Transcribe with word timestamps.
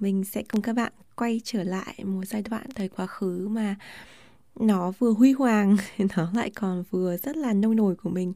mình 0.00 0.24
sẽ 0.24 0.42
cùng 0.42 0.62
các 0.62 0.72
bạn 0.72 0.92
quay 1.16 1.40
trở 1.44 1.62
lại 1.62 1.94
một 2.04 2.24
giai 2.24 2.42
đoạn 2.42 2.66
thời 2.74 2.88
quá 2.88 3.06
khứ 3.06 3.48
mà 3.48 3.76
nó 4.60 4.90
vừa 4.90 5.10
huy 5.10 5.32
hoàng 5.32 5.76
nó 6.16 6.30
lại 6.34 6.50
còn 6.50 6.84
vừa 6.90 7.16
rất 7.16 7.36
là 7.36 7.52
nông 7.52 7.76
nổi 7.76 7.94
của 7.94 8.10
mình. 8.10 8.32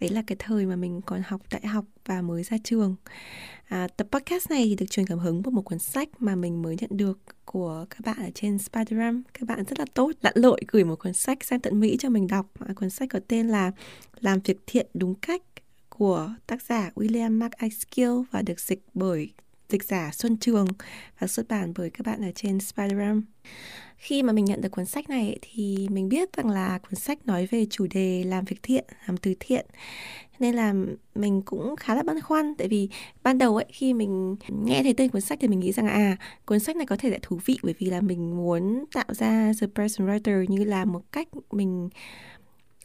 Đấy 0.00 0.10
là 0.10 0.22
cái 0.26 0.36
thời 0.38 0.66
mà 0.66 0.76
mình 0.76 1.00
còn 1.06 1.22
học 1.26 1.40
đại 1.50 1.66
học 1.66 1.84
và 2.06 2.22
mới 2.22 2.42
ra 2.42 2.56
trường. 2.64 2.96
À, 3.68 3.88
tập 3.96 4.06
podcast 4.12 4.50
này 4.50 4.64
thì 4.64 4.74
được 4.74 4.86
truyền 4.90 5.06
cảm 5.06 5.18
hứng 5.18 5.42
bởi 5.42 5.50
một 5.50 5.62
cuốn 5.62 5.78
sách 5.78 6.08
mà 6.18 6.34
mình 6.34 6.62
mới 6.62 6.76
nhận 6.80 6.90
được 6.92 7.18
của 7.44 7.86
các 7.90 8.00
bạn 8.04 8.26
ở 8.26 8.30
trên 8.34 8.58
Spiderram 8.58 9.22
các 9.34 9.48
bạn 9.48 9.64
rất 9.64 9.78
là 9.78 9.84
tốt 9.94 10.12
lặn 10.20 10.32
lội 10.36 10.60
gửi 10.68 10.84
một 10.84 10.96
cuốn 10.96 11.12
sách 11.12 11.44
sang 11.44 11.60
tận 11.60 11.80
Mỹ 11.80 11.96
cho 11.98 12.08
mình 12.08 12.26
đọc. 12.26 12.46
À, 12.58 12.72
cuốn 12.76 12.90
sách 12.90 13.08
có 13.12 13.20
tên 13.28 13.48
là 13.48 13.72
làm 14.20 14.40
việc 14.40 14.58
thiện 14.66 14.86
đúng 14.94 15.14
cách 15.14 15.42
của 15.88 16.34
tác 16.46 16.62
giả 16.62 16.90
William 16.94 17.38
Mark 17.38 17.52
Iskill 17.52 18.10
và 18.30 18.42
được 18.42 18.60
dịch 18.60 18.82
bởi 18.94 19.32
dịch 19.70 19.84
giả 19.84 20.10
Xuân 20.12 20.36
Trường 20.36 20.66
và 21.18 21.26
xuất 21.26 21.48
bản 21.48 21.72
bởi 21.76 21.90
các 21.90 22.06
bạn 22.06 22.22
ở 22.22 22.32
trên 22.34 22.60
Spiderram. 22.60 23.22
Khi 23.96 24.22
mà 24.22 24.32
mình 24.32 24.44
nhận 24.44 24.60
được 24.60 24.68
cuốn 24.68 24.86
sách 24.86 25.10
này 25.10 25.38
thì 25.42 25.88
mình 25.90 26.08
biết 26.08 26.36
rằng 26.36 26.50
là 26.50 26.78
cuốn 26.78 26.94
sách 26.94 27.26
nói 27.26 27.46
về 27.50 27.66
chủ 27.70 27.86
đề 27.90 28.24
làm 28.24 28.44
việc 28.44 28.62
thiện, 28.62 28.84
làm 29.06 29.16
từ 29.16 29.34
thiện. 29.40 29.66
Nên 30.38 30.54
là 30.54 30.74
mình 31.14 31.42
cũng 31.42 31.76
khá 31.76 31.94
là 31.94 32.02
băn 32.02 32.20
khoăn 32.20 32.54
tại 32.54 32.68
vì 32.68 32.88
ban 33.22 33.38
đầu 33.38 33.56
ấy 33.56 33.64
khi 33.68 33.94
mình 33.94 34.36
nghe 34.48 34.82
thấy 34.82 34.94
tên 34.94 35.08
cuốn 35.08 35.20
sách 35.20 35.38
thì 35.40 35.48
mình 35.48 35.60
nghĩ 35.60 35.72
rằng 35.72 35.88
à 35.88 36.16
cuốn 36.44 36.60
sách 36.60 36.76
này 36.76 36.86
có 36.86 36.96
thể 36.96 37.10
sẽ 37.10 37.18
thú 37.22 37.38
vị 37.44 37.58
bởi 37.62 37.74
vì 37.78 37.86
là 37.86 38.00
mình 38.00 38.36
muốn 38.36 38.84
tạo 38.94 39.04
ra 39.08 39.52
The 39.60 39.66
Person 39.74 40.08
Writer 40.08 40.44
như 40.48 40.64
là 40.64 40.84
một 40.84 41.02
cách 41.12 41.28
mình 41.50 41.88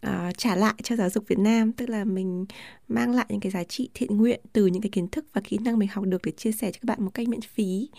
uh, 0.10 0.38
trả 0.38 0.56
lại 0.56 0.74
cho 0.84 0.96
giáo 0.96 1.10
dục 1.10 1.24
Việt 1.28 1.40
Nam 1.40 1.72
tức 1.72 1.90
là 1.90 2.06
mình 2.06 2.46
mang 2.88 3.12
lại 3.12 3.26
những 3.30 3.40
cái 3.40 3.52
giá 3.52 3.64
trị 3.64 3.90
thiện 3.94 4.18
nguyện 4.18 4.40
từ 4.54 4.66
những 4.66 4.82
cái 4.82 4.90
kiến 4.90 5.08
thức 5.08 5.26
và 5.34 5.42
kỹ 5.42 5.58
năng 5.58 5.80
mình 5.80 5.90
học 5.92 6.06
được 6.06 6.22
để 6.24 6.32
chia 6.32 6.52
sẻ 6.52 6.72
cho 6.72 6.80
các 6.82 6.86
bạn 6.86 7.04
một 7.04 7.14
cách 7.14 7.28
miễn 7.28 7.42
phí. 7.42 7.90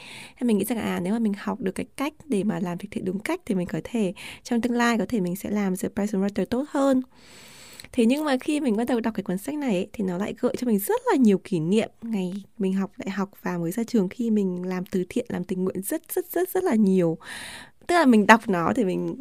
Nên 0.41 0.47
mình 0.47 0.59
nghĩ 0.59 0.65
rằng 0.65 0.79
à 0.79 1.01
nếu 1.01 1.13
mà 1.13 1.19
mình 1.19 1.33
học 1.39 1.61
được 1.61 1.73
cái 1.73 1.87
cách 1.97 2.13
để 2.25 2.45
mà 2.45 2.61
làm 2.61 2.79
việc 2.79 2.89
thiện 2.91 3.05
đúng 3.05 3.19
cách 3.19 3.41
thì 3.47 3.55
mình 3.55 3.67
có 3.67 3.81
thể 3.85 4.13
trong 4.43 4.61
tương 4.61 4.73
lai 4.73 4.99
có 4.99 5.07
thể 5.09 5.21
mình 5.21 5.37
sẽ 5.37 5.51
làm 5.51 5.77
the 5.77 5.89
person 5.89 6.23
writer 6.23 6.45
tốt 6.45 6.65
hơn. 6.69 7.03
Thế 7.93 8.07
nhưng 8.07 8.25
mà 8.25 8.37
khi 8.41 8.61
mình 8.61 8.77
bắt 8.77 8.89
đầu 8.89 9.01
đọc 9.01 9.15
cái 9.15 9.23
cuốn 9.23 9.39
sách 9.39 9.55
này 9.55 9.75
ấy, 9.75 9.89
thì 9.93 10.05
nó 10.05 10.19
lại 10.19 10.35
gợi 10.41 10.55
cho 10.59 10.67
mình 10.67 10.79
rất 10.79 11.01
là 11.11 11.17
nhiều 11.17 11.39
kỷ 11.39 11.61
niệm 11.61 11.91
ngày 12.03 12.33
mình 12.59 12.73
học 12.73 12.91
đại 12.97 13.11
học 13.11 13.31
và 13.43 13.59
mới 13.59 13.73
ra 13.73 13.85
trường 13.85 14.09
khi 14.09 14.31
mình 14.31 14.67
làm 14.67 14.87
từ 14.87 15.05
thiện, 15.09 15.27
làm 15.29 15.45
tình 15.45 15.65
nguyện 15.65 15.83
rất 15.83 16.03
rất 16.13 16.33
rất 16.33 16.51
rất 16.51 16.65
là 16.65 16.75
nhiều. 16.75 17.19
Tức 17.87 17.95
là 17.95 18.07
mình 18.07 18.27
đọc 18.27 18.41
nó 18.49 18.73
thì 18.77 18.85
mình 18.85 19.17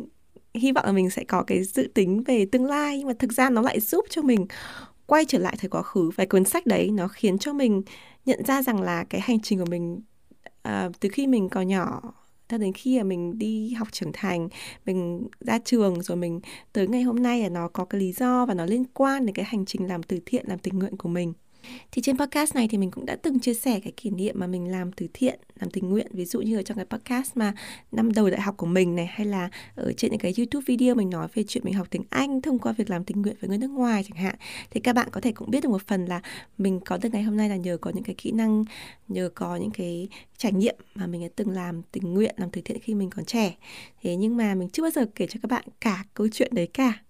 hy 0.56 0.72
vọng 0.72 0.86
là 0.86 0.92
mình 0.92 1.10
sẽ 1.10 1.24
có 1.24 1.44
cái 1.44 1.64
dự 1.64 1.92
tính 1.94 2.24
về 2.24 2.46
tương 2.52 2.66
lai 2.66 2.98
nhưng 2.98 3.08
mà 3.08 3.14
thực 3.20 3.34
ra 3.34 3.50
nó 3.50 3.62
lại 3.62 3.80
giúp 3.80 4.06
cho 4.10 4.22
mình 4.22 4.46
quay 5.06 5.26
trở 5.26 5.40
lại 5.40 5.56
thời 5.60 5.70
quá 5.70 5.82
khứ. 5.82 6.10
Và 6.16 6.26
cuốn 6.26 6.46
sách 6.46 6.66
đấy 6.66 6.92
nó 6.92 7.08
khiến 7.08 7.38
cho 7.38 7.54
mình 7.54 7.82
nhận 8.26 8.44
ra 8.46 8.62
rằng 8.62 8.82
là 8.82 9.04
cái 9.04 9.22
hành 9.22 9.40
trình 9.40 9.60
của 9.60 9.66
mình 9.66 10.02
uh, 10.68 11.00
từ 11.00 11.10
khi 11.12 11.28
mình 11.28 11.50
còn 11.50 11.68
nhỏ 11.68 12.02
cho 12.50 12.58
đến 12.58 12.74
khi 12.74 12.98
mà 12.98 13.04
mình 13.04 13.38
đi 13.38 13.74
học 13.74 13.88
trưởng 13.92 14.12
thành 14.14 14.50
mình 14.86 15.28
ra 15.40 15.60
trường 15.66 16.02
rồi 16.02 16.18
mình 16.18 16.40
tới 16.74 16.88
ngày 16.88 17.02
hôm 17.02 17.24
nay 17.24 17.42
là 17.42 17.50
nó 17.50 17.68
có 17.68 17.86
cái 17.86 18.02
lý 18.02 18.12
do 18.12 18.46
và 18.46 18.54
nó 18.54 18.66
liên 18.66 18.86
quan 18.94 19.26
đến 19.26 19.36
cái 19.36 19.46
hành 19.46 19.66
trình 19.66 19.88
làm 19.88 20.04
từ 20.04 20.20
thiện 20.26 20.46
làm 20.48 20.60
tình 20.60 20.80
nguyện 20.80 20.98
của 20.98 21.10
mình 21.10 21.34
thì 21.92 22.02
trên 22.02 22.18
podcast 22.18 22.56
này 22.56 22.68
thì 22.68 22.78
mình 22.78 22.92
cũng 22.92 23.06
đã 23.06 23.16
từng 23.16 23.40
chia 23.40 23.54
sẻ 23.54 23.80
cái 23.80 23.94
kỷ 23.98 24.10
niệm 24.10 24.36
mà 24.40 24.48
mình 24.48 24.72
làm 24.72 24.92
từ 24.92 25.08
thiện, 25.14 25.40
làm 25.60 25.70
tình 25.70 25.90
nguyện. 25.90 26.08
Ví 26.12 26.26
dụ 26.26 26.42
như 26.42 26.58
ở 26.58 26.62
trong 26.64 26.78
cái 26.78 26.86
podcast 26.86 27.38
mà 27.38 27.54
năm 27.92 28.14
đầu 28.14 28.30
đại 28.30 28.42
học 28.42 28.58
của 28.58 28.66
mình 28.66 28.96
này 28.96 29.06
Hay 29.06 29.28
là 29.28 29.50
ở 29.76 29.94
trên 29.98 30.12
những 30.12 30.20
cái 30.20 30.34
YouTube 30.38 30.64
video 30.68 30.96
mình 30.96 31.10
nói 31.10 31.28
về 31.34 31.44
chuyện 31.48 31.64
mình 31.64 31.74
học 31.74 31.88
tiếng 31.90 32.04
Anh 32.10 32.42
Thông 32.42 32.60
qua 32.60 32.72
việc 32.72 32.90
làm 32.90 33.04
tình 33.04 33.22
nguyện 33.22 33.36
với 33.42 33.50
người 33.50 33.58
nước 33.58 33.72
ngoài 33.72 34.04
chẳng 34.10 34.24
hạn. 34.24 34.36
Thì 34.72 34.80
các 34.80 34.94
bạn 34.94 35.08
có 35.12 35.22
thể 35.22 35.32
cũng 35.32 35.52
biết 35.52 35.64
được 35.64 35.70
một 35.70 35.88
phần 35.88 36.06
là 36.06 36.22
mình 36.58 36.80
có 36.86 36.98
được 36.98 37.10
ngày 37.14 37.24
hôm 37.24 37.38
nay 37.38 37.50
là 37.50 37.56
nhờ 37.56 37.78
có 37.78 37.92
những 37.92 38.04
cái 38.04 38.16
kỹ 38.18 38.32
năng 38.32 38.66
Nhờ 39.08 39.30
có 39.36 39.56
những 39.56 39.72
cái 39.72 40.08
trải 40.38 40.52
nghiệm 40.52 40.76
mà 40.96 41.08
mình 41.08 41.22
đã 41.22 41.28
từng 41.36 41.50
làm 41.50 41.82
tình 41.92 42.14
nguyện, 42.14 42.36
làm 42.38 42.50
từ 42.50 42.62
thiện 42.66 42.80
khi 42.80 42.94
mình 42.94 43.10
còn 43.10 43.26
trẻ. 43.26 43.56
Thế 44.02 44.16
nhưng 44.16 44.38
mà 44.38 44.56
mình 44.56 44.70
chưa 44.70 44.84
bao 44.84 44.92
giờ 44.92 45.06
kể 45.16 45.28
cho 45.28 45.40
các 45.44 45.52
bạn 45.52 45.64
cả 45.82 46.04
câu 46.14 46.28
chuyện 46.32 46.52
đấy 46.56 46.68
cả 46.74 47.05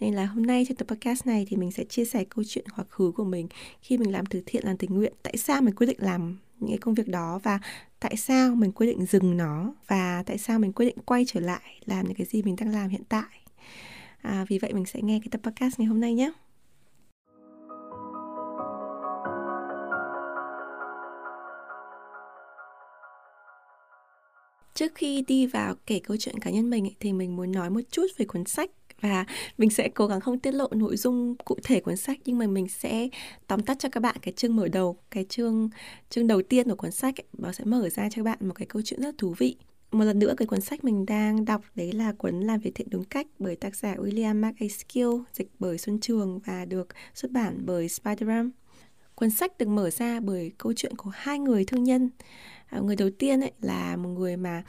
nên 0.00 0.14
là 0.14 0.26
hôm 0.26 0.46
nay 0.46 0.64
trong 0.68 0.76
tập 0.76 0.88
podcast 0.88 1.26
này 1.26 1.46
thì 1.48 1.56
mình 1.56 1.72
sẽ 1.72 1.84
chia 1.84 2.04
sẻ 2.04 2.24
câu 2.24 2.44
chuyện 2.48 2.64
quá 2.76 2.84
khứ 2.88 3.12
của 3.16 3.24
mình 3.24 3.48
khi 3.82 3.98
mình 3.98 4.12
làm 4.12 4.26
từ 4.26 4.42
thiện 4.46 4.66
làm 4.66 4.76
tình 4.76 4.94
nguyện. 4.94 5.12
Tại 5.22 5.36
sao 5.36 5.62
mình 5.62 5.74
quyết 5.74 5.86
định 5.86 5.98
làm 6.00 6.38
những 6.60 6.70
cái 6.70 6.78
công 6.78 6.94
việc 6.94 7.08
đó 7.08 7.40
và 7.42 7.60
tại 8.00 8.16
sao 8.16 8.54
mình 8.54 8.72
quyết 8.72 8.86
định 8.86 9.06
dừng 9.06 9.36
nó 9.36 9.74
và 9.86 10.22
tại 10.26 10.38
sao 10.38 10.58
mình 10.58 10.72
quyết 10.72 10.86
định 10.86 10.98
quay 11.04 11.24
trở 11.26 11.40
lại 11.40 11.80
làm 11.84 12.06
những 12.06 12.14
cái 12.14 12.26
gì 12.26 12.42
mình 12.42 12.56
đang 12.56 12.72
làm 12.72 12.88
hiện 12.88 13.02
tại? 13.08 13.40
À, 14.22 14.44
vì 14.48 14.58
vậy 14.58 14.72
mình 14.72 14.86
sẽ 14.86 15.02
nghe 15.02 15.18
cái 15.18 15.28
tập 15.30 15.40
podcast 15.42 15.78
ngày 15.78 15.86
hôm 15.86 16.00
nay 16.00 16.14
nhé. 16.14 16.32
Trước 24.74 24.94
khi 24.94 25.22
đi 25.22 25.46
vào 25.46 25.74
kể 25.86 26.00
câu 26.04 26.16
chuyện 26.16 26.38
cá 26.38 26.50
nhân 26.50 26.70
mình 26.70 26.84
ấy, 26.84 26.94
thì 27.00 27.12
mình 27.12 27.36
muốn 27.36 27.52
nói 27.52 27.70
một 27.70 27.80
chút 27.90 28.06
về 28.18 28.26
cuốn 28.26 28.44
sách 28.44 28.70
và 29.00 29.24
mình 29.58 29.70
sẽ 29.70 29.88
cố 29.88 30.06
gắng 30.06 30.20
không 30.20 30.38
tiết 30.38 30.54
lộ 30.54 30.68
nội 30.70 30.96
dung 30.96 31.36
cụ 31.44 31.56
thể 31.62 31.80
cuốn 31.80 31.96
sách 31.96 32.18
nhưng 32.24 32.38
mà 32.38 32.46
mình 32.46 32.68
sẽ 32.68 33.08
tóm 33.46 33.62
tắt 33.62 33.78
cho 33.78 33.88
các 33.88 34.00
bạn 34.00 34.16
cái 34.22 34.34
chương 34.36 34.56
mở 34.56 34.68
đầu 34.68 34.96
cái 35.10 35.24
chương 35.28 35.70
chương 36.10 36.26
đầu 36.26 36.42
tiên 36.42 36.68
của 36.68 36.76
cuốn 36.76 36.90
sách 36.90 37.20
ấy, 37.20 37.26
nó 37.38 37.52
sẽ 37.52 37.64
mở 37.64 37.88
ra 37.88 38.08
cho 38.10 38.16
các 38.16 38.24
bạn 38.24 38.38
một 38.40 38.54
cái 38.54 38.66
câu 38.66 38.82
chuyện 38.84 39.02
rất 39.02 39.18
thú 39.18 39.34
vị. 39.38 39.56
Một 39.92 40.04
lần 40.04 40.18
nữa 40.18 40.34
cái 40.36 40.46
cuốn 40.46 40.60
sách 40.60 40.84
mình 40.84 41.06
đang 41.06 41.44
đọc 41.44 41.62
đấy 41.74 41.92
là 41.92 42.12
cuốn 42.12 42.40
làm 42.40 42.60
việc 42.60 42.74
thiện 42.74 42.90
đúng 42.90 43.04
cách 43.04 43.26
bởi 43.38 43.56
tác 43.56 43.76
giả 43.76 43.94
William 43.94 44.40
Mark 44.40 44.56
dịch 45.32 45.50
bởi 45.58 45.78
Xuân 45.78 46.00
Trường 46.00 46.38
và 46.38 46.64
được 46.64 46.88
xuất 47.14 47.30
bản 47.30 47.62
bởi 47.66 47.88
Spiderram. 47.88 48.50
Cuốn 49.14 49.30
sách 49.30 49.58
được 49.58 49.68
mở 49.68 49.90
ra 49.90 50.20
bởi 50.20 50.52
câu 50.58 50.72
chuyện 50.76 50.96
của 50.96 51.10
hai 51.14 51.38
người 51.38 51.64
thương 51.64 51.84
nhân. 51.84 52.10
À, 52.66 52.80
người 52.80 52.96
đầu 52.96 53.10
tiên 53.18 53.40
ấy 53.40 53.52
là 53.60 53.96
một 53.96 54.08
người 54.08 54.36
mà 54.36 54.62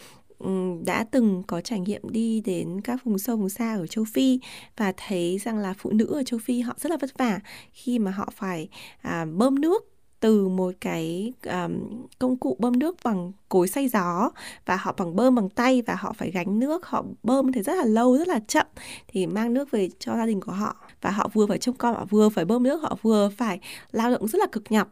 đã 0.85 1.05
từng 1.11 1.43
có 1.47 1.61
trải 1.61 1.79
nghiệm 1.79 2.09
đi 2.09 2.41
đến 2.41 2.81
các 2.81 3.03
vùng 3.03 3.19
sâu 3.19 3.37
vùng 3.37 3.49
xa 3.49 3.75
ở 3.75 3.87
châu 3.87 4.05
Phi 4.05 4.39
và 4.77 4.93
thấy 5.07 5.37
rằng 5.37 5.57
là 5.57 5.73
phụ 5.77 5.91
nữ 5.91 6.05
ở 6.05 6.23
châu 6.23 6.39
Phi 6.39 6.61
họ 6.61 6.73
rất 6.77 6.89
là 6.89 6.97
vất 7.01 7.17
vả 7.17 7.39
khi 7.71 7.99
mà 7.99 8.11
họ 8.11 8.29
phải 8.35 8.69
à, 9.01 9.25
bơm 9.25 9.61
nước 9.61 9.91
từ 10.21 10.47
một 10.47 10.73
cái 10.81 11.33
um, 11.45 12.05
công 12.19 12.37
cụ 12.37 12.55
bơm 12.59 12.79
nước 12.79 12.95
bằng 13.03 13.31
cối 13.49 13.67
xay 13.67 13.87
gió 13.87 14.31
và 14.65 14.75
họ 14.75 14.95
bằng 14.97 15.15
bơm 15.15 15.35
bằng 15.35 15.49
tay 15.49 15.81
và 15.81 15.95
họ 15.95 16.13
phải 16.13 16.31
gánh 16.31 16.59
nước 16.59 16.85
họ 16.85 17.03
bơm 17.23 17.51
thì 17.51 17.61
rất 17.61 17.75
là 17.75 17.85
lâu 17.85 18.17
rất 18.17 18.27
là 18.27 18.39
chậm 18.47 18.67
thì 19.07 19.27
mang 19.27 19.53
nước 19.53 19.71
về 19.71 19.89
cho 19.99 20.15
gia 20.15 20.25
đình 20.25 20.41
của 20.41 20.51
họ. 20.51 20.75
Và 21.01 21.11
họ 21.11 21.29
vừa 21.33 21.47
phải 21.47 21.57
trông 21.57 21.75
con 21.75 21.95
họ 21.95 22.05
vừa 22.09 22.29
phải 22.29 22.45
bơm 22.45 22.63
nước 22.63 22.81
họ 22.81 22.97
vừa 23.01 23.29
phải 23.37 23.59
lao 23.91 24.11
động 24.11 24.27
rất 24.27 24.39
là 24.39 24.47
cực 24.51 24.63
nhọc 24.71 24.87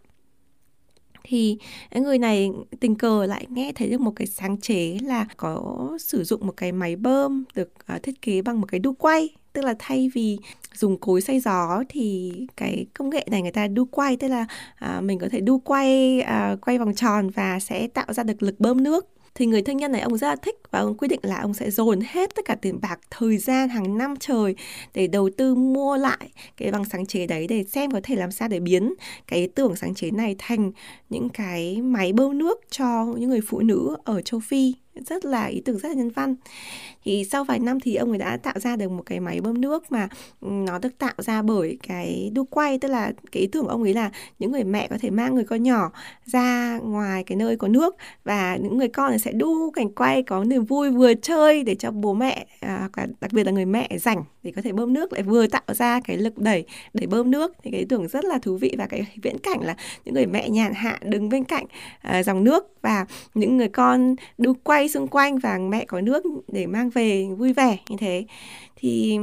thì 1.30 1.58
người 1.96 2.20
này 2.20 2.52
tình 2.80 2.96
cờ 2.96 3.26
lại 3.26 3.46
nghe 3.50 3.72
thấy 3.76 3.90
được 3.90 4.02
một 4.02 4.12
cái 4.16 4.28
sáng 4.28 4.58
chế 4.62 4.98
là 5.04 5.26
có 5.38 5.90
sử 6.00 6.24
dụng 6.24 6.48
một 6.48 6.54
cái 6.58 6.72
máy 6.72 6.96
bơm 6.96 7.44
được 7.56 7.74
à, 7.86 8.00
thiết 8.04 8.22
kế 8.22 8.42
bằng 8.42 8.62
một 8.62 8.68
cái 8.72 8.80
đu 8.80 8.94
quay. 8.94 9.30
Tức 9.54 9.66
là 9.66 9.76
thay 9.80 10.12
vì 10.14 10.38
dùng 10.74 10.98
cối 10.98 11.22
xay 11.22 11.40
gió 11.40 11.84
thì 11.90 12.34
cái 12.58 12.86
công 12.94 13.10
nghệ 13.10 13.26
này 13.32 13.42
người 13.42 13.52
ta 13.52 13.68
đu 13.68 13.86
quay 13.86 14.18
tức 14.18 14.28
là 14.28 14.46
à, 14.76 15.02
mình 15.02 15.20
có 15.20 15.28
thể 15.32 15.40
đu 15.40 15.60
quay 15.60 16.22
à, 16.22 16.56
quay 16.62 16.78
vòng 16.78 16.94
tròn 16.96 17.30
và 17.30 17.60
sẽ 17.60 17.88
tạo 17.88 18.14
ra 18.14 18.24
được 18.24 18.44
lực 18.44 18.60
bơm 18.60 18.84
nước 18.84 19.08
thì 19.36 19.46
người 19.46 19.62
thương 19.62 19.78
nhân 19.78 19.92
này 19.92 20.02
ông 20.02 20.18
rất 20.18 20.28
là 20.28 20.36
thích 20.36 20.56
và 20.72 20.80
ông 20.80 20.98
quyết 20.98 21.08
định 21.08 21.20
là 21.24 21.40
ông 21.42 21.54
sẽ 21.54 21.72
dồn 21.72 22.00
hết 22.08 22.36
tất 22.36 22.46
cả 22.46 22.56
tiền 22.56 22.80
bạc, 22.82 23.00
thời 23.10 23.38
gian 23.38 23.70
hàng 23.70 23.98
năm 23.98 24.14
trời 24.20 24.56
để 24.94 25.08
đầu 25.08 25.30
tư 25.38 25.56
mua 25.56 25.98
lại 25.98 26.30
cái 26.58 26.72
bằng 26.72 26.86
sáng 26.86 27.06
chế 27.06 27.28
đấy 27.28 27.48
để 27.48 27.64
xem 27.64 27.92
có 27.92 28.00
thể 28.04 28.16
làm 28.16 28.32
sao 28.32 28.48
để 28.48 28.60
biến 28.60 28.94
cái 29.28 29.40
ý 29.40 29.48
tưởng 29.48 29.76
sáng 29.76 29.96
chế 29.96 30.12
này 30.12 30.36
thành 30.40 30.72
những 31.10 31.30
cái 31.30 31.82
máy 31.82 32.14
bơm 32.14 32.38
nước 32.38 32.60
cho 32.70 33.06
những 33.18 33.30
người 33.30 33.42
phụ 33.48 33.60
nữ 33.60 33.98
ở 34.04 34.22
châu 34.22 34.40
Phi 34.40 34.74
rất 35.08 35.26
là 35.26 35.46
ý 35.46 35.62
tưởng 35.66 35.78
rất 35.78 35.90
là 35.90 35.96
nhân 35.96 36.10
văn. 36.10 36.36
Thì 37.04 37.26
sau 37.32 37.44
vài 37.44 37.60
năm 37.60 37.80
thì 37.80 37.96
ông 37.96 38.10
ấy 38.10 38.18
đã 38.18 38.38
tạo 38.38 38.60
ra 38.60 38.76
được 38.76 38.92
một 38.92 39.04
cái 39.06 39.20
máy 39.20 39.42
bơm 39.42 39.62
nước 39.62 39.92
mà 39.92 40.08
ừ, 40.42 40.48
nó 40.50 40.80
được 40.80 40.98
tạo 40.98 41.14
ra 41.18 41.42
bởi 41.42 41.78
cái 41.88 42.32
đu 42.34 42.46
quay 42.46 42.78
tức 42.80 42.88
là 42.88 43.12
cái 43.32 43.42
ý 43.42 43.48
tưởng 43.48 43.64
của 43.64 43.70
ông 43.70 43.84
ấy 43.84 43.94
là 43.94 44.12
những 44.40 44.52
người 44.52 44.64
mẹ 44.64 44.88
có 44.88 44.98
thể 45.02 45.10
mang 45.10 45.36
người 45.36 45.44
con 45.44 45.64
nhỏ 45.64 45.92
ra 46.26 46.80
ngoài 46.84 47.24
cái 47.24 47.36
nơi 47.36 47.56
có 47.56 47.68
nước 47.68 47.96
và 48.24 48.56
những 48.56 48.78
người 48.78 48.88
con 48.88 49.20
sẽ 49.20 49.32
đu 49.32 49.72
cảnh 49.72 49.90
quay 49.94 50.24
có 50.24 50.44
niềm 50.44 50.66
vui 50.66 50.90
vừa 50.90 51.14
chơi 51.14 51.64
để 51.64 51.76
cho 51.76 51.92
bố 51.92 52.14
mẹ 52.14 52.46
à, 52.60 52.90
đặc 53.22 53.32
biệt 53.34 53.44
là 53.44 53.52
người 53.52 53.66
mẹ 53.66 53.90
rảnh 53.98 54.24
để 54.44 54.52
có 54.56 54.62
thể 54.62 54.72
bơm 54.72 54.94
nước 54.94 55.14
lại 55.14 55.24
vừa 55.24 55.48
tạo 55.48 55.62
ra 55.68 56.02
cái 56.04 56.18
lực 56.18 56.38
đẩy 56.38 56.66
để 56.94 57.08
bơm 57.08 57.32
nước. 57.32 57.54
Thì 57.64 57.72
cái 57.72 57.80
ý 57.80 57.86
tưởng 57.86 58.08
rất 58.08 58.26
là 58.26 58.38
thú 58.38 58.58
vị 58.58 58.76
và 58.78 58.86
cái 58.86 59.08
viễn 59.24 59.38
cảnh 59.38 59.62
là 59.62 59.76
những 60.06 60.16
người 60.16 60.26
mẹ 60.26 60.50
nhàn 60.50 60.74
hạ 60.74 61.00
đứng 61.02 61.30
bên 61.30 61.44
cạnh 61.44 61.66
à, 62.02 62.24
dòng 62.24 62.44
nước 62.44 62.66
và 62.82 63.06
những 63.34 63.58
người 63.58 63.68
con 63.68 64.16
đu 64.38 64.54
quay 64.64 64.89
xung 64.90 65.08
quanh 65.08 65.40
và 65.40 65.58
mẹ 65.58 65.86
có 65.86 66.02
nước 66.02 66.24
để 66.48 66.66
mang 66.66 66.90
về 66.90 67.28
vui 67.38 67.54
vẻ 67.54 67.78
như 67.90 67.98
thế. 67.98 68.26
Thì 68.76 69.18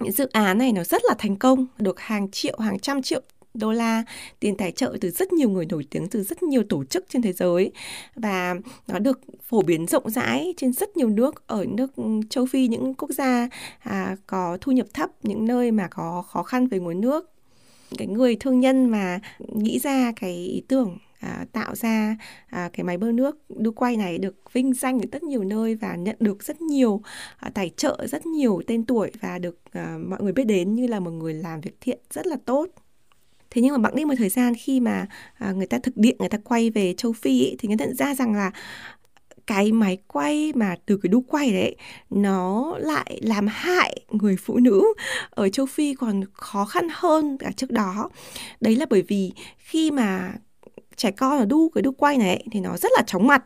những 0.00 0.12
dự 0.12 0.28
án 0.32 0.58
này 0.58 0.72
nó 0.72 0.84
rất 0.84 1.02
là 1.04 1.14
thành 1.18 1.36
công 1.36 1.66
được 1.78 2.00
hàng 2.00 2.30
triệu 2.30 2.58
hàng 2.58 2.78
trăm 2.78 3.02
triệu 3.02 3.20
đô 3.54 3.72
la 3.72 4.04
tiền 4.40 4.56
tài 4.56 4.72
trợ 4.72 4.96
từ 5.00 5.10
rất 5.10 5.32
nhiều 5.32 5.50
người 5.50 5.66
nổi 5.66 5.86
tiếng 5.90 6.08
từ 6.08 6.22
rất 6.22 6.42
nhiều 6.42 6.62
tổ 6.68 6.84
chức 6.84 7.04
trên 7.08 7.22
thế 7.22 7.32
giới. 7.32 7.72
Và 8.14 8.54
nó 8.88 8.98
được 8.98 9.20
phổ 9.48 9.62
biến 9.62 9.86
rộng 9.86 10.10
rãi 10.10 10.54
trên 10.56 10.72
rất 10.72 10.96
nhiều 10.96 11.08
nước. 11.08 11.46
Ở 11.46 11.64
nước 11.68 11.92
châu 12.30 12.46
Phi 12.46 12.68
những 12.68 12.94
quốc 12.94 13.10
gia 13.10 13.48
à, 13.78 14.16
có 14.26 14.58
thu 14.60 14.72
nhập 14.72 14.86
thấp 14.94 15.10
những 15.22 15.46
nơi 15.46 15.70
mà 15.70 15.88
có 15.90 16.22
khó 16.22 16.42
khăn 16.42 16.66
về 16.66 16.78
nguồn 16.78 17.00
nước. 17.00 17.30
Cái 17.98 18.06
người 18.06 18.36
thương 18.40 18.60
nhân 18.60 18.86
mà 18.86 19.20
nghĩ 19.38 19.78
ra 19.78 20.12
cái 20.16 20.34
ý 20.34 20.62
tưởng 20.68 20.98
à, 21.24 21.44
tạo 21.52 21.74
ra 21.74 22.16
à, 22.46 22.70
cái 22.72 22.84
máy 22.84 22.98
bơm 22.98 23.16
nước 23.16 23.36
đu 23.48 23.72
quay 23.72 23.96
này 23.96 24.18
được 24.18 24.52
vinh 24.52 24.74
danh 24.74 24.98
ở 25.00 25.06
rất 25.12 25.22
nhiều 25.22 25.44
nơi 25.44 25.74
và 25.74 25.96
nhận 25.96 26.16
được 26.20 26.42
rất 26.42 26.60
nhiều 26.60 27.02
à, 27.36 27.50
tài 27.54 27.70
trợ 27.76 28.06
rất 28.08 28.26
nhiều 28.26 28.62
tên 28.66 28.84
tuổi 28.86 29.10
và 29.20 29.38
được 29.38 29.58
à, 29.72 29.98
mọi 30.08 30.22
người 30.22 30.32
biết 30.32 30.44
đến 30.44 30.74
như 30.74 30.86
là 30.86 31.00
một 31.00 31.10
người 31.10 31.34
làm 31.34 31.60
việc 31.60 31.76
thiện 31.80 31.98
rất 32.10 32.26
là 32.26 32.36
tốt 32.44 32.66
thế 33.50 33.62
nhưng 33.62 33.72
mà 33.72 33.78
bẵng 33.78 33.96
đi 33.96 34.04
một 34.04 34.14
thời 34.18 34.28
gian 34.28 34.54
khi 34.54 34.80
mà 34.80 35.06
à, 35.34 35.52
người 35.52 35.66
ta 35.66 35.78
thực 35.78 35.96
địa 35.96 36.14
người 36.18 36.28
ta 36.28 36.38
quay 36.44 36.70
về 36.70 36.94
châu 36.96 37.12
phi 37.12 37.44
ấy, 37.44 37.56
thì 37.58 37.68
người 37.68 37.76
ta 37.76 37.84
nhận 37.84 37.96
ra 37.96 38.14
rằng 38.14 38.34
là 38.34 38.52
cái 39.46 39.72
máy 39.72 39.98
quay 40.06 40.52
mà 40.54 40.76
từ 40.86 40.96
cái 40.96 41.08
đu 41.08 41.20
quay 41.20 41.52
đấy 41.52 41.76
nó 42.10 42.74
lại 42.78 43.20
làm 43.22 43.46
hại 43.50 44.00
người 44.10 44.36
phụ 44.36 44.58
nữ 44.58 44.94
ở 45.30 45.48
châu 45.48 45.66
Phi 45.66 45.94
còn 45.94 46.20
khó 46.32 46.64
khăn 46.64 46.88
hơn 46.92 47.38
cả 47.38 47.50
trước 47.56 47.70
đó. 47.70 48.10
Đấy 48.60 48.76
là 48.76 48.86
bởi 48.90 49.02
vì 49.02 49.32
khi 49.58 49.90
mà 49.90 50.32
trẻ 50.96 51.10
con 51.10 51.38
là 51.38 51.44
đu, 51.44 51.68
cái 51.68 51.82
đu 51.82 51.92
quay 51.92 52.18
này 52.18 52.46
thì 52.52 52.60
nó 52.60 52.76
rất 52.76 52.92
là 52.96 53.02
chóng 53.06 53.26
mặt. 53.26 53.44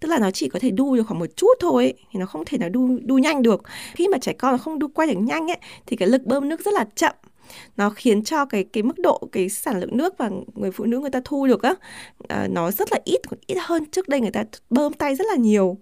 Tức 0.00 0.08
là 0.08 0.18
nó 0.18 0.30
chỉ 0.30 0.48
có 0.48 0.58
thể 0.58 0.70
đu 0.70 0.96
được 0.96 1.02
khoảng 1.06 1.18
một 1.20 1.36
chút 1.36 1.52
thôi 1.60 1.92
thì 2.12 2.20
nó 2.20 2.26
không 2.26 2.44
thể 2.46 2.58
nào 2.58 2.68
đu 2.68 2.98
đu 3.02 3.18
nhanh 3.18 3.42
được. 3.42 3.62
Khi 3.94 4.08
mà 4.08 4.18
trẻ 4.18 4.32
con 4.32 4.58
không 4.58 4.78
đu 4.78 4.88
quay 4.88 5.08
được 5.08 5.18
nhanh 5.20 5.50
ấy, 5.50 5.58
thì 5.86 5.96
cái 5.96 6.08
lực 6.08 6.22
bơm 6.24 6.48
nước 6.48 6.64
rất 6.64 6.74
là 6.74 6.84
chậm. 6.94 7.14
Nó 7.76 7.90
khiến 7.90 8.24
cho 8.24 8.44
cái 8.44 8.64
cái 8.64 8.82
mức 8.82 8.98
độ, 8.98 9.28
cái 9.32 9.48
sản 9.48 9.80
lượng 9.80 9.96
nước 9.96 10.18
và 10.18 10.30
người 10.54 10.70
phụ 10.70 10.84
nữ 10.84 10.98
người 10.98 11.10
ta 11.10 11.20
thu 11.24 11.46
được 11.46 11.62
á 11.62 11.74
à, 12.28 12.48
nó 12.50 12.70
rất 12.70 12.92
là 12.92 12.98
ít 13.04 13.20
ít 13.46 13.58
hơn 13.60 13.84
trước 13.86 14.08
đây 14.08 14.20
người 14.20 14.30
ta 14.30 14.44
bơm 14.70 14.92
tay 14.92 15.14
rất 15.16 15.26
là 15.30 15.36
nhiều. 15.36 15.76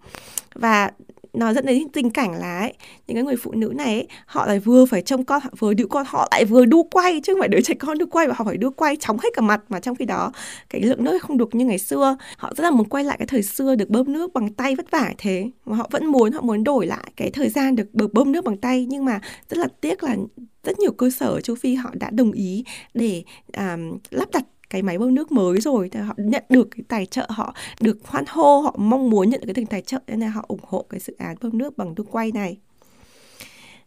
Và 0.55 0.91
nó 1.37 1.53
dẫn 1.53 1.67
đến 1.67 1.89
tình 1.93 2.11
cảnh 2.11 2.35
là 2.35 2.59
ấy, 2.59 2.73
những 3.07 3.17
cái 3.17 3.25
người 3.25 3.37
phụ 3.37 3.53
nữ 3.53 3.73
này 3.77 3.95
ấy, 3.95 4.09
họ 4.27 4.47
lại 4.47 4.59
vừa 4.59 4.87
phải 4.87 5.03
trông 5.03 5.25
con 5.25 5.41
họ 5.43 5.51
vừa 5.59 5.75
đứa 5.75 5.87
con 5.87 6.05
họ 6.07 6.29
lại 6.31 6.45
vừa 6.45 6.65
đu 6.65 6.83
quay 6.83 7.21
chứ 7.25 7.33
không 7.33 7.41
phải 7.41 7.49
đứa 7.49 7.61
trẻ 7.61 7.75
con 7.79 7.99
đu 7.99 8.07
quay 8.07 8.27
và 8.29 8.35
họ 8.37 8.45
phải 8.45 8.57
đu 8.57 8.71
quay 8.71 8.97
chóng 8.97 9.17
hết 9.23 9.29
cả 9.35 9.43
mặt. 9.43 9.61
Mà 9.69 9.81
trong 9.81 9.97
khi 9.97 10.05
đó 10.05 10.33
cái 10.71 10.81
lượng 10.81 11.05
nước 11.05 11.23
không 11.23 11.39
được 11.39 11.55
như 11.55 11.65
ngày 11.65 11.79
xưa 11.79 12.17
họ 12.37 12.53
rất 12.57 12.65
là 12.65 12.71
muốn 12.71 12.89
quay 12.89 13.05
lại 13.05 13.17
cái 13.19 13.27
thời 13.27 13.43
xưa 13.43 13.75
được 13.75 13.91
bơm 13.91 14.13
nước 14.13 14.33
bằng 14.33 14.53
tay 14.53 14.75
vất 14.77 14.91
vả 14.91 15.13
thế. 15.19 15.51
Mà 15.65 15.77
họ 15.77 15.89
vẫn 15.91 16.07
muốn 16.07 16.33
họ 16.33 16.41
muốn 16.41 16.65
đổi 16.65 16.87
lại 16.87 17.13
cái 17.17 17.31
thời 17.31 17.49
gian 17.49 17.77
được 17.77 18.13
bơm 18.13 18.33
nước 18.33 18.45
bằng 18.45 18.57
tay. 18.57 18.87
Nhưng 18.89 19.05
mà 19.05 19.21
rất 19.49 19.59
là 19.59 19.69
tiếc 19.81 20.03
là 20.03 20.17
rất 20.65 20.79
nhiều 20.79 20.93
cơ 20.93 21.11
sở 21.11 21.27
ở 21.27 21.41
châu 21.41 21.57
Phi 21.57 21.75
họ 21.75 21.91
đã 21.93 22.11
đồng 22.11 22.33
ý 22.33 22.65
để 22.95 23.23
um, 23.57 23.99
lắp 24.11 24.29
đặt 24.33 24.45
cái 24.71 24.83
máy 24.83 24.99
bơm 24.99 25.15
nước 25.15 25.33
mới 25.33 25.61
rồi 25.61 25.89
thì 25.89 26.01
họ 26.01 26.15
nhận 26.17 26.45
được 26.49 26.69
cái 26.71 26.85
tài 26.89 27.07
trợ, 27.07 27.27
họ 27.29 27.55
được 27.81 27.99
hoan 28.05 28.25
hô, 28.29 28.61
họ 28.61 28.75
mong 28.79 29.11
muốn 29.11 29.31
nhận 29.31 29.41
được 29.41 29.47
cái 29.47 29.55
tiền 29.55 29.67
tài 29.67 29.83
trợ 29.83 29.99
nên 30.07 30.21
là 30.21 30.29
họ 30.29 30.45
ủng 30.49 30.61
hộ 30.63 30.87
cái 30.89 31.01
dự 31.01 31.15
án 31.19 31.37
bơm 31.41 31.59
nước 31.59 31.77
bằng 31.77 31.95
đu 31.95 32.05
quay 32.05 32.33
này. 32.33 32.59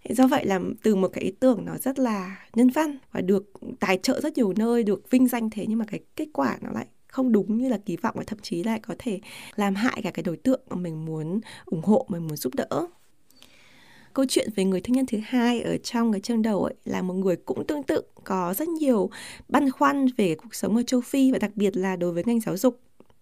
Do 0.09 0.27
vậy 0.27 0.45
là 0.45 0.59
từ 0.83 0.95
một 0.95 1.07
cái 1.07 1.23
ý 1.23 1.31
tưởng 1.39 1.65
nó 1.65 1.77
rất 1.77 1.99
là 1.99 2.37
nhân 2.55 2.69
văn 2.69 2.97
và 3.11 3.21
được 3.21 3.51
tài 3.79 3.97
trợ 4.03 4.21
rất 4.21 4.37
nhiều 4.37 4.53
nơi, 4.55 4.83
được 4.83 5.09
vinh 5.09 5.27
danh 5.27 5.49
thế 5.49 5.65
nhưng 5.67 5.79
mà 5.79 5.85
cái 5.85 5.99
kết 6.15 6.27
quả 6.33 6.57
nó 6.61 6.69
lại 6.71 6.85
không 7.07 7.31
đúng 7.31 7.57
như 7.57 7.69
là 7.69 7.77
kỳ 7.85 7.95
vọng 7.97 8.15
và 8.17 8.23
thậm 8.27 8.39
chí 8.41 8.63
lại 8.63 8.79
có 8.79 8.95
thể 8.99 9.19
làm 9.55 9.75
hại 9.75 10.01
cả 10.03 10.11
cái 10.11 10.23
đối 10.23 10.37
tượng 10.37 10.61
mà 10.69 10.75
mình 10.75 11.05
muốn 11.05 11.39
ủng 11.65 11.81
hộ, 11.83 12.05
mình 12.09 12.27
muốn 12.27 12.37
giúp 12.37 12.55
đỡ 12.55 12.87
câu 14.13 14.25
chuyện 14.29 14.49
về 14.55 14.65
người 14.65 14.81
thương 14.81 14.95
nhân 14.95 15.05
thứ 15.05 15.17
hai 15.23 15.61
ở 15.61 15.77
trong 15.77 16.11
cái 16.11 16.21
chương 16.21 16.41
đầu 16.41 16.63
ấy 16.63 16.73
là 16.85 17.01
một 17.01 17.13
người 17.13 17.35
cũng 17.35 17.67
tương 17.67 17.83
tự, 17.83 18.01
có 18.23 18.53
rất 18.57 18.67
nhiều 18.67 19.09
băn 19.47 19.71
khoăn 19.71 20.05
về 20.17 20.35
cuộc 20.35 20.55
sống 20.55 20.75
ở 20.75 20.83
châu 20.83 21.01
Phi 21.01 21.31
và 21.31 21.37
đặc 21.37 21.51
biệt 21.55 21.77
là 21.77 21.95
đối 21.95 22.11
với 22.11 22.23
ngành 22.25 22.39
giáo 22.39 22.57
dục. 22.57 22.79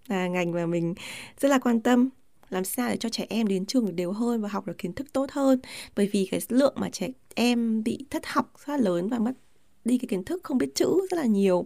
Là 0.07 0.27
ngành 0.27 0.51
mà 0.51 0.65
mình 0.65 0.93
rất 1.39 1.49
là 1.49 1.59
quan 1.59 1.81
tâm, 1.81 2.09
làm 2.49 2.63
sao 2.63 2.89
để 2.89 2.97
cho 2.97 3.09
trẻ 3.09 3.25
em 3.29 3.47
đến 3.47 3.65
trường 3.65 3.95
đều 3.95 4.11
hơn 4.11 4.41
và 4.41 4.49
học 4.49 4.67
được 4.67 4.77
kiến 4.77 4.93
thức 4.93 5.13
tốt 5.13 5.31
hơn. 5.31 5.59
Bởi 5.95 6.09
vì 6.11 6.27
cái 6.31 6.39
lượng 6.49 6.73
mà 6.77 6.89
trẻ 6.89 7.07
em 7.35 7.83
bị 7.83 8.05
thất 8.09 8.25
học 8.25 8.53
rất 8.65 8.73
là 8.73 8.83
lớn 8.83 9.07
và 9.07 9.19
mất 9.19 9.31
đi 9.85 9.97
cái 9.97 10.07
kiến 10.07 10.23
thức 10.23 10.43
không 10.43 10.57
biết 10.57 10.75
chữ 10.75 11.07
rất 11.11 11.17
là 11.17 11.25
nhiều 11.25 11.65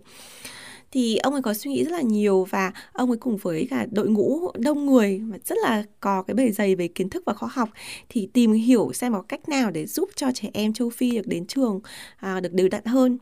thì 0.91 1.17
ông 1.17 1.33
ấy 1.33 1.41
có 1.41 1.53
suy 1.53 1.71
nghĩ 1.71 1.83
rất 1.83 1.91
là 1.91 2.01
nhiều 2.01 2.47
và 2.49 2.71
ông 2.93 3.11
ấy 3.11 3.17
cùng 3.17 3.37
với 3.37 3.67
cả 3.69 3.87
đội 3.91 4.09
ngũ 4.09 4.51
đông 4.55 4.85
người 4.85 5.21
và 5.31 5.37
rất 5.45 5.57
là 5.63 5.83
có 5.99 6.23
cái 6.23 6.35
bề 6.35 6.51
dày 6.51 6.75
về 6.75 6.87
kiến 6.87 7.09
thức 7.09 7.23
và 7.25 7.33
khoa 7.33 7.49
học 7.53 7.69
thì 8.09 8.29
tìm 8.33 8.51
hiểu 8.51 8.91
xem 8.93 9.13
có 9.13 9.21
cách 9.21 9.49
nào 9.49 9.71
để 9.71 9.85
giúp 9.85 10.09
cho 10.15 10.31
trẻ 10.33 10.49
em 10.53 10.73
châu 10.73 10.89
Phi 10.89 11.11
được 11.11 11.27
đến 11.27 11.45
trường 11.45 11.79
à, 12.17 12.39
được 12.39 12.53
đều 12.53 12.69
đặn 12.69 12.85
hơn. 12.85 13.17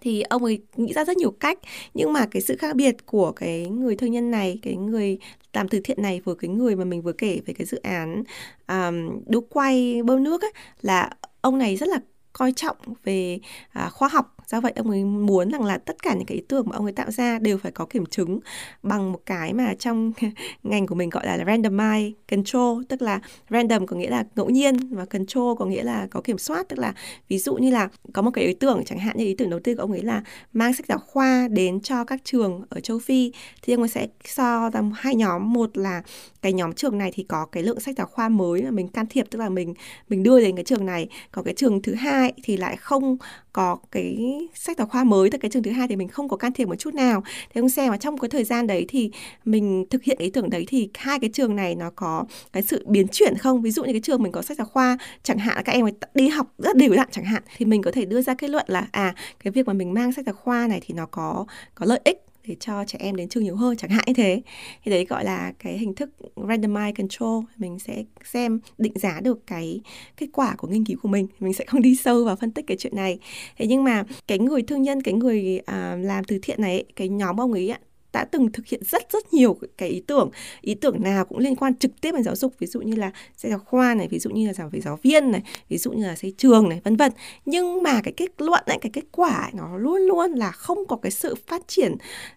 Thì 0.00 0.22
ông 0.22 0.44
ấy 0.44 0.58
nghĩ 0.76 0.92
ra 0.92 1.04
rất 1.04 1.16
nhiều 1.16 1.30
cách 1.30 1.58
nhưng 1.94 2.12
mà 2.12 2.26
cái 2.26 2.42
sự 2.42 2.56
khác 2.56 2.76
biệt 2.76 3.06
của 3.06 3.32
cái 3.32 3.66
người 3.66 3.96
thương 3.96 4.12
nhân 4.12 4.30
này 4.30 4.58
cái 4.62 4.76
người 4.76 5.18
làm 5.52 5.68
từ 5.68 5.80
thiện 5.84 6.02
này 6.02 6.20
với 6.24 6.34
cái 6.34 6.48
người 6.48 6.76
mà 6.76 6.84
mình 6.84 7.02
vừa 7.02 7.12
kể 7.12 7.40
về 7.46 7.54
cái 7.54 7.66
dự 7.66 7.78
án 7.82 8.22
um, 8.68 9.20
đu 9.26 9.40
quay 9.40 10.02
bơm 10.02 10.24
nước 10.24 10.42
ấy, 10.42 10.52
là 10.80 11.10
ông 11.40 11.58
này 11.58 11.76
rất 11.76 11.88
là 11.88 11.98
coi 12.32 12.52
trọng 12.52 12.76
về 13.04 13.38
à, 13.72 13.88
khoa 13.88 14.08
học. 14.08 14.34
Do 14.46 14.60
vậy 14.60 14.72
ông 14.76 14.90
ấy 14.90 15.04
muốn 15.04 15.50
rằng 15.50 15.64
là 15.64 15.78
tất 15.78 16.02
cả 16.02 16.14
những 16.14 16.26
cái 16.26 16.36
ý 16.36 16.42
tưởng 16.48 16.66
mà 16.68 16.76
ông 16.76 16.86
ấy 16.86 16.92
tạo 16.92 17.10
ra 17.10 17.38
đều 17.38 17.58
phải 17.58 17.72
có 17.72 17.86
kiểm 17.86 18.06
chứng 18.06 18.40
bằng 18.82 19.12
một 19.12 19.20
cái 19.26 19.52
mà 19.52 19.74
trong 19.78 20.12
ngành 20.62 20.86
của 20.86 20.94
mình 20.94 21.10
gọi 21.10 21.26
là 21.26 21.36
randomized 21.36 22.12
control 22.30 22.84
tức 22.88 23.02
là 23.02 23.20
random 23.50 23.86
có 23.86 23.96
nghĩa 23.96 24.10
là 24.10 24.24
ngẫu 24.36 24.50
nhiên 24.50 24.94
và 24.94 25.04
control 25.04 25.56
có 25.58 25.64
nghĩa 25.64 25.82
là 25.82 26.06
có 26.10 26.20
kiểm 26.20 26.38
soát. 26.38 26.68
Tức 26.68 26.78
là 26.78 26.94
ví 27.28 27.38
dụ 27.38 27.54
như 27.54 27.70
là 27.70 27.88
có 28.12 28.22
một 28.22 28.30
cái 28.30 28.44
ý 28.44 28.54
tưởng 28.54 28.82
chẳng 28.86 28.98
hạn 28.98 29.16
như 29.18 29.24
ý 29.24 29.34
tưởng 29.34 29.50
đầu 29.50 29.60
tiên 29.60 29.76
của 29.76 29.82
ông 29.82 29.92
ấy 29.92 30.02
là 30.02 30.22
mang 30.52 30.74
sách 30.74 30.86
giáo 30.86 30.98
khoa 30.98 31.48
đến 31.48 31.80
cho 31.80 32.04
các 32.04 32.20
trường 32.24 32.62
ở 32.68 32.80
châu 32.80 32.98
Phi 32.98 33.32
thì 33.62 33.74
ông 33.74 33.82
ấy 33.82 33.88
sẽ 33.88 34.06
so 34.24 34.70
ra 34.70 34.82
hai 34.94 35.14
nhóm. 35.14 35.52
Một 35.52 35.76
là 35.78 36.02
cái 36.42 36.52
nhóm 36.52 36.72
trường 36.72 36.98
này 36.98 37.10
thì 37.14 37.22
có 37.22 37.46
cái 37.46 37.62
lượng 37.62 37.80
sách 37.80 37.94
giáo 37.98 38.06
khoa 38.06 38.28
mới 38.28 38.62
mà 38.62 38.70
mình 38.70 38.88
can 38.88 39.06
thiệp 39.06 39.26
tức 39.30 39.38
là 39.38 39.48
mình 39.48 39.74
mình 40.08 40.22
đưa 40.22 40.40
đến 40.40 40.56
cái 40.56 40.64
trường 40.64 40.86
này. 40.86 41.08
Còn 41.32 41.44
cái 41.44 41.54
trường 41.54 41.82
thứ 41.82 41.94
hai 41.94 42.17
thì 42.42 42.56
lại 42.56 42.76
không 42.76 43.16
có 43.52 43.76
cái 43.90 44.18
sách 44.54 44.78
giáo 44.78 44.86
khoa 44.86 45.04
mới 45.04 45.30
từ 45.30 45.38
cái 45.38 45.50
trường 45.50 45.62
thứ 45.62 45.70
hai 45.70 45.88
thì 45.88 45.96
mình 45.96 46.08
không 46.08 46.28
có 46.28 46.36
can 46.36 46.52
thiệp 46.52 46.68
một 46.68 46.74
chút 46.74 46.94
nào. 46.94 47.22
Thế 47.54 47.60
ông 47.60 47.68
xem 47.68 47.90
mà 47.90 47.96
trong 47.96 48.18
cái 48.18 48.28
thời 48.28 48.44
gian 48.44 48.66
đấy 48.66 48.84
thì 48.88 49.10
mình 49.44 49.84
thực 49.90 50.02
hiện 50.02 50.18
ý 50.18 50.30
tưởng 50.30 50.50
đấy 50.50 50.64
thì 50.68 50.90
hai 50.94 51.18
cái 51.18 51.30
trường 51.32 51.56
này 51.56 51.74
nó 51.74 51.90
có 51.96 52.24
cái 52.52 52.62
sự 52.62 52.84
biến 52.88 53.06
chuyển 53.08 53.36
không? 53.38 53.62
Ví 53.62 53.70
dụ 53.70 53.84
như 53.84 53.92
cái 53.92 54.00
trường 54.00 54.22
mình 54.22 54.32
có 54.32 54.42
sách 54.42 54.58
giáo 54.58 54.66
khoa, 54.66 54.98
chẳng 55.22 55.38
hạn 55.38 55.62
các 55.64 55.72
em 55.72 55.86
đi 56.14 56.28
học 56.28 56.46
rất 56.58 56.76
đều 56.76 56.94
đặn 56.94 57.08
chẳng 57.10 57.24
hạn, 57.24 57.42
thì 57.56 57.64
mình 57.64 57.82
có 57.82 57.90
thể 57.90 58.04
đưa 58.04 58.22
ra 58.22 58.34
kết 58.34 58.50
luận 58.50 58.64
là 58.68 58.88
à 58.92 59.14
cái 59.44 59.50
việc 59.50 59.66
mà 59.66 59.72
mình 59.72 59.94
mang 59.94 60.12
sách 60.12 60.26
giáo 60.26 60.34
khoa 60.34 60.66
này 60.66 60.80
thì 60.86 60.94
nó 60.94 61.06
có 61.06 61.46
có 61.74 61.86
lợi 61.86 62.00
ích 62.04 62.24
để 62.48 62.56
cho 62.60 62.84
trẻ 62.86 62.98
em 63.00 63.16
đến 63.16 63.28
trường 63.28 63.44
nhiều 63.44 63.56
hơn 63.56 63.76
chẳng 63.76 63.90
hạn 63.90 64.04
như 64.06 64.12
thế. 64.12 64.42
Thì 64.84 64.90
đấy 64.90 65.04
gọi 65.04 65.24
là 65.24 65.52
cái 65.58 65.78
hình 65.78 65.94
thức 65.94 66.10
randomized 66.36 66.92
control. 66.92 67.44
Mình 67.56 67.78
sẽ 67.78 68.04
xem 68.24 68.60
định 68.78 68.92
giá 68.94 69.20
được 69.20 69.46
cái 69.46 69.80
kết 70.16 70.26
quả 70.32 70.54
của 70.58 70.68
nghiên 70.68 70.84
cứu 70.84 70.96
của 71.02 71.08
mình. 71.08 71.26
Mình 71.40 71.52
sẽ 71.52 71.64
không 71.64 71.82
đi 71.82 71.96
sâu 71.96 72.24
vào 72.24 72.36
phân 72.36 72.50
tích 72.50 72.64
cái 72.66 72.76
chuyện 72.76 72.96
này. 72.96 73.18
Thế 73.56 73.66
nhưng 73.66 73.84
mà 73.84 74.04
cái 74.26 74.38
người 74.38 74.62
thương 74.62 74.82
nhân 74.82 75.02
cái 75.02 75.14
người 75.14 75.60
à, 75.66 75.96
làm 76.00 76.24
từ 76.24 76.38
thiện 76.42 76.60
này 76.60 76.84
cái 76.96 77.08
nhóm 77.08 77.40
ông 77.40 77.52
ấy 77.52 77.74
đã 78.12 78.24
từng 78.24 78.52
thực 78.52 78.66
hiện 78.66 78.80
rất 78.84 79.02
rất 79.12 79.34
nhiều 79.34 79.58
cái 79.76 79.88
ý 79.88 80.00
tưởng. 80.06 80.30
Ý 80.60 80.74
tưởng 80.74 81.02
nào 81.02 81.24
cũng 81.24 81.38
liên 81.38 81.56
quan 81.56 81.76
trực 81.76 82.00
tiếp 82.00 82.12
đến 82.12 82.22
giáo 82.22 82.36
dục 82.36 82.54
ví 82.58 82.66
dụ 82.66 82.80
như 82.80 82.94
là 82.94 83.10
xây 83.36 83.50
giáo 83.50 83.58
khoa 83.58 83.94
này 83.94 84.08
ví 84.08 84.18
dụ 84.18 84.30
như 84.30 84.46
là 84.46 84.52
giáo 84.52 84.68
về 84.68 84.80
giáo 84.80 84.98
viên 85.02 85.30
này 85.30 85.42
ví 85.68 85.78
dụ 85.78 85.92
như 85.92 86.06
là 86.06 86.16
xây 86.16 86.34
trường 86.38 86.68
này 86.68 86.80
vân 86.84 86.96
vân. 86.96 87.12
Nhưng 87.44 87.82
mà 87.82 88.00
cái 88.04 88.12
kết 88.16 88.30
luận 88.38 88.62
ấy, 88.66 88.78
cái 88.80 88.90
kết 88.92 89.04
quả 89.12 89.34
ấy, 89.34 89.50
nó 89.54 89.76
luôn 89.76 90.00
luôn 90.00 90.32
là 90.32 90.50
không 90.50 90.86
có 90.86 90.96
cái 90.96 91.10
sự 91.10 91.34
phát 91.46 91.68
triển 91.68 91.96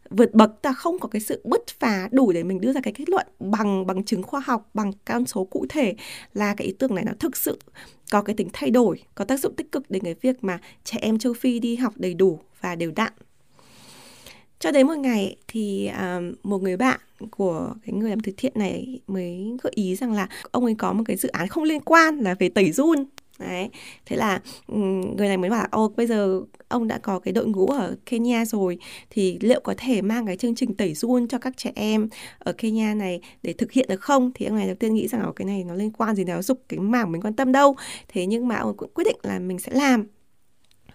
vượt 0.09 0.33
bậc 0.33 0.61
ta 0.61 0.73
không 0.73 0.99
có 0.99 1.07
cái 1.07 1.21
sự 1.21 1.41
bứt 1.43 1.67
phá 1.79 2.09
đủ 2.11 2.31
để 2.31 2.43
mình 2.43 2.61
đưa 2.61 2.73
ra 2.73 2.81
cái 2.83 2.93
kết 2.93 3.09
luận 3.09 3.27
bằng 3.39 3.87
bằng 3.87 4.03
chứng 4.03 4.23
khoa 4.23 4.39
học 4.39 4.69
bằng 4.73 4.91
con 5.05 5.25
số 5.25 5.43
cụ 5.43 5.65
thể 5.69 5.95
là 6.33 6.53
cái 6.57 6.67
ý 6.67 6.73
tưởng 6.79 6.95
này 6.95 7.03
nó 7.03 7.11
thực 7.19 7.37
sự 7.37 7.59
có 8.11 8.21
cái 8.21 8.35
tính 8.35 8.47
thay 8.53 8.69
đổi 8.69 9.03
có 9.15 9.25
tác 9.25 9.39
dụng 9.39 9.55
tích 9.55 9.71
cực 9.71 9.91
đến 9.91 10.03
cái 10.03 10.15
việc 10.21 10.43
mà 10.43 10.59
trẻ 10.83 10.97
em 11.01 11.19
châu 11.19 11.33
Phi 11.33 11.59
đi 11.59 11.75
học 11.75 11.93
đầy 11.97 12.13
đủ 12.13 12.39
và 12.61 12.75
đều 12.75 12.91
đặn 12.95 13.13
cho 14.61 14.71
đến 14.71 14.87
một 14.87 14.97
ngày 14.97 15.35
thì 15.47 15.91
uh, 15.91 16.45
một 16.45 16.61
người 16.61 16.77
bạn 16.77 16.99
của 17.31 17.73
cái 17.85 17.93
người 17.93 18.09
làm 18.09 18.19
từ 18.19 18.31
thiện 18.37 18.51
này 18.55 18.99
mới 19.07 19.57
gợi 19.63 19.71
ý 19.75 19.95
rằng 19.95 20.13
là 20.13 20.27
ông 20.51 20.65
ấy 20.65 20.75
có 20.77 20.93
một 20.93 21.03
cái 21.05 21.17
dự 21.17 21.29
án 21.29 21.47
không 21.47 21.63
liên 21.63 21.81
quan 21.81 22.19
là 22.19 22.35
về 22.39 22.49
tẩy 22.49 22.71
run. 22.71 23.05
Đấy 23.39 23.69
thế 24.05 24.17
là 24.17 24.41
người 25.15 25.27
này 25.27 25.37
mới 25.37 25.49
bảo 25.49 25.67
ô 25.71 25.93
bây 25.97 26.07
giờ 26.07 26.41
ông 26.67 26.87
đã 26.87 26.97
có 26.97 27.19
cái 27.19 27.31
đội 27.31 27.45
ngũ 27.45 27.65
ở 27.65 27.95
Kenya 28.05 28.45
rồi 28.45 28.77
thì 29.09 29.37
liệu 29.41 29.59
có 29.63 29.73
thể 29.77 30.01
mang 30.01 30.25
cái 30.25 30.37
chương 30.37 30.55
trình 30.55 30.73
tẩy 30.73 30.93
run 30.93 31.27
cho 31.27 31.37
các 31.37 31.57
trẻ 31.57 31.71
em 31.75 32.09
ở 32.39 32.53
Kenya 32.53 32.93
này 32.93 33.21
để 33.43 33.53
thực 33.53 33.71
hiện 33.71 33.85
được 33.89 34.01
không? 34.01 34.31
Thì 34.35 34.45
ông 34.45 34.55
này 34.55 34.65
đầu 34.65 34.75
tiên 34.75 34.93
nghĩ 34.93 35.07
rằng 35.07 35.31
cái 35.35 35.45
này 35.45 35.63
nó 35.63 35.73
liên 35.73 35.91
quan 35.91 36.15
gì 36.15 36.23
giáo 36.23 36.41
dục 36.41 36.63
cái 36.69 36.79
mảng 36.79 37.11
mình 37.11 37.21
quan 37.21 37.35
tâm 37.35 37.51
đâu. 37.51 37.75
Thế 38.07 38.25
nhưng 38.25 38.47
mà 38.47 38.55
ông 38.55 38.77
cũng 38.77 38.91
quyết 38.93 39.03
định 39.03 39.17
là 39.23 39.39
mình 39.39 39.59
sẽ 39.59 39.71
làm. 39.71 40.05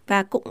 Và 0.06 0.22
cũng 0.22 0.44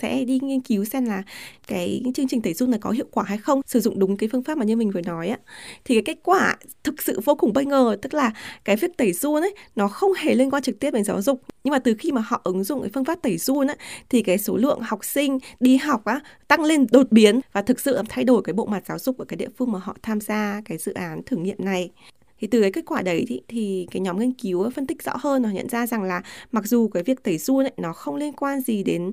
sẽ 0.00 0.24
đi 0.24 0.38
nghiên 0.42 0.60
cứu 0.60 0.84
xem 0.84 1.04
là 1.04 1.22
cái 1.66 2.02
chương 2.14 2.28
trình 2.28 2.42
tẩy 2.42 2.54
run 2.54 2.70
này 2.70 2.80
có 2.82 2.90
hiệu 2.90 3.06
quả 3.10 3.24
hay 3.26 3.38
không 3.38 3.60
sử 3.66 3.80
dụng 3.80 3.98
đúng 3.98 4.16
cái 4.16 4.28
phương 4.32 4.42
pháp 4.42 4.58
mà 4.58 4.64
như 4.64 4.76
mình 4.76 4.90
vừa 4.90 5.00
nói 5.00 5.28
á 5.28 5.38
thì 5.84 5.94
cái 5.94 6.02
kết 6.02 6.20
quả 6.22 6.56
thực 6.84 7.02
sự 7.02 7.20
vô 7.24 7.34
cùng 7.34 7.52
bất 7.52 7.66
ngờ 7.66 7.96
tức 8.02 8.14
là 8.14 8.32
cái 8.64 8.76
việc 8.76 8.96
tẩy 8.96 9.12
run 9.12 9.42
ấy 9.42 9.54
nó 9.76 9.88
không 9.88 10.12
hề 10.12 10.34
liên 10.34 10.50
quan 10.50 10.62
trực 10.62 10.78
tiếp 10.78 10.90
đến 10.90 11.04
giáo 11.04 11.22
dục. 11.22 11.42
Nhưng 11.64 11.72
mà 11.72 11.78
từ 11.78 11.94
khi 11.98 12.12
mà 12.12 12.22
họ 12.26 12.40
ứng 12.44 12.64
dụng 12.64 12.80
cái 12.80 12.90
phương 12.94 13.04
pháp 13.04 13.22
tẩy 13.22 13.38
run 13.38 13.66
á 13.66 13.74
thì 14.08 14.22
cái 14.22 14.38
số 14.38 14.56
lượng 14.56 14.80
học 14.80 15.04
sinh 15.04 15.38
đi 15.60 15.76
học 15.76 16.04
á 16.04 16.20
tăng 16.48 16.64
lên 16.64 16.86
đột 16.90 17.06
biến 17.10 17.40
và 17.52 17.62
thực 17.62 17.80
sự 17.80 17.98
thay 18.08 18.24
đổi 18.24 18.42
cái 18.42 18.52
bộ 18.52 18.66
mặt 18.66 18.82
giáo 18.86 18.98
dục 18.98 19.18
ở 19.18 19.24
cái 19.24 19.36
địa 19.36 19.48
phương 19.58 19.72
mà 19.72 19.78
họ 19.78 19.96
tham 20.02 20.20
gia 20.20 20.60
cái 20.64 20.78
dự 20.78 20.92
án 20.92 21.22
thử 21.26 21.36
nghiệm 21.36 21.56
này. 21.58 21.90
Thì 22.40 22.46
từ 22.46 22.60
cái 22.60 22.72
kết 22.72 22.84
quả 22.86 23.02
đấy 23.02 23.24
thì, 23.28 23.40
thì 23.48 23.86
cái 23.90 24.00
nhóm 24.00 24.18
nghiên 24.18 24.32
cứu 24.32 24.70
phân 24.70 24.86
tích 24.86 25.02
rõ 25.02 25.12
hơn 25.20 25.44
họ 25.44 25.50
nhận 25.50 25.68
ra 25.68 25.86
rằng 25.86 26.02
là 26.02 26.22
mặc 26.52 26.66
dù 26.66 26.88
cái 26.88 27.02
việc 27.02 27.22
tẩy 27.22 27.38
run 27.38 27.64
ấy, 27.64 27.72
nó 27.76 27.92
không 27.92 28.16
liên 28.16 28.32
quan 28.32 28.60
gì 28.60 28.82
đến 28.82 29.12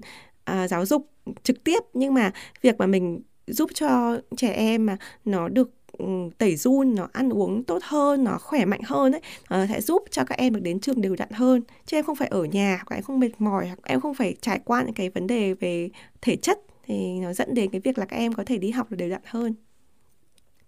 uh, 0.51 0.69
giáo 0.69 0.85
dục 0.85 1.09
trực 1.43 1.63
tiếp. 1.63 1.79
Nhưng 1.93 2.13
mà 2.13 2.31
việc 2.61 2.77
mà 2.77 2.85
mình 2.85 3.21
giúp 3.47 3.69
cho 3.73 4.19
trẻ 4.37 4.51
em 4.51 4.85
mà 4.85 4.97
nó 5.25 5.47
được 5.47 5.71
ừ, 5.97 6.05
tẩy 6.37 6.55
run 6.55 6.95
nó 6.95 7.07
ăn 7.13 7.29
uống 7.29 7.63
tốt 7.63 7.79
hơn 7.83 8.23
nó 8.23 8.37
khỏe 8.37 8.65
mạnh 8.65 8.81
hơn 8.85 9.11
ấy 9.11 9.21
nó 9.49 9.65
sẽ 9.69 9.81
giúp 9.81 10.03
cho 10.11 10.23
các 10.23 10.37
em 10.37 10.53
được 10.53 10.59
đến 10.63 10.79
trường 10.79 11.01
đều 11.01 11.15
đặn 11.15 11.29
hơn. 11.31 11.61
Chứ 11.85 11.97
em 11.97 12.05
không 12.05 12.15
phải 12.15 12.27
ở 12.27 12.43
nhà 12.43 12.83
hoặc 12.87 12.97
em 12.97 13.03
không 13.03 13.19
mệt 13.19 13.31
mỏi 13.39 13.67
hoặc 13.67 13.79
em 13.83 14.01
không 14.01 14.13
phải 14.13 14.35
trải 14.41 14.59
qua 14.65 14.83
những 14.83 14.93
cái 14.93 15.09
vấn 15.09 15.27
đề 15.27 15.53
về 15.53 15.89
thể 16.21 16.35
chất 16.35 16.59
thì 16.87 17.13
nó 17.13 17.33
dẫn 17.33 17.53
đến 17.53 17.69
cái 17.71 17.81
việc 17.81 17.97
là 17.97 18.05
các 18.05 18.17
em 18.17 18.33
có 18.33 18.43
thể 18.43 18.57
đi 18.57 18.71
học 18.71 18.91
được 18.91 18.97
đều 18.97 19.09
đặn 19.09 19.21
hơn. 19.25 19.55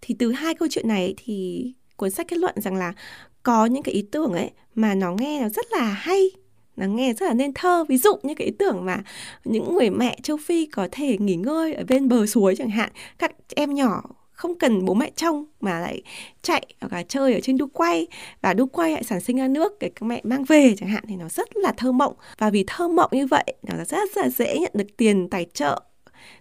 Thì 0.00 0.16
từ 0.18 0.32
hai 0.32 0.54
câu 0.54 0.68
chuyện 0.70 0.88
này 0.88 1.14
thì 1.16 1.66
cuốn 1.96 2.10
sách 2.10 2.28
kết 2.28 2.38
luận 2.38 2.54
rằng 2.60 2.74
là 2.76 2.92
có 3.42 3.66
những 3.66 3.82
cái 3.82 3.94
ý 3.94 4.02
tưởng 4.02 4.32
ấy 4.32 4.50
mà 4.74 4.94
nó 4.94 5.14
nghe 5.14 5.42
nó 5.42 5.48
rất 5.48 5.66
là 5.70 5.84
hay 5.84 6.30
nó 6.78 6.86
nghe 6.86 7.12
rất 7.12 7.26
là 7.26 7.34
nên 7.34 7.52
thơ. 7.54 7.84
Ví 7.88 7.98
dụ 7.98 8.16
như 8.22 8.34
cái 8.34 8.44
ý 8.46 8.52
tưởng 8.58 8.84
mà 8.84 9.02
những 9.44 9.74
người 9.74 9.90
mẹ 9.90 10.18
châu 10.22 10.36
phi 10.36 10.66
có 10.66 10.88
thể 10.92 11.18
nghỉ 11.18 11.36
ngơi 11.36 11.74
ở 11.74 11.84
bên 11.88 12.08
bờ 12.08 12.26
suối 12.26 12.56
chẳng 12.56 12.70
hạn 12.70 12.90
các 13.18 13.32
em 13.56 13.74
nhỏ 13.74 14.02
không 14.32 14.58
cần 14.58 14.84
bố 14.84 14.94
mẹ 14.94 15.10
trông 15.16 15.44
mà 15.60 15.80
lại 15.80 16.02
chạy 16.42 16.66
hoặc 16.80 16.92
là 16.92 17.02
chơi 17.02 17.34
ở 17.34 17.40
trên 17.40 17.56
đu 17.56 17.66
quay 17.66 18.06
và 18.42 18.54
đu 18.54 18.66
quay 18.66 18.92
lại 18.92 19.04
sản 19.04 19.20
sinh 19.20 19.36
ra 19.36 19.48
nước 19.48 19.78
để 19.80 19.90
các 19.94 20.06
mẹ 20.06 20.20
mang 20.24 20.44
về 20.44 20.74
chẳng 20.78 20.88
hạn 20.88 21.04
thì 21.08 21.16
nó 21.16 21.28
rất 21.28 21.56
là 21.56 21.72
thơ 21.76 21.92
mộng. 21.92 22.14
Và 22.38 22.50
vì 22.50 22.64
thơ 22.66 22.88
mộng 22.88 23.10
như 23.12 23.26
vậy 23.26 23.54
nó 23.62 23.76
rất, 23.84 23.86
rất 24.14 24.16
là 24.16 24.28
dễ 24.28 24.58
nhận 24.58 24.72
được 24.74 24.96
tiền 24.96 25.28
tài 25.30 25.46
trợ 25.54 25.82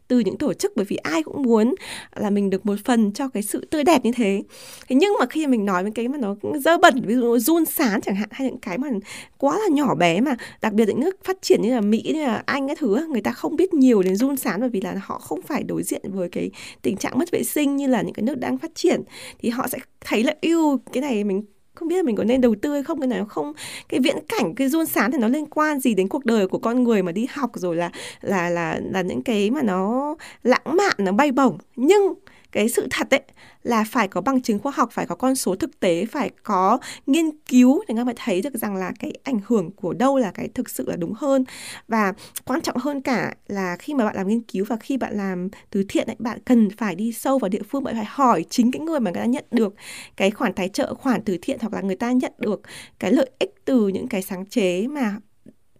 từ 0.07 0.19
những 0.19 0.37
tổ 0.37 0.53
chức 0.53 0.73
bởi 0.75 0.85
vì 0.85 0.95
ai 0.95 1.23
cũng 1.23 1.41
muốn 1.41 1.75
là 2.15 2.29
mình 2.29 2.49
được 2.49 2.65
một 2.65 2.75
phần 2.85 3.11
cho 3.11 3.27
cái 3.27 3.43
sự 3.43 3.67
tươi 3.71 3.83
đẹp 3.83 4.05
như 4.05 4.11
thế. 4.11 4.43
Thế 4.89 4.95
nhưng 4.95 5.13
mà 5.19 5.25
khi 5.25 5.47
mình 5.47 5.65
nói 5.65 5.83
với 5.83 5.91
cái 5.95 6.07
mà 6.07 6.17
nó 6.17 6.35
dơ 6.59 6.77
bẩn, 6.77 7.01
ví 7.05 7.15
dụ 7.15 7.37
run 7.37 7.65
sán 7.65 8.01
chẳng 8.01 8.15
hạn, 8.15 8.29
hay 8.31 8.47
những 8.47 8.57
cái 8.57 8.77
mà 8.77 8.89
quá 9.37 9.57
là 9.57 9.67
nhỏ 9.71 9.95
bé 9.95 10.21
mà 10.21 10.35
đặc 10.61 10.73
biệt 10.73 10.87
những 10.87 10.99
nước 10.99 11.23
phát 11.23 11.37
triển 11.41 11.61
như 11.61 11.75
là 11.75 11.81
mỹ, 11.81 12.01
như 12.05 12.25
là 12.25 12.43
anh 12.45 12.67
cái 12.67 12.75
thứ 12.75 13.07
người 13.09 13.21
ta 13.21 13.31
không 13.31 13.55
biết 13.55 13.73
nhiều 13.73 14.01
đến 14.01 14.15
run 14.15 14.37
sán 14.37 14.59
bởi 14.59 14.69
vì 14.69 14.81
là 14.81 14.95
họ 15.01 15.19
không 15.19 15.41
phải 15.41 15.63
đối 15.63 15.83
diện 15.83 16.01
với 16.03 16.29
cái 16.29 16.51
tình 16.81 16.97
trạng 16.97 17.19
mất 17.19 17.31
vệ 17.31 17.43
sinh 17.43 17.75
như 17.75 17.87
là 17.87 18.01
những 18.01 18.13
cái 18.13 18.23
nước 18.23 18.35
đang 18.39 18.57
phát 18.57 18.71
triển, 18.75 19.01
thì 19.39 19.49
họ 19.49 19.67
sẽ 19.67 19.77
thấy 20.01 20.23
là 20.23 20.35
yêu 20.41 20.79
cái 20.93 21.01
này 21.01 21.23
mình 21.23 21.43
không 21.77 21.87
biết 21.87 21.95
là 21.95 22.03
mình 22.03 22.15
có 22.15 22.23
nên 22.23 22.41
đầu 22.41 22.55
tư 22.61 22.73
hay 22.73 22.83
không, 22.83 22.99
cái 22.99 23.07
này 23.07 23.19
nó 23.19 23.25
không, 23.25 23.53
cái 23.89 23.99
viễn 23.99 24.17
cảnh, 24.27 24.55
cái 24.55 24.69
run 24.69 24.85
sán 24.85 25.11
thì 25.11 25.17
nó 25.17 25.27
liên 25.27 25.45
quan 25.45 25.79
gì 25.79 25.93
đến 25.93 26.07
cuộc 26.07 26.25
đời 26.25 26.47
của 26.47 26.57
con 26.57 26.83
người 26.83 27.03
mà 27.03 27.11
đi 27.11 27.27
học 27.31 27.51
rồi 27.53 27.75
là 27.75 27.91
là 28.21 28.49
là 28.49 28.79
là 28.91 29.01
những 29.01 29.21
cái 29.21 29.51
mà 29.51 29.61
nó 29.61 30.15
lãng 30.43 30.75
mạn, 30.77 30.93
nó 30.97 31.11
bay 31.11 31.31
bổng. 31.31 31.57
Nhưng 31.75 32.13
cái 32.57 32.69
sự 32.69 32.87
thật 32.89 33.09
ấy 33.09 33.21
là 33.63 33.83
phải 33.89 34.07
có 34.07 34.21
bằng 34.21 34.41
chứng 34.41 34.59
khoa 34.59 34.71
học 34.75 34.89
phải 34.91 35.05
có 35.05 35.15
con 35.15 35.35
số 35.35 35.55
thực 35.55 35.79
tế 35.79 36.05
phải 36.05 36.31
có 36.43 36.79
nghiên 37.05 37.25
cứu 37.49 37.83
để 37.87 37.95
các 37.97 38.03
bạn 38.03 38.15
thấy 38.17 38.41
được 38.41 38.53
rằng 38.53 38.75
là 38.75 38.91
cái 38.99 39.13
ảnh 39.23 39.39
hưởng 39.45 39.71
của 39.71 39.93
đâu 39.93 40.17
là 40.17 40.31
cái 40.31 40.47
thực 40.47 40.69
sự 40.69 40.85
là 40.87 40.95
đúng 40.95 41.13
hơn. 41.13 41.45
Và 41.87 42.13
quan 42.45 42.61
trọng 42.61 42.77
hơn 42.77 43.01
cả 43.01 43.33
là 43.47 43.75
khi 43.79 43.93
mà 43.93 44.05
bạn 44.05 44.15
làm 44.15 44.27
nghiên 44.27 44.41
cứu 44.41 44.65
và 44.69 44.75
khi 44.75 44.97
bạn 44.97 45.17
làm 45.17 45.49
từ 45.69 45.83
thiện 45.89 46.07
ấy, 46.07 46.15
bạn 46.19 46.39
cần 46.45 46.69
phải 46.77 46.95
đi 46.95 47.11
sâu 47.11 47.39
vào 47.39 47.49
địa 47.49 47.61
phương 47.69 47.83
bạn 47.83 47.95
phải 47.95 48.05
hỏi 48.09 48.45
chính 48.49 48.71
cái 48.71 48.79
người 48.79 48.99
mà 48.99 49.11
người 49.11 49.21
ta 49.21 49.25
nhận 49.25 49.45
được 49.51 49.75
cái 50.15 50.31
khoản 50.31 50.53
tài 50.53 50.69
trợ 50.69 50.93
khoản 50.93 51.21
từ 51.25 51.37
thiện 51.41 51.57
hoặc 51.61 51.73
là 51.73 51.81
người 51.81 51.95
ta 51.95 52.11
nhận 52.11 52.31
được 52.37 52.61
cái 52.99 53.11
lợi 53.11 53.29
ích 53.39 53.55
từ 53.65 53.87
những 53.87 54.07
cái 54.07 54.21
sáng 54.21 54.45
chế 54.45 54.87
mà 54.87 55.15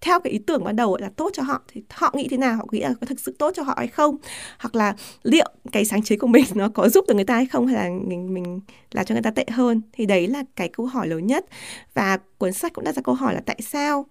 theo 0.02 0.20
cái 0.20 0.34
ý 0.34 0.40
tưởng 0.40 0.64
ban 0.64 0.76
đầu 0.76 0.98
là 0.98 1.10
tốt 1.16 1.30
cho 1.34 1.44
họ, 1.44 1.62
thì 1.68 1.84
họ 1.90 2.12
nghĩ 2.16 2.28
thế 2.32 2.38
nào? 2.38 2.56
Họ 2.56 2.66
nghĩ 2.72 2.80
là 2.80 2.94
có 3.02 3.08
thực 3.08 3.20
sự 3.20 3.36
tốt 3.40 3.52
cho 3.56 3.64
họ 3.64 3.74
hay 3.78 3.88
không? 3.88 4.18
Hoặc 4.60 4.76
là 4.76 4.96
liệu 5.24 5.50
cái 5.72 5.86
sáng 5.86 6.04
chế 6.04 6.16
của 6.18 6.28
mình 6.36 6.46
nó 6.56 6.70
có 6.70 6.90
giúp 6.90 7.06
được 7.08 7.16
người 7.16 7.26
ta 7.26 7.36
hay 7.36 7.46
không? 7.46 7.68
Hay 7.68 7.76
là 7.76 7.90
mình 8.08 8.34
mình 8.34 8.60
làm 8.92 9.06
cho 9.06 9.16
người 9.16 9.22
ta 9.22 9.32
tệ 9.32 9.46
hơn? 9.52 9.82
Thì 9.94 10.06
đấy 10.06 10.28
là 10.28 10.44
cái 10.56 10.70
câu 10.70 10.86
hỏi 10.86 11.08
lớn 11.08 11.28
nhất. 11.28 11.46
Và 11.94 12.18
cuốn 12.38 12.54
sách 12.54 12.74
cũng 12.74 12.84
đặt 12.84 12.96
ra 12.96 13.02
câu 13.02 13.16
hỏi 13.16 13.34
là 13.34 13.42
tại 13.46 13.60
sao 13.62 14.06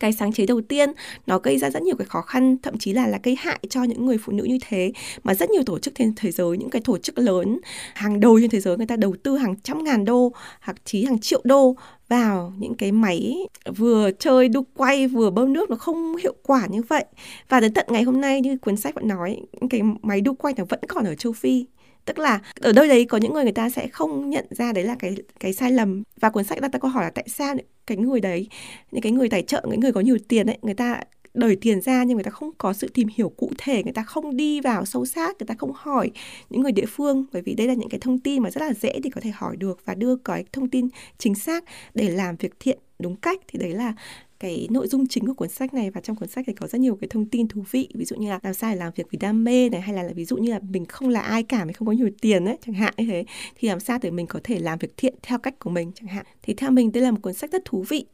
cái 0.00 0.12
sáng 0.12 0.32
chế 0.32 0.46
đầu 0.46 0.60
tiên. 0.60 0.92
Nó 1.26 1.38
gây 1.38 1.58
ra 1.58 1.70
rất 1.70 1.82
nhiều 1.82 1.96
cái 1.96 2.06
khó 2.06 2.20
khăn, 2.20 2.56
thậm 2.62 2.78
chí 2.78 2.92
là 2.92 3.06
là 3.06 3.18
gây 3.22 3.36
hại 3.38 3.58
cho 3.70 3.82
những 3.84 4.06
người 4.06 4.18
phụ 4.18 4.32
nữ 4.32 4.44
như 4.44 4.58
thế. 4.68 4.92
Mà 5.24 5.34
rất 5.34 5.50
nhiều 5.50 5.62
tổ 5.66 5.78
chức 5.78 5.94
trên 5.94 6.12
thế 6.16 6.30
giới, 6.30 6.58
những 6.58 6.70
cái 6.70 6.82
tổ 6.84 6.98
chức 6.98 7.18
lớn, 7.18 7.58
hàng 7.94 8.20
đầu 8.20 8.40
trên 8.40 8.50
thế 8.50 8.60
giới, 8.60 8.76
người 8.76 8.86
ta 8.86 8.96
đầu 8.96 9.14
tư 9.22 9.36
hàng 9.36 9.54
trăm 9.62 9.84
ngàn 9.84 10.04
đô, 10.04 10.32
hoặc 10.60 10.76
chí 10.84 11.04
hàng 11.04 11.18
triệu 11.18 11.40
đô 11.44 11.76
vào 12.08 12.52
những 12.58 12.74
cái 12.74 12.92
máy 12.92 13.36
vừa 13.76 14.10
chơi, 14.18 14.48
đu 14.48 14.64
quay, 14.76 15.08
vừa 15.08 15.30
bơm 15.30 15.52
nước 15.52 15.70
nó 15.70 15.76
không 15.76 16.16
hiệu 16.16 16.34
quả 16.42 16.66
như 16.66 16.82
vậy. 16.82 17.04
Và 17.48 17.60
đến 17.60 17.74
tận 17.74 17.86
ngày 17.88 18.02
hôm 18.02 18.20
nay, 18.20 18.40
như 18.40 18.58
cuốn 18.58 18.76
sách 18.76 18.94
vẫn 18.94 19.08
nói, 19.08 19.40
những 19.60 19.68
cái 19.68 19.80
máy 20.02 20.20
đu 20.20 20.34
quay 20.34 20.54
nó 20.56 20.64
vẫn 20.68 20.80
còn 20.88 21.04
ở 21.04 21.14
châu 21.14 21.32
phi 21.32 21.64
tức 22.04 22.18
là 22.18 22.40
ở 22.60 22.72
đâu 22.72 22.86
đấy 22.86 23.04
có 23.04 23.18
những 23.18 23.32
người 23.32 23.42
người 23.42 23.52
ta 23.52 23.70
sẽ 23.70 23.88
không 23.88 24.30
nhận 24.30 24.46
ra 24.50 24.72
đấy 24.72 24.84
là 24.84 24.96
cái 24.98 25.16
cái 25.40 25.52
sai 25.52 25.72
lầm. 25.72 26.02
Và 26.20 26.30
cuốn 26.30 26.44
sách 26.44 26.60
đặt 26.60 26.72
ra 26.72 26.78
câu 26.78 26.90
hỏi 26.90 27.04
là 27.04 27.10
tại 27.10 27.28
sao 27.28 27.54
cái 27.86 27.96
người 27.96 28.20
đấy, 28.20 28.48
những 28.90 29.02
cái 29.02 29.12
người 29.12 29.28
tài 29.28 29.42
trợ, 29.42 29.64
những 29.70 29.80
người 29.80 29.92
có 29.92 30.00
nhiều 30.00 30.18
tiền 30.28 30.46
ấy, 30.46 30.58
người 30.62 30.74
ta 30.74 31.00
đời 31.34 31.56
tiền 31.60 31.80
ra 31.80 32.04
nhưng 32.04 32.16
người 32.16 32.24
ta 32.24 32.30
không 32.30 32.50
có 32.58 32.72
sự 32.72 32.90
tìm 32.94 33.08
hiểu 33.14 33.28
cụ 33.28 33.50
thể, 33.58 33.82
người 33.82 33.92
ta 33.92 34.02
không 34.02 34.36
đi 34.36 34.60
vào 34.60 34.84
sâu 34.84 35.04
sát, 35.06 35.36
người 35.38 35.46
ta 35.46 35.54
không 35.58 35.72
hỏi 35.74 36.10
những 36.50 36.62
người 36.62 36.72
địa 36.72 36.86
phương. 36.86 37.24
Bởi 37.32 37.42
vì 37.42 37.54
đây 37.54 37.66
là 37.66 37.74
những 37.74 37.88
cái 37.88 38.00
thông 38.00 38.18
tin 38.18 38.42
mà 38.42 38.50
rất 38.50 38.60
là 38.60 38.72
dễ 38.72 39.00
thì 39.04 39.10
có 39.10 39.20
thể 39.20 39.30
hỏi 39.30 39.56
được 39.56 39.82
và 39.84 39.94
đưa 39.94 40.16
cái 40.16 40.44
thông 40.52 40.70
tin 40.70 40.88
chính 41.18 41.34
xác 41.34 41.64
để 41.94 42.10
làm 42.10 42.36
việc 42.36 42.52
thiện 42.60 42.78
đúng 42.98 43.16
cách. 43.16 43.40
Thì 43.48 43.58
đấy 43.58 43.70
là 43.70 43.94
cái 44.40 44.68
nội 44.70 44.88
dung 44.88 45.06
chính 45.06 45.26
của 45.26 45.34
cuốn 45.34 45.48
sách 45.48 45.74
này 45.74 45.90
và 45.90 46.00
trong 46.00 46.16
cuốn 46.16 46.28
sách 46.28 46.44
thì 46.46 46.52
có 46.52 46.66
rất 46.66 46.78
nhiều 46.80 46.96
cái 47.00 47.08
thông 47.08 47.26
tin 47.26 47.48
thú 47.48 47.64
vị. 47.70 47.88
Ví 47.94 48.04
dụ 48.04 48.16
như 48.16 48.28
là 48.30 48.40
làm 48.42 48.54
sao 48.54 48.70
để 48.70 48.76
làm 48.76 48.92
việc 48.96 49.06
vì 49.10 49.18
đam 49.18 49.44
mê 49.44 49.68
này 49.68 49.80
hay 49.80 49.94
là, 49.94 50.02
là 50.02 50.12
ví 50.12 50.24
dụ 50.24 50.36
như 50.36 50.50
là 50.50 50.60
mình 50.70 50.84
không 50.84 51.08
là 51.08 51.20
ai 51.20 51.42
cả 51.42 51.64
mình 51.64 51.74
không 51.74 51.86
có 51.86 51.92
nhiều 51.92 52.10
tiền 52.20 52.44
ấy 52.44 52.56
chẳng 52.66 52.74
hạn 52.74 52.94
như 52.96 53.06
thế. 53.06 53.24
Thì 53.58 53.68
làm 53.68 53.80
sao 53.80 53.98
để 54.02 54.10
mình 54.10 54.26
có 54.26 54.40
thể 54.44 54.58
làm 54.58 54.78
việc 54.78 54.96
thiện 54.96 55.14
theo 55.22 55.38
cách 55.38 55.58
của 55.58 55.70
mình 55.70 55.92
chẳng 55.94 56.08
hạn. 56.08 56.26
Thì 56.42 56.54
theo 56.54 56.70
mình 56.70 56.92
đây 56.92 57.02
là 57.02 57.10
một 57.10 57.18
cuốn 57.22 57.34
sách 57.34 57.52
rất 57.52 57.64
thú 57.64 57.84
vị. 57.88 58.04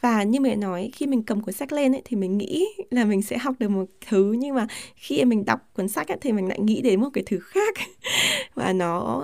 Và 0.00 0.22
như 0.22 0.40
mẹ 0.40 0.56
nói 0.56 0.90
khi 0.92 1.06
mình 1.06 1.22
cầm 1.22 1.40
cuốn 1.40 1.54
sách 1.54 1.72
lên 1.72 1.94
ấy 1.94 2.02
thì 2.04 2.16
mình 2.16 2.38
nghĩ 2.38 2.66
là 2.90 3.04
mình 3.04 3.22
sẽ 3.22 3.38
học 3.38 3.54
được 3.58 3.68
một 3.68 3.84
thứ. 4.08 4.32
Nhưng 4.38 4.54
mà 4.54 4.66
khi 4.96 5.24
mình 5.24 5.44
đọc 5.44 5.60
cuốn 5.72 5.88
sách 5.88 6.08
ấy, 6.08 6.18
thì 6.20 6.32
mình 6.32 6.48
lại 6.48 6.60
nghĩ 6.60 6.80
đến 6.80 7.00
một 7.00 7.08
cái 7.12 7.24
thứ 7.26 7.38
khác. 7.38 7.74
Và 8.54 8.72
nó 8.72 9.22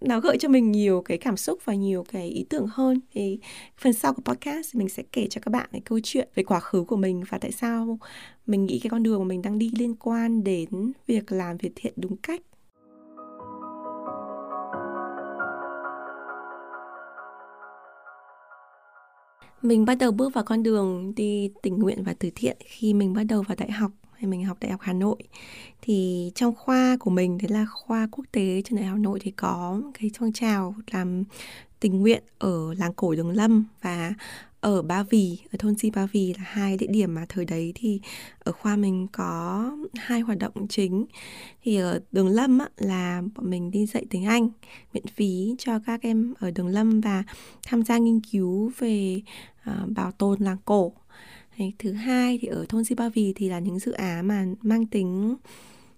nó 0.00 0.20
gợi 0.20 0.38
cho 0.38 0.48
mình 0.48 0.72
nhiều 0.72 1.02
cái 1.02 1.18
cảm 1.18 1.36
xúc 1.36 1.58
và 1.64 1.74
nhiều 1.74 2.04
cái 2.12 2.28
ý 2.28 2.46
tưởng 2.50 2.66
hơn. 2.70 3.00
Thì 3.12 3.38
phần 3.78 3.92
sau 3.92 4.14
của 4.14 4.22
podcast 4.22 4.76
mình 4.76 4.88
sẽ 4.88 5.02
kể 5.12 5.26
cho 5.30 5.40
các 5.44 5.50
bạn 5.50 5.68
cái 5.72 5.80
câu 5.84 6.00
chuyện 6.02 6.28
về 6.34 6.42
quá 6.42 6.60
khứ 6.60 6.84
của 6.84 6.96
mình 6.96 7.22
và 7.28 7.38
tại 7.38 7.52
sao 7.52 7.98
mình 8.46 8.66
nghĩ 8.66 8.80
cái 8.82 8.90
con 8.90 9.02
đường 9.02 9.20
mà 9.20 9.24
mình 9.24 9.42
đang 9.42 9.58
đi 9.58 9.70
liên 9.78 9.94
quan 9.94 10.44
đến 10.44 10.92
việc 11.06 11.32
làm 11.32 11.56
việc 11.56 11.72
thiện 11.76 11.92
đúng 11.96 12.16
cách. 12.16 12.40
Mình 19.62 19.84
bắt 19.84 19.94
đầu 19.94 20.12
bước 20.12 20.34
vào 20.34 20.44
con 20.44 20.62
đường 20.62 21.14
đi 21.16 21.50
tình 21.62 21.78
nguyện 21.78 22.02
và 22.04 22.14
từ 22.18 22.30
thiện 22.34 22.56
khi 22.64 22.94
mình 22.94 23.12
bắt 23.12 23.24
đầu 23.24 23.42
vào 23.42 23.56
đại 23.58 23.70
học 23.70 23.90
thì 24.20 24.26
mình 24.26 24.44
học 24.44 24.56
đại 24.60 24.70
học 24.70 24.80
Hà 24.82 24.92
Nội 24.92 25.22
thì 25.82 26.30
trong 26.34 26.54
khoa 26.54 26.96
của 27.00 27.10
mình 27.10 27.38
thế 27.38 27.48
là 27.48 27.66
khoa 27.72 28.08
quốc 28.10 28.24
tế 28.32 28.62
trường 28.64 28.78
đại 28.78 28.86
học 28.86 28.96
Hà 28.96 29.02
Nội 29.02 29.18
thì 29.22 29.30
có 29.30 29.80
cái 29.94 30.10
phong 30.18 30.32
trào 30.32 30.74
làm 30.90 31.24
tình 31.80 32.00
nguyện 32.00 32.22
ở 32.38 32.74
làng 32.74 32.92
cổ 32.94 33.14
Đường 33.14 33.30
Lâm 33.30 33.64
và 33.82 34.14
ở 34.60 34.82
Ba 34.82 35.02
Vì, 35.02 35.38
ở 35.52 35.56
thôn 35.58 35.78
Si 35.78 35.90
Ba 35.90 36.06
Vì 36.06 36.34
là 36.34 36.44
hai 36.46 36.76
địa 36.76 36.86
điểm 36.86 37.14
mà 37.14 37.26
thời 37.28 37.44
đấy 37.44 37.72
thì 37.74 38.00
ở 38.38 38.52
khoa 38.52 38.76
mình 38.76 39.06
có 39.12 39.70
hai 39.94 40.20
hoạt 40.20 40.38
động 40.38 40.68
chính. 40.68 41.06
Thì 41.62 41.76
ở 41.76 42.00
Đường 42.12 42.28
Lâm 42.28 42.58
á, 42.58 42.68
là 42.76 43.22
bọn 43.34 43.50
mình 43.50 43.70
đi 43.70 43.86
dạy 43.86 44.06
tiếng 44.10 44.24
Anh 44.24 44.48
miễn 44.92 45.06
phí 45.06 45.54
cho 45.58 45.78
các 45.86 46.02
em 46.02 46.34
ở 46.38 46.50
Đường 46.50 46.68
Lâm 46.68 47.00
và 47.00 47.24
tham 47.62 47.82
gia 47.82 47.98
nghiên 47.98 48.20
cứu 48.32 48.72
về 48.78 49.22
uh, 49.70 49.90
bảo 49.90 50.12
tồn 50.12 50.40
làng 50.40 50.58
cổ 50.64 50.92
thứ 51.78 51.92
hai 51.92 52.38
thì 52.42 52.48
ở 52.48 52.64
thôn 52.68 52.84
Di 52.84 52.94
Ba 52.94 53.08
Vì 53.08 53.32
thì 53.36 53.48
là 53.48 53.58
những 53.58 53.78
dự 53.78 53.92
án 53.92 54.28
mà 54.28 54.46
mang 54.62 54.86
tính 54.86 55.36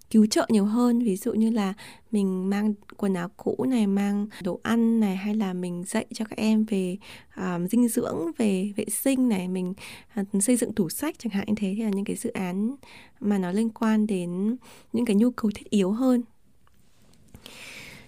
cứu 0.09 0.25
trợ 0.25 0.47
nhiều 0.49 0.65
hơn. 0.65 0.99
Ví 0.99 1.15
dụ 1.17 1.33
như 1.33 1.49
là 1.49 1.73
mình 2.11 2.49
mang 2.49 2.73
quần 2.97 3.13
áo 3.13 3.29
cũ 3.37 3.65
này 3.69 3.87
mang 3.87 4.27
đồ 4.43 4.59
ăn 4.63 4.99
này 4.99 5.15
hay 5.15 5.35
là 5.35 5.53
mình 5.53 5.83
dạy 5.87 6.05
cho 6.13 6.25
các 6.25 6.37
em 6.37 6.65
về 6.65 6.97
um, 7.37 7.67
dinh 7.67 7.87
dưỡng 7.87 8.17
về 8.37 8.73
vệ 8.75 8.85
sinh 8.89 9.29
này 9.29 9.47
mình 9.47 9.73
uh, 10.19 10.43
xây 10.43 10.55
dựng 10.55 10.73
tủ 10.73 10.89
sách 10.89 11.15
chẳng 11.19 11.33
hạn 11.33 11.45
như 11.47 11.53
thế. 11.57 11.73
Thì 11.77 11.83
là 11.83 11.89
những 11.89 12.05
cái 12.05 12.15
dự 12.15 12.29
án 12.29 12.75
mà 13.19 13.37
nó 13.37 13.51
liên 13.51 13.69
quan 13.69 14.07
đến 14.07 14.55
những 14.93 15.05
cái 15.05 15.15
nhu 15.15 15.31
cầu 15.31 15.51
thiết 15.55 15.69
yếu 15.69 15.91
hơn. 15.91 16.21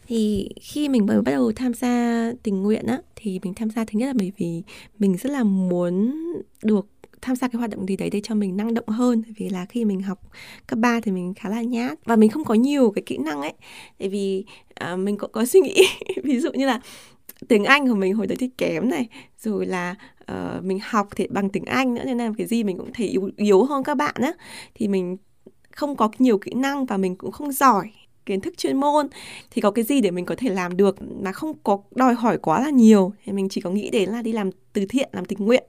Thì 0.08 0.50
khi 0.62 0.90
mình 0.90 1.06
bắt 1.06 1.22
đầu 1.26 1.52
tham 1.56 1.74
gia 1.74 2.32
tình 2.44 2.64
nguyện 2.64 2.86
á 2.86 3.02
thì 3.16 3.40
mình 3.44 3.54
tham 3.54 3.70
gia 3.70 3.86
thứ 3.86 4.00
nhất 4.00 4.08
là 4.08 4.14
bởi 4.14 4.32
vì 4.38 4.64
mình 5.00 5.18
rất 5.18 5.32
là 5.32 5.44
muốn 5.44 6.16
được 6.64 6.88
tham 7.26 7.36
gia 7.36 7.48
cái 7.48 7.58
hoạt 7.58 7.70
động 7.70 7.88
gì 7.88 7.98
đấy 7.98 8.10
để 8.10 8.22
cho 8.24 8.36
mình 8.36 8.58
năng 8.58 8.74
động 8.74 8.88
hơn. 8.88 9.24
Vì 9.38 9.50
là 9.50 9.66
khi 9.66 9.86
mình 9.86 10.02
học 10.02 10.20
cấp 10.68 10.80
3 10.80 11.00
thì 11.04 11.12
mình 11.12 11.34
khá 11.34 11.50
là 11.50 11.62
nhát 11.62 12.06
và 12.06 12.16
mình 12.16 12.30
không 12.30 12.44
có 12.44 12.54
nhiều 12.54 12.92
cái 12.92 13.04
kỹ 13.06 13.18
năng 13.18 13.42
ấy. 13.42 13.54
Tại 14.00 14.10
vì 14.10 14.46
à, 14.74 14.96
mình 14.96 15.18
cũng 15.18 15.32
có 15.32 15.46
suy 15.46 15.60
nghĩ 15.60 15.88
ví 16.24 16.40
dụ 16.40 16.52
như 16.54 16.66
là 16.66 16.80
tiếng 17.48 17.64
Anh 17.64 17.88
của 17.88 17.96
mình 17.96 18.14
hồi 18.14 18.28
đấy 18.28 18.36
thì 18.40 18.50
kém 18.58 18.90
này 18.90 19.08
rồi 19.38 19.66
là 19.66 19.96
uh, 20.32 20.64
mình 20.64 20.80
học 20.84 21.08
thì 21.16 21.28
bằng 21.28 21.50
tiếng 21.50 21.66
Anh 21.66 21.94
nữa 21.94 22.04
nên 22.06 22.18
là 22.18 22.32
cái 22.38 22.48
gì 22.48 22.64
mình 22.64 22.78
cũng 22.78 22.94
thấy 22.94 23.08
yếu, 23.08 23.30
yếu 23.38 23.64
hơn 23.64 23.84
các 23.84 23.96
bạn 23.96 24.16
á. 24.22 24.34
Thì 24.76 24.88
mình 24.88 25.18
không 25.72 25.96
có 25.96 26.10
nhiều 26.20 26.38
kỹ 26.38 26.52
năng 26.56 26.86
và 26.86 26.98
mình 26.98 27.16
cũng 27.16 27.32
không 27.32 27.52
giỏi 27.52 27.92
kiến 28.26 28.42
thức 28.42 28.58
chuyên 28.58 28.78
môn 28.78 29.08
thì 29.52 29.62
có 29.62 29.72
cái 29.72 29.86
gì 29.86 30.02
để 30.02 30.12
mình 30.12 30.26
có 30.26 30.36
thể 30.38 30.50
làm 30.50 30.78
được 30.78 30.96
mà 31.02 31.32
không 31.32 31.58
có 31.64 31.80
đòi 31.92 32.14
hỏi 32.14 32.38
quá 32.38 32.62
là 32.62 32.70
nhiều? 32.70 33.14
Thì 33.26 33.32
mình 33.32 33.50
chỉ 33.50 33.62
có 33.62 33.70
nghĩ 33.70 33.90
đến 33.90 34.10
là 34.10 34.22
đi 34.22 34.32
làm 34.32 34.50
từ 34.74 34.86
thiện 34.86 35.10
làm 35.12 35.26
tình 35.26 35.46
nguyện. 35.46 35.64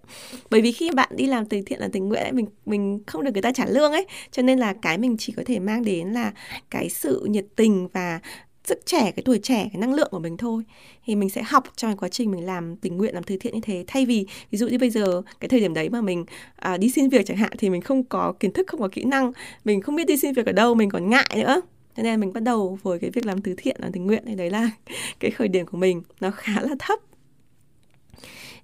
Bởi 0.50 0.60
vì 0.60 0.72
khi 0.72 0.90
bạn 0.90 1.08
đi 1.16 1.26
làm 1.26 1.46
từ 1.46 1.62
thiện 1.66 1.80
làm 1.80 1.90
tình 1.90 2.08
nguyện 2.08 2.22
ấy 2.22 2.32
mình 2.32 2.46
mình 2.66 3.00
không 3.06 3.24
được 3.24 3.30
người 3.32 3.42
ta 3.42 3.52
trả 3.52 3.66
lương 3.66 3.92
ấy. 3.92 4.06
Cho 4.30 4.42
nên 4.42 4.58
là 4.58 4.72
cái 4.72 4.98
mình 4.98 5.16
chỉ 5.18 5.32
có 5.32 5.42
thể 5.46 5.58
mang 5.58 5.84
đến 5.84 6.08
là 6.08 6.32
cái 6.70 6.88
sự 6.88 7.26
nhiệt 7.30 7.44
tình 7.56 7.88
và 7.92 8.20
sức 8.64 8.86
trẻ 8.86 9.12
cái 9.16 9.22
tuổi 9.24 9.38
trẻ 9.38 9.68
cái 9.72 9.80
năng 9.80 9.94
lượng 9.94 10.08
của 10.10 10.18
mình 10.18 10.36
thôi. 10.36 10.62
Thì 11.06 11.16
mình 11.16 11.30
sẽ 11.30 11.42
học 11.42 11.64
trong 11.76 11.90
cái 11.90 11.96
quá 11.96 12.08
trình 12.08 12.30
mình 12.30 12.46
làm 12.46 12.76
tình 12.76 12.96
nguyện 12.96 13.14
làm 13.14 13.22
từ 13.22 13.36
thiện 13.36 13.54
như 13.54 13.60
thế. 13.62 13.84
Thay 13.86 14.06
vì 14.06 14.26
ví 14.50 14.58
dụ 14.58 14.68
như 14.68 14.78
bây 14.78 14.90
giờ 14.90 15.22
cái 15.40 15.48
thời 15.48 15.60
điểm 15.60 15.74
đấy 15.74 15.88
mà 15.88 16.00
mình 16.00 16.24
à, 16.56 16.76
đi 16.76 16.90
xin 16.90 17.08
việc 17.08 17.26
chẳng 17.26 17.36
hạn 17.36 17.52
thì 17.58 17.70
mình 17.70 17.80
không 17.80 18.04
có 18.04 18.32
kiến 18.40 18.52
thức 18.52 18.66
không 18.66 18.80
có 18.80 18.88
kỹ 18.92 19.04
năng. 19.04 19.32
Mình 19.64 19.80
không 19.80 19.96
biết 19.96 20.06
đi 20.06 20.16
xin 20.16 20.32
việc 20.32 20.46
ở 20.46 20.52
đâu 20.52 20.74
mình 20.74 20.90
còn 20.90 21.10
ngại 21.10 21.28
nữa 21.36 21.60
thế 21.96 22.02
nên 22.02 22.20
mình 22.20 22.32
bắt 22.32 22.42
đầu 22.42 22.78
với 22.82 22.98
cái 22.98 23.10
việc 23.10 23.26
làm 23.26 23.40
từ 23.42 23.54
thiện 23.56 23.76
làm 23.78 23.92
tình 23.92 24.06
nguyện 24.06 24.22
thì 24.26 24.34
đấy 24.34 24.50
là 24.50 24.70
cái 25.20 25.30
khởi 25.30 25.48
điểm 25.48 25.66
của 25.66 25.78
mình. 25.78 26.02
Nó 26.20 26.30
khá 26.30 26.60
là 26.60 26.76
thấp. 26.78 26.98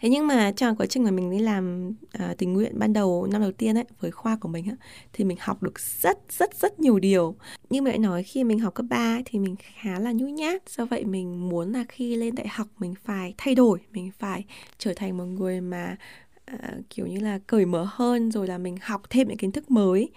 Thế 0.01 0.09
nhưng 0.09 0.27
mà 0.27 0.53
trong 0.57 0.77
quá 0.77 0.87
trình 0.87 1.05
mà 1.05 1.11
mình 1.11 1.31
đi 1.31 1.39
làm 1.39 1.93
à, 2.12 2.35
tình 2.39 2.53
nguyện 2.53 2.79
ban 2.79 2.93
đầu 2.93 3.29
năm 3.33 3.43
đầu 3.43 3.53
tiên 3.53 3.79
ấy 3.79 3.85
với 4.01 4.11
khoa 4.11 4.37
của 4.37 4.49
mình 4.49 4.67
á 4.67 4.77
thì 5.12 5.25
mình 5.25 5.37
học 5.41 5.62
được 5.62 5.81
rất 5.81 6.19
rất 6.39 6.55
rất 6.61 6.81
nhiều 6.81 6.99
điều. 6.99 7.35
Như 7.71 7.83
mẹ 7.83 7.99
nói 7.99 8.23
khi 8.23 8.45
mình 8.45 8.59
học 8.59 8.75
cấp 8.75 8.87
3 8.89 9.19
thì 9.25 9.39
mình 9.39 9.57
khá 9.83 9.99
là 9.99 10.12
nhút 10.12 10.31
nhát. 10.31 10.69
Do 10.69 10.85
vậy 10.85 11.05
mình 11.05 11.49
muốn 11.49 11.73
là 11.73 11.85
khi 11.89 12.17
lên 12.17 12.35
đại 12.35 12.49
học 12.49 12.67
mình 12.79 12.95
phải 13.05 13.35
thay 13.39 13.55
đổi 13.55 13.81
mình 13.91 14.11
phải 14.19 14.45
trở 14.79 14.95
thành 14.95 15.17
một 15.17 15.25
người 15.25 15.61
mà 15.61 15.97
Ờ, 16.47 16.57
kiểu 16.91 17.07
như 17.07 17.21
là 17.21 17.39
cởi 17.47 17.67
mở 17.67 17.87
hơn, 17.91 18.31
rồi 18.33 18.47
là 18.47 18.59
mình 18.59 18.77
học 18.83 19.03
thêm 19.11 19.29
những 19.29 19.37
kiến 19.37 19.53
thức 19.53 19.71
mới 19.71 20.11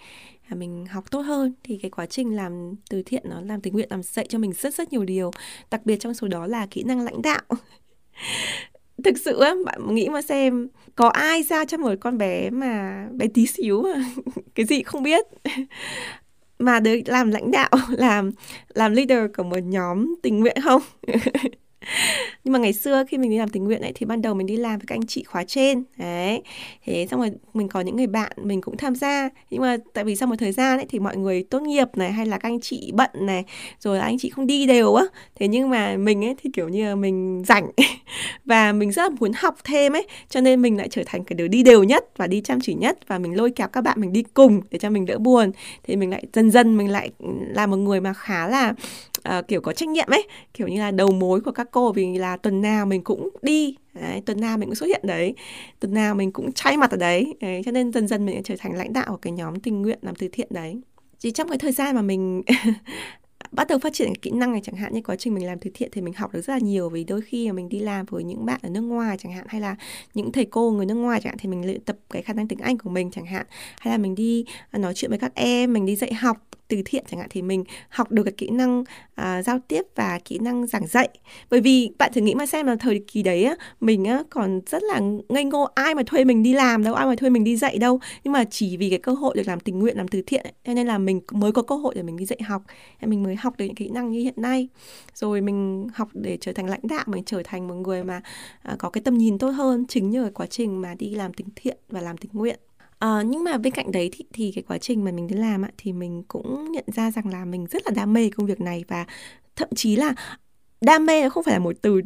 à, 0.48 0.54
mình 0.54 0.86
học 0.86 1.10
tốt 1.10 1.20
hơn. 1.20 1.52
Thì 1.64 1.78
cái 1.82 1.90
quá 1.90 2.06
trình 2.06 2.36
làm 2.36 2.74
từ 2.90 3.02
thiện 3.06 3.22
nó 3.24 3.40
làm 3.40 3.60
tình 3.60 3.72
nguyện, 3.72 3.88
làm 3.90 4.02
dạy 4.02 4.26
cho 4.28 4.38
mình 4.38 4.52
rất 4.52 4.74
rất 4.74 4.92
nhiều 4.92 5.04
điều. 5.04 5.30
Đặc 5.70 5.86
biệt 5.86 5.96
trong 6.00 6.14
số 6.14 6.28
đó 6.28 6.46
là 6.46 6.66
kỹ 6.70 6.82
năng 6.82 7.00
lãnh 7.00 7.22
đạo. 7.22 7.42
Thực 9.04 9.18
sự 9.18 9.40
á, 9.40 9.54
bạn 9.66 9.94
nghĩ 9.94 10.08
mà 10.08 10.22
xem, 10.22 10.68
có 10.94 11.08
ai 11.08 11.42
ra 11.42 11.64
cho 11.64 11.78
một 11.78 11.94
con 12.00 12.18
bé 12.18 12.50
mà 12.50 13.06
bé 13.12 13.26
tí 13.34 13.46
xíu 13.46 13.82
mà 13.82 14.04
cái 14.54 14.66
gì 14.66 14.82
không 14.82 15.02
biết? 15.02 15.26
Mà 16.58 16.80
được 16.80 17.00
làm 17.06 17.30
lãnh 17.30 17.50
đạo, 17.50 17.70
làm 17.90 18.30
làm 18.74 18.92
leader 18.92 19.18
của 19.36 19.42
một 19.42 19.58
nhóm 19.64 20.14
tình 20.22 20.40
nguyện 20.40 20.56
không? 20.64 20.82
nhưng 22.44 22.52
mà 22.52 22.58
ngày 22.58 22.72
xưa 22.72 23.04
khi 23.08 23.18
mình 23.18 23.30
đi 23.30 23.38
làm 23.38 23.48
tình 23.48 23.64
nguyện 23.64 23.82
ấy, 23.82 23.92
thì 23.94 24.06
ban 24.06 24.22
đầu 24.22 24.34
mình 24.34 24.46
đi 24.46 24.56
làm 24.56 24.78
với 24.78 24.86
các 24.86 24.94
anh 24.94 25.06
chị 25.06 25.24
khóa 25.24 25.44
trên. 25.44 25.84
Đấy. 25.96 26.42
Thế 26.84 27.06
xong 27.10 27.20
rồi 27.20 27.30
mình 27.54 27.68
có 27.68 27.80
những 27.80 27.96
người 27.96 28.06
bạn 28.06 28.32
mình 28.42 28.60
cũng 28.60 28.76
tham 28.76 28.94
gia. 28.94 29.28
Nhưng 29.50 29.62
mà 29.62 29.76
tại 29.92 30.04
vì 30.04 30.16
sau 30.16 30.28
một 30.28 30.36
thời 30.38 30.52
gian 30.52 30.78
ấy, 30.78 30.86
thì 30.88 30.98
mọi 30.98 31.16
người 31.16 31.42
tốt 31.42 31.62
nghiệp 31.62 31.88
này, 31.96 32.12
hay 32.12 32.26
là 32.26 32.38
các 32.38 32.48
anh 32.48 32.60
chị 32.60 32.90
bận 32.94 33.10
này, 33.14 33.44
rồi 33.80 33.98
anh 33.98 34.18
chị 34.18 34.30
không 34.30 34.46
đi 34.46 34.66
đều 34.66 34.94
á. 34.94 35.04
Thế 35.34 35.48
nhưng 35.48 35.70
mà 35.70 35.96
mình 35.96 36.24
ấy, 36.24 36.34
thì 36.42 36.50
kiểu 36.52 36.68
như 36.68 36.84
là 36.88 36.94
mình 36.94 37.42
rảnh 37.46 37.70
và 38.44 38.72
mình 38.72 38.92
rất 38.92 39.02
là 39.02 39.16
muốn 39.20 39.32
học 39.36 39.56
thêm 39.64 39.92
ấy. 39.92 40.06
Cho 40.28 40.40
nên 40.40 40.62
mình 40.62 40.76
lại 40.76 40.88
trở 40.90 41.02
thành 41.06 41.24
cái 41.24 41.34
đứa 41.34 41.48
đi 41.48 41.62
đều 41.62 41.84
nhất 41.84 42.04
và 42.16 42.26
đi 42.26 42.40
chăm 42.40 42.60
chỉ 42.60 42.74
nhất 42.74 42.98
và 43.06 43.18
mình 43.18 43.36
lôi 43.36 43.50
kéo 43.50 43.68
các 43.68 43.80
bạn 43.80 44.00
mình 44.00 44.12
đi 44.12 44.22
cùng 44.34 44.60
để 44.70 44.78
cho 44.78 44.90
mình 44.90 45.06
đỡ 45.06 45.18
buồn. 45.18 45.52
Thì 45.82 45.96
mình 45.96 46.10
lại 46.10 46.24
dần 46.32 46.50
dần 46.50 46.76
mình 46.76 46.90
lại 46.90 47.10
là 47.54 47.66
một 47.66 47.76
người 47.76 48.00
mà 48.00 48.12
khá 48.12 48.48
là 48.48 48.74
uh, 49.38 49.48
kiểu 49.48 49.60
có 49.60 49.72
trách 49.72 49.88
nhiệm 49.88 50.08
ấy 50.10 50.28
kiểu 50.54 50.68
như 50.68 50.80
là 50.80 50.90
đầu 50.90 51.12
mối 51.12 51.40
của 51.40 51.52
các 51.52 51.68
cô 51.70 51.92
vì 51.92 52.18
là 52.18 52.36
tuần 52.36 52.62
nào 52.62 52.86
mình 52.86 53.04
cũng 53.04 53.28
đi 53.42 53.76
đấy, 53.94 54.22
tuần 54.26 54.40
nào 54.40 54.58
mình 54.58 54.68
cũng 54.68 54.74
xuất 54.74 54.86
hiện 54.86 55.00
đấy 55.04 55.34
tuần 55.80 55.94
nào 55.94 56.14
mình 56.14 56.32
cũng 56.32 56.52
chay 56.52 56.76
mặt 56.76 56.90
ở 56.90 56.96
đấy. 56.96 57.34
đấy 57.40 57.62
cho 57.64 57.72
nên 57.72 57.92
dần 57.92 58.08
dần 58.08 58.26
mình 58.26 58.42
trở 58.42 58.54
thành 58.58 58.74
lãnh 58.74 58.92
đạo 58.92 59.06
của 59.08 59.16
cái 59.16 59.32
nhóm 59.32 59.60
tình 59.60 59.82
nguyện 59.82 59.98
làm 60.02 60.14
từ 60.14 60.28
thiện 60.32 60.48
đấy 60.50 60.80
chỉ 61.18 61.30
trong 61.30 61.48
cái 61.48 61.58
thời 61.58 61.72
gian 61.72 61.94
mà 61.94 62.02
mình 62.02 62.42
bắt 63.52 63.68
đầu 63.68 63.78
phát 63.78 63.92
triển 63.92 64.14
kỹ 64.14 64.30
năng 64.30 64.52
này 64.52 64.60
chẳng 64.64 64.76
hạn 64.76 64.92
như 64.94 65.00
quá 65.02 65.16
trình 65.16 65.34
mình 65.34 65.46
làm 65.46 65.58
từ 65.58 65.70
thiện 65.74 65.88
thì 65.92 66.00
mình 66.00 66.14
học 66.14 66.32
được 66.32 66.40
rất 66.40 66.52
là 66.52 66.58
nhiều 66.58 66.88
vì 66.88 67.04
đôi 67.04 67.20
khi 67.20 67.46
mà 67.46 67.52
mình 67.52 67.68
đi 67.68 67.78
làm 67.78 68.06
với 68.06 68.24
những 68.24 68.46
bạn 68.46 68.60
ở 68.62 68.68
nước 68.68 68.80
ngoài 68.80 69.16
chẳng 69.18 69.32
hạn 69.32 69.46
hay 69.48 69.60
là 69.60 69.76
những 70.14 70.32
thầy 70.32 70.44
cô 70.44 70.70
người 70.70 70.86
nước 70.86 70.94
ngoài 70.94 71.20
chẳng 71.22 71.30
hạn 71.30 71.38
thì 71.38 71.48
mình 71.48 71.66
luyện 71.66 71.80
tập 71.80 71.96
cái 72.10 72.22
khả 72.22 72.32
năng 72.32 72.48
tiếng 72.48 72.58
Anh 72.58 72.78
của 72.78 72.90
mình 72.90 73.10
chẳng 73.10 73.26
hạn 73.26 73.46
hay 73.78 73.92
là 73.92 73.98
mình 73.98 74.14
đi 74.14 74.44
nói 74.72 74.94
chuyện 74.94 75.10
với 75.10 75.18
các 75.18 75.34
em 75.34 75.72
mình 75.72 75.86
đi 75.86 75.96
dạy 75.96 76.14
học 76.14 76.36
từ 76.68 76.82
thiện 76.84 77.04
chẳng 77.10 77.20
hạn 77.20 77.28
thì 77.30 77.42
mình 77.42 77.64
học 77.88 78.10
được 78.10 78.22
cái 78.22 78.32
kỹ 78.36 78.48
năng 78.50 78.84
à, 79.14 79.42
giao 79.42 79.58
tiếp 79.68 79.82
và 79.94 80.18
kỹ 80.24 80.38
năng 80.38 80.66
giảng 80.66 80.86
dạy. 80.86 81.08
Bởi 81.50 81.60
vì 81.60 81.90
bạn 81.98 82.12
thử 82.14 82.20
nghĩ 82.20 82.34
mà 82.34 82.46
xem 82.46 82.66
là 82.66 82.76
thời 82.76 83.04
kỳ 83.06 83.22
đấy 83.22 83.44
á 83.44 83.56
mình 83.80 84.04
á 84.04 84.22
còn 84.30 84.60
rất 84.66 84.82
là 84.82 85.00
ngây 85.28 85.44
ngô 85.44 85.68
ai 85.74 85.94
mà 85.94 86.02
thuê 86.06 86.24
mình 86.24 86.42
đi 86.42 86.52
làm 86.52 86.84
đâu 86.84 86.94
ai 86.94 87.06
mà 87.06 87.14
thuê 87.16 87.30
mình 87.30 87.44
đi 87.44 87.56
dạy 87.56 87.78
đâu. 87.78 88.00
Nhưng 88.24 88.32
mà 88.32 88.44
chỉ 88.44 88.76
vì 88.76 88.90
cái 88.90 88.98
cơ 88.98 89.12
hội 89.12 89.34
được 89.36 89.42
làm 89.46 89.60
tình 89.60 89.78
nguyện 89.78 89.96
làm 89.96 90.08
từ 90.08 90.22
thiện 90.26 90.42
ấy, 90.42 90.52
cho 90.66 90.74
nên 90.74 90.86
là 90.86 90.98
mình 90.98 91.20
mới 91.32 91.52
có 91.52 91.62
cơ 91.62 91.74
hội 91.74 91.94
để 91.94 92.02
mình 92.02 92.16
đi 92.16 92.24
dạy 92.24 92.38
học. 92.42 92.62
Mình 93.02 93.22
mới 93.22 93.36
học 93.36 93.54
được 93.56 93.64
những 93.64 93.74
kỹ 93.74 93.88
năng 93.88 94.10
như 94.10 94.20
hiện 94.20 94.34
nay. 94.36 94.68
Rồi 95.14 95.40
mình 95.40 95.88
học 95.94 96.08
để 96.12 96.38
trở 96.40 96.52
thành 96.52 96.66
lãnh 96.66 96.80
đạo 96.82 97.04
mình 97.06 97.24
trở 97.24 97.42
thành 97.44 97.68
một 97.68 97.74
người 97.74 98.04
mà 98.04 98.20
à, 98.62 98.76
có 98.78 98.90
cái 98.90 99.02
tầm 99.04 99.18
nhìn 99.18 99.38
tốt 99.38 99.50
hơn 99.50 99.84
chính 99.88 100.10
nhờ 100.10 100.30
quá 100.34 100.46
trình 100.46 100.80
mà 100.80 100.94
đi 100.94 101.14
làm 101.14 101.34
tình 101.34 101.48
thiện 101.56 101.76
và 101.88 102.00
làm 102.00 102.16
tình 102.16 102.30
nguyện. 102.34 102.58
À, 102.98 103.22
nhưng 103.26 103.44
mà 103.44 103.58
bên 103.58 103.72
cạnh 103.72 103.92
đấy 103.92 104.10
thì, 104.12 104.24
thì 104.32 104.52
cái 104.54 104.64
quá 104.68 104.78
trình 104.78 105.04
mà 105.04 105.12
mình 105.12 105.26
đi 105.26 105.34
làm 105.36 105.62
ạ 105.62 105.70
thì 105.78 105.92
mình 105.92 106.22
cũng 106.28 106.72
nhận 106.72 106.84
ra 106.94 107.10
rằng 107.10 107.28
là 107.28 107.44
mình 107.44 107.66
rất 107.70 107.82
là 107.86 107.92
đam 107.96 108.12
mê 108.12 108.30
công 108.30 108.46
việc 108.46 108.60
này 108.60 108.84
và 108.88 109.06
thậm 109.56 109.68
chí 109.74 109.96
là 109.96 110.14
đam 110.80 111.06
mê 111.06 111.28
không 111.28 111.44
phải 111.44 111.54
là 111.54 111.58
một 111.58 111.76
từ 111.82 112.00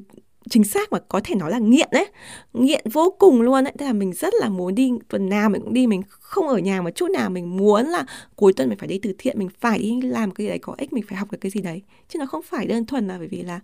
chính 0.51 0.65
xác 0.65 0.93
mà 0.93 0.99
có 1.09 1.21
thể 1.25 1.35
nói 1.35 1.51
là 1.51 1.59
nghiện 1.59 1.89
đấy 1.93 2.07
nghiện 2.53 2.85
vô 2.93 3.15
cùng 3.19 3.43
luôn 3.43 3.65
đấy 3.65 3.73
tức 3.79 3.87
là 3.87 3.93
mình 3.93 4.13
rất 4.13 4.35
là 4.41 4.49
muốn 4.49 4.75
đi 4.75 4.91
tuần 5.09 5.29
nào 5.29 5.51
mình 5.51 5.63
cũng 5.63 5.73
đi 5.75 5.87
mình 5.87 6.03
không 6.09 6.49
ở 6.49 6.59
nhà 6.59 6.83
một 6.83 6.91
chút 6.91 7.11
nào 7.11 7.31
mình 7.31 7.57
muốn 7.57 7.87
là 7.87 8.05
cuối 8.37 8.53
tuần 8.53 8.69
mình 8.69 8.79
phải 8.79 8.89
đi 8.89 8.99
từ 9.03 9.15
thiện 9.19 9.39
mình 9.39 9.49
phải 9.61 9.79
đi 9.79 10.01
làm 10.03 10.31
cái 10.31 10.45
gì 10.45 10.49
đấy 10.49 10.59
có 10.59 10.75
ích 10.79 10.93
mình 10.93 11.05
phải 11.09 11.19
học 11.19 11.33
được 11.33 11.39
cái 11.41 11.51
gì 11.51 11.61
đấy. 11.61 11.83
Chứ 12.09 12.19
nó 12.19 12.27
không 12.27 12.43
phải 12.43 12.67
đơn 12.67 12.87
thuần 12.87 13.09
là 13.09 13.19
bởi 13.19 13.29
vì 13.29 13.43
là 13.43 13.61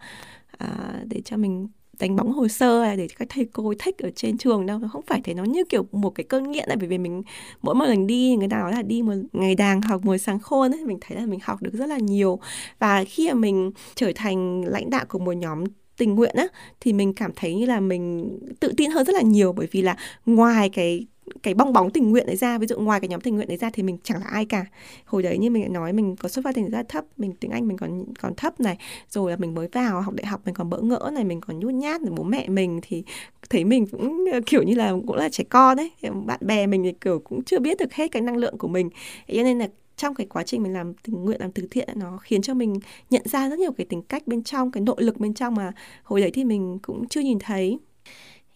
à, 0.58 1.00
để 1.06 1.20
cho 1.24 1.36
mình 1.36 1.68
đánh 2.00 2.16
bóng 2.16 2.32
hồ 2.32 2.48
sơ 2.48 2.82
hay 2.82 2.96
để 2.96 3.08
các 3.18 3.28
thầy 3.30 3.44
cô 3.52 3.74
thích 3.78 3.98
ở 3.98 4.10
trên 4.10 4.38
trường 4.38 4.66
đâu. 4.66 4.78
Nó 4.78 4.88
không 4.88 5.02
phải 5.06 5.20
thế, 5.24 5.34
nó 5.34 5.44
như 5.44 5.64
kiểu 5.64 5.86
một 5.92 6.10
cái 6.10 6.24
cơn 6.24 6.50
nghiện 6.50 6.68
này 6.68 6.76
bởi 6.76 6.88
vì 6.88 6.98
mình, 6.98 7.22
mỗi 7.62 7.74
một 7.74 7.84
lần 7.84 8.06
đi, 8.06 8.36
người 8.36 8.48
ta 8.48 8.58
nói 8.58 8.72
là 8.72 8.82
đi 8.82 9.02
một 9.02 9.14
ngày 9.32 9.54
đàng 9.54 9.82
học 9.82 10.04
một 10.04 10.16
sáng 10.16 10.38
khôn 10.38 10.70
ấy, 10.74 10.84
mình 10.84 10.98
thấy 11.00 11.18
là 11.18 11.26
mình 11.26 11.40
học 11.42 11.62
được 11.62 11.74
rất 11.74 11.86
là 11.86 11.98
nhiều. 11.98 12.38
Và 12.78 13.04
khi 13.04 13.28
mà 13.28 13.34
mình 13.34 13.70
trở 13.94 14.12
thành 14.14 14.64
lãnh 14.64 14.90
đạo 14.90 15.04
của 15.08 15.18
một 15.18 15.32
nhóm 15.32 15.64
tình 15.96 16.14
nguyện 16.14 16.34
á, 16.36 16.46
thì 16.80 16.92
mình 16.92 17.14
cảm 17.14 17.32
thấy 17.36 17.54
như 17.54 17.66
là 17.66 17.80
mình 17.80 18.30
tự 18.60 18.72
tin 18.76 18.90
hơn 18.90 19.06
rất 19.06 19.14
là 19.14 19.22
nhiều, 19.22 19.52
bởi 19.52 19.68
vì 19.70 19.82
là 19.82 19.96
ngoài 20.26 20.68
cái 20.68 21.06
cái 21.42 21.54
bong 21.54 21.72
bóng 21.72 21.90
tình 21.90 22.10
nguyện 22.10 22.26
đấy 22.26 22.36
ra, 22.36 22.58
ví 22.58 22.66
dụ 22.66 22.76
ngoài 22.78 23.00
cái 23.00 23.08
nhóm 23.08 23.20
tình 23.20 23.36
nguyện 23.36 23.48
đấy 23.48 23.56
ra 23.56 23.70
thì 23.70 23.82
mình 23.82 23.98
chẳng 24.02 24.20
là 24.20 24.26
ai 24.26 24.44
cả. 24.44 24.66
Hồi 25.04 25.22
đấy 25.22 25.38
như 25.38 25.50
mình 25.50 25.62
đã 25.62 25.68
nói, 25.68 25.92
mình 25.92 26.16
có 26.16 26.28
xuất 26.28 26.44
phát 26.44 26.56
điểm 26.56 26.70
rất 26.70 26.88
thấp, 26.88 27.04
mình 27.16 27.32
tiếng 27.40 27.50
anh 27.50 27.68
mình 27.68 27.76
còn 27.76 28.04
còn 28.20 28.34
thấp 28.34 28.60
này, 28.60 28.78
rồi 29.08 29.30
là 29.30 29.36
mình 29.36 29.54
mới 29.54 29.68
vào 29.72 30.00
học 30.00 30.14
đại 30.14 30.26
học, 30.26 30.40
mình 30.44 30.54
còn 30.54 30.70
bỡ 30.70 30.80
ngỡ 30.80 31.10
này, 31.14 31.24
mình 31.24 31.40
còn 31.40 31.58
nhút 31.58 31.74
nhát 31.74 32.00
rồi 32.00 32.10
bố 32.16 32.22
mẹ 32.22 32.48
mình 32.48 32.80
thì 32.82 33.02
thấy 33.50 33.64
mình 33.64 33.86
cũng, 33.86 34.24
kiểu 34.46 34.62
như 34.62 34.74
là, 34.74 34.92
cũng 35.06 35.16
là 35.16 35.28
trẻ 35.28 35.44
con 35.44 35.76
đấy 35.76 35.90
bạn 36.26 36.40
bè 36.42 36.66
mình 36.66 36.82
thì, 36.84 36.92
kiểu, 37.00 37.18
cũng 37.18 37.44
chưa 37.44 37.58
biết 37.58 37.78
được 37.78 37.92
hết 37.92 38.12
cái 38.12 38.22
năng 38.22 38.36
lượng 38.36 38.58
của 38.58 38.68
mình. 38.68 38.90
Cho 39.28 39.42
nên 39.42 39.58
là 39.58 39.68
trong 39.96 40.14
cái 40.14 40.26
quá 40.26 40.42
trình 40.42 40.62
mình 40.62 40.72
làm 40.72 40.94
tình 40.94 41.24
nguyện, 41.24 41.40
làm 41.40 41.52
từ 41.52 41.66
thiện 41.70 41.88
nó 41.96 42.18
khiến 42.22 42.42
cho 42.42 42.54
mình 42.54 42.74
nhận 43.10 43.22
ra 43.24 43.48
rất 43.48 43.58
nhiều 43.58 43.72
cái 43.72 43.86
tính 43.86 44.02
cách 44.02 44.26
bên 44.26 44.42
trong, 44.42 44.70
cái 44.70 44.80
nội 44.80 44.96
lực 44.98 45.20
bên 45.20 45.34
trong 45.34 45.54
mà 45.54 45.72
hồi 46.02 46.20
đấy 46.20 46.30
thì 46.34 46.44
mình 46.44 46.78
cũng 46.82 47.08
chưa 47.08 47.20
nhìn 47.20 47.38
thấy 47.38 47.78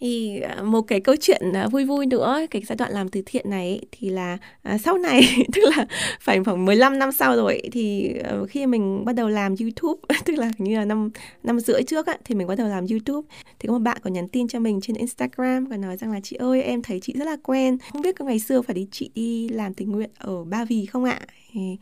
thì 0.01 0.41
à, 0.41 0.63
một 0.63 0.83
cái 0.83 1.01
câu 1.01 1.17
chuyện 1.21 1.53
à, 1.55 1.69
vui 1.69 1.85
vui 1.85 2.07
nữa 2.07 2.47
cái 2.51 2.63
giai 2.67 2.77
đoạn 2.77 2.93
làm 2.93 3.09
từ 3.09 3.23
thiện 3.27 3.51
này 3.51 3.81
thì 3.93 4.11
là 4.11 4.39
à, 4.63 4.79
sau 4.79 4.99
này 4.99 5.23
tức 5.53 5.63
là 5.77 5.87
phải 6.21 6.45
khoảng 6.45 6.65
15 6.65 6.99
năm 6.99 7.13
sau 7.13 7.37
rồi 7.37 7.63
thì 7.73 8.15
ờ, 8.25 8.47
khi 8.47 8.67
mình 8.67 9.05
bắt 9.05 9.13
đầu 9.13 9.29
làm 9.29 9.55
YouTube 9.61 10.01
tức 10.25 10.39
là 10.39 10.51
như 10.59 10.77
là 10.77 10.85
năm 10.85 11.11
năm 11.43 11.61
rưỡi 11.61 11.83
trước 11.83 12.07
á, 12.07 12.17
thì 12.25 12.35
mình 12.35 12.47
bắt 12.47 12.59
đầu 12.59 12.69
làm 12.69 12.87
YouTube. 12.87 13.29
Thì 13.59 13.67
có 13.67 13.73
một 13.73 13.79
bạn 13.79 13.99
có 14.03 14.11
nhắn 14.11 14.29
tin 14.29 14.49
cho 14.49 14.61
mình 14.61 14.81
trên 14.81 14.97
Instagram 14.97 15.65
và 15.65 15.77
nói 15.77 15.97
rằng 15.97 16.13
là 16.13 16.21
chị 16.23 16.37
ơi 16.37 16.63
em 16.63 16.83
thấy 16.83 17.01
chị 17.01 17.15
rất 17.17 17.25
là 17.25 17.37
quen. 17.43 17.79
Không 17.93 18.03
biết 18.03 18.17
có 18.19 18.25
ngày 18.25 18.39
xưa 18.39 18.63
phải 18.63 18.75
đi 18.75 18.87
chị 18.91 19.11
đi 19.15 19.49
làm 19.49 19.75
tình 19.75 19.91
nguyện 19.91 20.11
ở 20.19 20.45
Ba 20.45 20.65
Vì 20.65 20.87
không 20.87 21.05
ạ? 21.05 21.21
Thì 21.53 21.77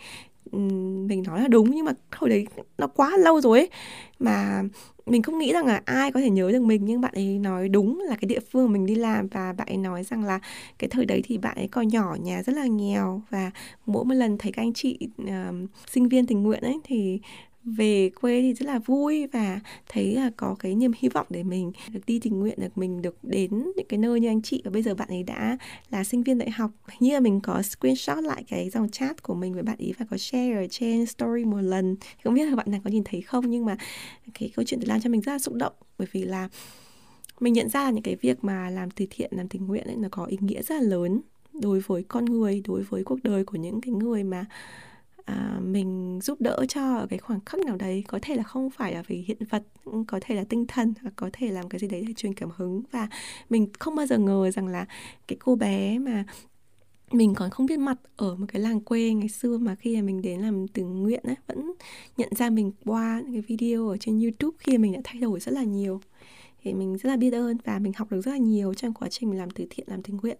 mình 1.06 1.22
nói 1.26 1.40
là 1.40 1.48
đúng 1.48 1.70
nhưng 1.70 1.84
mà 1.84 1.92
hồi 2.16 2.30
đấy 2.30 2.46
nó 2.78 2.86
quá 2.86 3.16
lâu 3.16 3.40
rồi 3.40 3.58
ấy. 3.58 3.70
Mà 4.18 4.62
mình 5.06 5.22
không 5.22 5.38
nghĩ 5.38 5.52
rằng 5.52 5.66
là 5.66 5.82
ai 5.84 6.12
có 6.12 6.20
thể 6.20 6.30
nhớ 6.30 6.52
được 6.52 6.62
mình 6.62 6.84
nhưng 6.84 7.00
bạn 7.00 7.14
ấy 7.14 7.38
nói 7.38 7.68
đúng 7.68 8.00
là 8.00 8.16
cái 8.16 8.28
địa 8.28 8.40
phương 8.52 8.72
mình 8.72 8.86
đi 8.86 8.94
làm 8.94 9.28
và 9.28 9.52
bạn 9.52 9.66
ấy 9.66 9.76
nói 9.76 10.04
rằng 10.04 10.24
là 10.24 10.40
cái 10.78 10.88
thời 10.90 11.04
đấy 11.04 11.22
thì 11.24 11.38
bạn 11.38 11.56
ấy 11.56 11.68
còn 11.68 11.88
nhỏ 11.88 12.16
nhà 12.20 12.42
rất 12.42 12.56
là 12.56 12.66
nghèo. 12.66 13.22
Và 13.30 13.50
mỗi 13.86 14.04
một 14.04 14.14
lần 14.14 14.38
thấy 14.38 14.52
các 14.52 14.62
anh 14.62 14.72
chị 14.72 14.98
uh, 15.22 15.70
sinh 15.86 16.08
viên 16.08 16.26
tình 16.26 16.42
nguyện 16.42 16.62
ấy 16.62 16.78
thì 16.84 17.20
về 17.64 18.10
quê 18.20 18.42
thì 18.42 18.54
rất 18.54 18.66
là 18.66 18.78
vui 18.78 19.26
và 19.26 19.60
thấy 19.88 20.14
là 20.14 20.30
có 20.36 20.56
cái 20.58 20.74
niềm 20.74 20.92
hy 20.96 21.08
vọng 21.08 21.26
để 21.30 21.42
mình 21.42 21.72
được 21.92 22.00
đi 22.06 22.18
tình 22.18 22.40
nguyện, 22.40 22.60
được 22.60 22.78
mình 22.78 23.02
được 23.02 23.16
đến 23.22 23.72
những 23.76 23.86
cái 23.88 23.98
nơi 23.98 24.20
như 24.20 24.28
anh 24.28 24.42
chị. 24.42 24.62
Và 24.64 24.70
bây 24.70 24.82
giờ 24.82 24.94
bạn 24.94 25.08
ấy 25.08 25.22
đã 25.22 25.58
là 25.90 26.04
sinh 26.04 26.22
viên 26.22 26.38
đại 26.38 26.50
học. 26.50 26.70
Như 27.00 27.14
là 27.14 27.20
mình 27.20 27.40
có 27.40 27.62
screenshot 27.62 28.24
lại 28.24 28.44
cái 28.48 28.70
dòng 28.70 28.88
chat 28.88 29.22
của 29.22 29.34
mình 29.34 29.54
với 29.54 29.62
bạn 29.62 29.76
ấy 29.78 29.94
và 29.98 30.06
có 30.10 30.16
share 30.16 30.54
ở 30.54 30.66
trên 30.70 31.06
story 31.06 31.44
một 31.44 31.60
lần. 31.60 31.96
Không 32.24 32.34
biết 32.34 32.44
là 32.44 32.56
bạn 32.56 32.70
nào 32.70 32.80
có 32.84 32.90
nhìn 32.90 33.04
thấy 33.04 33.20
không, 33.20 33.50
nhưng 33.50 33.64
mà 33.64 33.76
cái 34.34 34.50
câu 34.56 34.64
chuyện 34.64 34.80
làm 34.82 35.00
cho 35.00 35.10
mình 35.10 35.20
rất 35.20 35.32
là 35.32 35.38
xúc 35.38 35.54
động. 35.54 35.72
Bởi 35.98 36.08
vì 36.12 36.22
là 36.22 36.48
mình 37.40 37.52
nhận 37.52 37.68
ra 37.68 37.84
là 37.84 37.90
những 37.90 38.02
cái 38.02 38.16
việc 38.16 38.44
mà 38.44 38.70
làm 38.70 38.90
từ 38.90 39.06
thiện, 39.10 39.30
làm 39.34 39.48
tình 39.48 39.66
nguyện 39.66 39.86
ấy, 39.86 39.96
nó 39.96 40.08
có 40.10 40.24
ý 40.24 40.36
nghĩa 40.40 40.62
rất 40.62 40.74
là 40.74 40.80
lớn 40.80 41.20
đối 41.52 41.80
với 41.80 42.02
con 42.08 42.24
người, 42.24 42.62
đối 42.66 42.82
với 42.82 43.04
cuộc 43.04 43.22
đời 43.22 43.44
của 43.44 43.56
những 43.56 43.80
cái 43.80 43.92
người 43.92 44.24
mà 44.24 44.46
à, 45.28 45.60
mình 45.62 46.18
giúp 46.22 46.40
đỡ 46.40 46.64
cho 46.68 46.96
ở 46.96 47.06
cái 47.06 47.18
khoảng 47.18 47.40
khắc 47.46 47.60
nào 47.60 47.76
đấy 47.76 48.04
có 48.08 48.18
thể 48.22 48.34
là 48.36 48.42
không 48.42 48.70
phải 48.70 48.94
là 48.94 49.02
về 49.06 49.16
hiện 49.16 49.38
vật 49.50 49.62
có 50.06 50.18
thể 50.22 50.34
là 50.34 50.44
tinh 50.48 50.66
thần 50.66 50.94
hoặc 51.02 51.12
có 51.16 51.30
thể 51.32 51.50
làm 51.50 51.68
cái 51.68 51.78
gì 51.78 51.88
đấy 51.88 52.04
để 52.08 52.14
truyền 52.16 52.34
cảm 52.34 52.50
hứng. 52.56 52.82
Và 52.90 53.08
mình 53.50 53.68
không 53.78 53.94
bao 53.94 54.06
giờ 54.06 54.18
ngờ 54.18 54.50
rằng 54.50 54.66
là 54.66 54.86
cái 55.28 55.36
cô 55.40 55.56
bé 55.56 55.98
mà 55.98 56.24
mình 57.12 57.34
còn 57.34 57.50
không 57.50 57.66
biết 57.66 57.78
mặt 57.78 57.98
ở 58.16 58.36
một 58.36 58.46
cái 58.48 58.62
làng 58.62 58.80
quê 58.80 59.12
ngày 59.12 59.28
xưa 59.28 59.58
mà 59.58 59.74
khi 59.74 59.96
mà 59.96 60.02
mình 60.02 60.22
đến 60.22 60.40
làm 60.40 60.68
từ 60.68 60.82
nguyện 60.84 61.22
ấy 61.24 61.36
vẫn 61.46 61.72
nhận 62.16 62.28
ra 62.36 62.50
mình 62.50 62.72
qua 62.84 63.22
những 63.24 63.32
cái 63.32 63.42
video 63.42 63.88
ở 63.88 63.96
trên 63.96 64.20
YouTube 64.20 64.56
khi 64.58 64.78
mình 64.78 64.92
đã 64.92 65.00
thay 65.04 65.20
đổi 65.20 65.40
rất 65.40 65.52
là 65.52 65.62
nhiều. 65.62 66.00
Thì 66.62 66.74
mình 66.74 66.96
rất 66.96 67.10
là 67.10 67.16
biết 67.16 67.32
ơn 67.32 67.56
và 67.64 67.78
mình 67.78 67.92
học 67.96 68.10
được 68.10 68.20
rất 68.20 68.30
là 68.32 68.38
nhiều 68.38 68.74
trong 68.74 68.94
quá 68.94 69.08
trình 69.08 69.30
mình 69.30 69.38
làm 69.38 69.50
từ 69.50 69.66
thiện 69.70 69.86
làm 69.88 70.02
tình 70.02 70.16
nguyện 70.16 70.38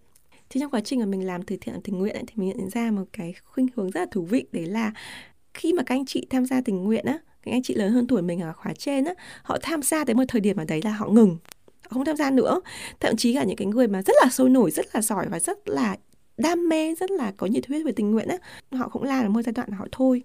thì 0.51 0.61
trong 0.61 0.71
quá 0.71 0.81
trình 0.81 1.01
mà 1.01 1.07
mình 1.07 1.27
làm 1.27 1.43
từ 1.43 1.57
thiện 1.61 1.81
tình 1.85 1.99
nguyện 1.99 2.15
ấy, 2.15 2.25
thì 2.27 2.35
mình 2.37 2.49
nhận 2.49 2.71
ra 2.71 2.91
một 2.91 3.05
cái 3.13 3.35
khuynh 3.45 3.67
hướng 3.77 3.91
rất 3.91 4.01
là 4.01 4.07
thú 4.11 4.23
vị 4.23 4.45
đấy 4.53 4.67
là 4.67 4.93
khi 5.55 5.73
mà 5.73 5.83
các 5.83 5.95
anh 5.95 6.07
chị 6.07 6.27
tham 6.31 6.47
gia 6.47 6.61
tình 6.61 6.85
nguyện 6.85 7.05
á 7.05 7.19
các 7.43 7.53
anh 7.53 7.63
chị 7.63 7.75
lớn 7.75 7.93
hơn 7.93 8.07
tuổi 8.07 8.23
mình 8.23 8.41
ở 8.41 8.53
khóa 8.53 8.73
trên 8.79 9.05
á 9.05 9.15
họ 9.43 9.59
tham 9.63 9.83
gia 9.83 10.05
tới 10.05 10.15
một 10.15 10.25
thời 10.29 10.41
điểm 10.41 10.57
ở 10.57 10.65
đấy 10.65 10.81
là 10.85 10.91
họ 10.91 11.09
ngừng 11.09 11.37
không 11.91 12.05
tham 12.05 12.17
gia 12.17 12.31
nữa. 12.31 12.61
Thậm 13.01 13.17
chí 13.17 13.35
cả 13.35 13.45
những 13.45 13.57
cái 13.57 13.67
người 13.67 13.89
mà 13.89 14.03
rất 14.03 14.17
là 14.23 14.31
sôi 14.31 14.51
nổi 14.51 14.71
rất 14.71 14.87
là 14.95 15.03
giỏi 15.03 15.27
và 15.29 15.41
rất 15.41 15.69
là 15.69 15.97
đam 16.39 16.69
mê 16.69 16.95
rất 16.95 17.11
là 17.11 17.33
có 17.37 17.47
nhiệt 17.47 17.67
huyết 17.67 17.87
về 17.87 17.93
tình 17.93 18.11
nguyện 18.11 18.29
á. 18.29 18.37
Họ 18.73 18.89
cũng 18.89 19.03
làm 19.03 19.27
ở 19.27 19.29
một 19.31 19.43
giai 19.43 19.53
đoạn 19.53 19.71
họ 19.71 19.87
thôi. 19.93 20.23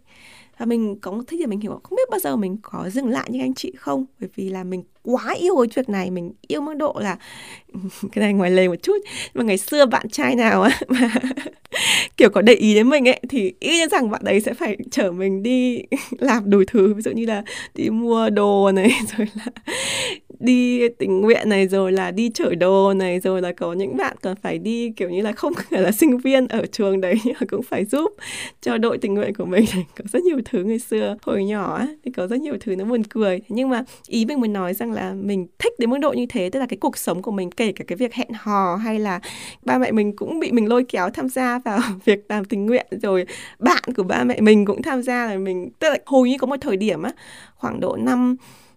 Và 0.58 0.66
mình 0.66 1.00
có 1.02 1.24
thích 1.28 1.38
thì 1.40 1.46
mình 1.46 1.60
hiểu 1.60 1.80
không 1.84 1.96
biết 1.96 2.10
bao 2.12 2.20
giờ 2.20 2.36
mình 2.36 2.58
có 2.62 2.90
dừng 2.90 3.10
lại 3.10 3.28
như 3.32 3.40
anh 3.40 3.54
chị 3.54 3.74
không? 3.78 4.06
Bởi 4.20 4.30
vì 4.36 4.50
là 4.50 4.64
mình 4.64 4.84
quá 5.04 5.34
yêu 5.40 5.56
cái 5.58 5.68
việc 5.76 5.90
này, 5.90 6.12
mình 6.12 6.34
yêu 6.48 6.62
mức 6.62 6.74
độ 6.74 6.96
là 7.02 7.18
cái 8.12 8.24
này 8.24 8.34
ngoài 8.34 8.52
lề 8.52 8.68
một 8.68 8.84
chút 8.84 8.98
mà 9.34 9.44
ngày 9.44 9.58
xưa 9.58 9.86
bạn 9.86 10.10
trai 10.10 10.36
nào 10.36 10.62
á 10.62 10.80
mà 10.88 11.14
kiểu 12.18 12.30
có 12.30 12.42
để 12.42 12.54
ý 12.54 12.74
đến 12.74 12.90
mình 12.90 13.08
ấy, 13.08 13.22
thì 13.30 13.54
ý 13.60 13.78
như 13.78 13.88
rằng 13.88 14.12
bạn 14.12 14.22
đấy 14.24 14.42
sẽ 14.42 14.54
phải 14.54 14.78
chở 14.92 15.12
mình 15.12 15.44
đi 15.44 15.82
làm 16.20 16.50
đủ 16.50 16.64
thứ. 16.68 16.94
Ví 16.94 17.02
dụ 17.02 17.12
như 17.12 17.26
là 17.26 17.44
đi 17.76 17.90
mua 17.90 18.30
đồ 18.30 18.72
này, 18.72 18.92
rồi 19.18 19.28
là 19.34 19.46
đi 20.44 20.90
tình 20.90 21.22
nguyện 21.22 21.50
này, 21.50 21.68
rồi 21.68 21.92
là 21.92 22.12
đi 22.12 22.32
chở 22.34 22.56
đồ 22.56 22.94
này, 22.94 23.20
rồi 23.20 23.42
là 23.42 23.52
có 23.52 23.74
những 23.74 23.98
bạn 23.98 24.18
còn 24.22 24.36
phải 24.36 24.58
đi, 24.58 24.92
kiểu 24.96 25.10
như 25.10 25.22
là, 25.22 25.32
không 25.32 25.54
phải 25.54 25.82
là 25.82 25.92
sinh 25.92 26.18
viên 26.18 26.48
ở 26.48 26.66
trường 26.66 27.02
đấy, 27.02 27.16
nhưng 27.24 27.36
mà 27.40 27.46
cũng 27.50 27.64
phải 27.64 27.86
giúp 27.86 28.12
cho 28.62 28.78
đội 28.78 28.98
tình 28.98 29.14
nguyện 29.14 29.36
của 29.36 29.46
mình. 29.46 29.66
Có 29.98 30.04
rất 30.14 30.24
nhiều 30.24 30.40
thứ 30.46 30.64
ngày 30.64 30.80
xưa, 30.80 31.18
hồi 31.22 31.44
nhỏ 31.44 31.82
thì 32.06 32.12
có 32.12 32.28
rất 32.28 32.42
nhiều 32.42 32.58
thứ 32.62 32.76
nó 32.76 32.86
buồn 32.86 33.04
cười. 33.04 33.42
Nhưng 33.50 33.70
mà 33.70 33.84
ý 34.08 34.26
mình 34.26 34.40
muốn 34.40 34.54
nói 34.54 34.74
rằng 34.74 34.92
là 34.92 35.14
mình 35.14 35.48
thích 35.60 35.74
đến 35.80 35.90
mức 35.90 35.98
độ 35.98 36.14
như 36.14 36.26
thế, 36.30 36.50
tức 36.50 36.60
là 36.60 36.66
cái 36.66 36.78
cuộc 36.78 36.98
sống 36.98 37.22
của 37.22 37.32
mình, 37.32 37.52
kể 37.52 37.72
cả 37.72 37.84
cái 37.88 37.96
việc 37.96 38.14
hẹn 38.14 38.30
hò 38.34 38.76
hay 38.76 39.00
là 39.00 39.20
ba 39.62 39.78
mẹ 39.78 39.92
mình 39.92 40.16
cũng 40.16 40.40
bị 40.40 40.52
mình 40.52 40.70
lôi 40.70 40.84
kéo 40.84 41.10
tham 41.10 41.30
gia 41.30 41.60
vào 41.60 41.80
việc 42.06 42.26
làm 42.30 42.46
tình 42.46 42.66
nguyện, 42.66 42.88
rồi 43.02 43.26
bạn 43.60 43.84
của 43.98 44.04
ba 44.04 44.24
mẹ 44.24 44.42
mình 44.42 44.66
cũng 44.66 44.82
tham 44.82 45.02
gia. 45.02 45.26
Là 45.26 45.38
mình, 45.38 45.70
tức 45.80 45.90
là 45.90 45.98
hồi 46.06 46.30
như 46.30 46.38
có 46.38 46.48
một 46.48 46.58
thời 46.62 46.78
điểm 46.78 47.04
á, 47.04 47.12
khoảng 47.56 47.80
độ 47.80 47.96
năm 47.96 48.36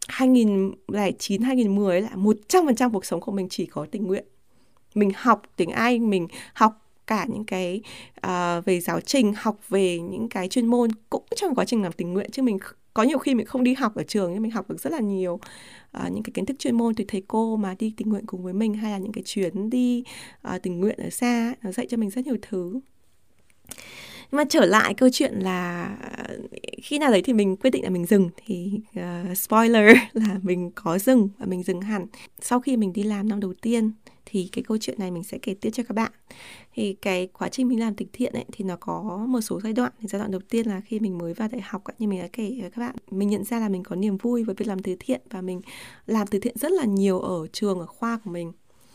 2009 0.08 1.42
2010 1.42 2.00
là 2.00 2.10
100% 2.14 2.92
cuộc 2.92 3.04
sống 3.04 3.20
của 3.20 3.32
mình 3.32 3.48
chỉ 3.50 3.66
có 3.66 3.86
tình 3.90 4.06
nguyện. 4.06 4.24
Mình 4.94 5.10
học 5.16 5.42
tiếng 5.56 5.70
Anh, 5.70 6.10
mình 6.10 6.28
học 6.54 6.86
cả 7.06 7.26
những 7.28 7.44
cái 7.44 7.80
uh, 8.26 8.64
về 8.64 8.80
giáo 8.80 9.00
trình, 9.00 9.32
học 9.36 9.56
về 9.68 10.00
những 10.00 10.28
cái 10.28 10.48
chuyên 10.48 10.66
môn 10.66 10.90
cũng 11.10 11.24
trong 11.36 11.54
quá 11.54 11.64
trình 11.64 11.82
làm 11.82 11.92
tình 11.92 12.12
nguyện 12.12 12.30
chứ 12.30 12.42
mình 12.42 12.58
có 12.94 13.02
nhiều 13.02 13.18
khi 13.18 13.34
mình 13.34 13.46
không 13.46 13.64
đi 13.64 13.74
học 13.74 13.94
ở 13.94 14.02
trường 14.02 14.32
nhưng 14.32 14.42
mình 14.42 14.50
học 14.50 14.70
được 14.70 14.80
rất 14.80 14.92
là 14.92 15.00
nhiều 15.00 15.34
uh, 15.34 16.12
những 16.12 16.22
cái 16.22 16.30
kiến 16.34 16.46
thức 16.46 16.58
chuyên 16.58 16.76
môn 16.76 16.94
từ 16.94 17.04
thầy 17.08 17.22
cô 17.28 17.56
mà 17.56 17.74
đi 17.78 17.94
tình 17.96 18.08
nguyện 18.08 18.26
cùng 18.26 18.42
với 18.42 18.52
mình 18.52 18.74
hay 18.74 18.92
là 18.92 18.98
những 18.98 19.12
cái 19.12 19.24
chuyến 19.26 19.70
đi 19.70 20.04
uh, 20.54 20.62
tình 20.62 20.80
nguyện 20.80 20.98
ở 20.98 21.10
xa 21.10 21.54
nó 21.62 21.72
dạy 21.72 21.86
cho 21.90 21.96
mình 21.96 22.10
rất 22.10 22.26
nhiều 22.26 22.36
thứ 22.42 22.80
nhưng 24.30 24.36
mà 24.36 24.44
trở 24.48 24.64
lại 24.66 24.94
câu 24.94 25.08
chuyện 25.12 25.34
là 25.34 25.96
khi 26.82 26.98
nào 26.98 27.10
đấy 27.10 27.22
thì 27.22 27.32
mình 27.32 27.56
quyết 27.56 27.70
định 27.70 27.84
là 27.84 27.90
mình 27.90 28.06
dừng 28.06 28.30
thì 28.36 28.80
uh, 28.98 29.38
spoiler 29.38 29.96
là 30.12 30.38
mình 30.42 30.70
có 30.74 30.98
dừng 30.98 31.28
và 31.38 31.46
mình 31.46 31.62
dừng 31.62 31.80
hẳn. 31.80 32.06
Sau 32.40 32.60
khi 32.60 32.76
mình 32.76 32.92
đi 32.92 33.02
làm 33.02 33.28
năm 33.28 33.40
đầu 33.40 33.54
tiên 33.62 33.92
thì 34.26 34.48
cái 34.52 34.64
câu 34.64 34.78
chuyện 34.80 34.98
này 34.98 35.10
mình 35.10 35.24
sẽ 35.24 35.38
kể 35.38 35.54
tiếp 35.60 35.70
cho 35.70 35.82
các 35.82 35.94
bạn. 35.94 36.12
Thì 36.74 36.96
cái 37.02 37.26
quá 37.26 37.48
trình 37.48 37.68
mình 37.68 37.80
làm 37.80 37.94
từ 37.94 38.06
thiện 38.12 38.32
ấy 38.32 38.44
thì 38.52 38.64
nó 38.64 38.76
có 38.76 39.26
một 39.28 39.40
số 39.40 39.60
giai 39.60 39.72
đoạn. 39.72 39.92
Thì 40.00 40.08
giai 40.08 40.18
đoạn 40.18 40.30
đầu 40.30 40.40
tiên 40.50 40.66
là 40.66 40.80
khi 40.80 41.00
mình 41.00 41.18
mới 41.18 41.34
vào 41.34 41.48
đại 41.52 41.60
học 41.60 41.82
như 41.98 42.08
mình 42.08 42.20
đã 42.20 42.28
kể 42.32 42.58
với 42.60 42.70
các 42.70 42.80
bạn 42.80 42.96
mình 43.10 43.28
nhận 43.28 43.44
ra 43.44 43.58
là 43.58 43.68
mình 43.68 43.82
có 43.82 43.96
niềm 43.96 44.16
vui 44.16 44.44
với 44.44 44.54
việc 44.54 44.68
làm 44.68 44.78
từ 44.78 44.96
thiện 45.00 45.20
và 45.30 45.40
mình 45.40 45.60
làm 46.06 46.26
từ 46.26 46.38
thiện 46.38 46.56
rất 46.58 46.72
là 46.72 46.84
nhiều 46.84 47.20
ở 47.20 47.46
trường 47.52 47.80
ở 47.80 47.86
khoa 47.86 48.18
của 48.24 48.30
mình 48.30 48.52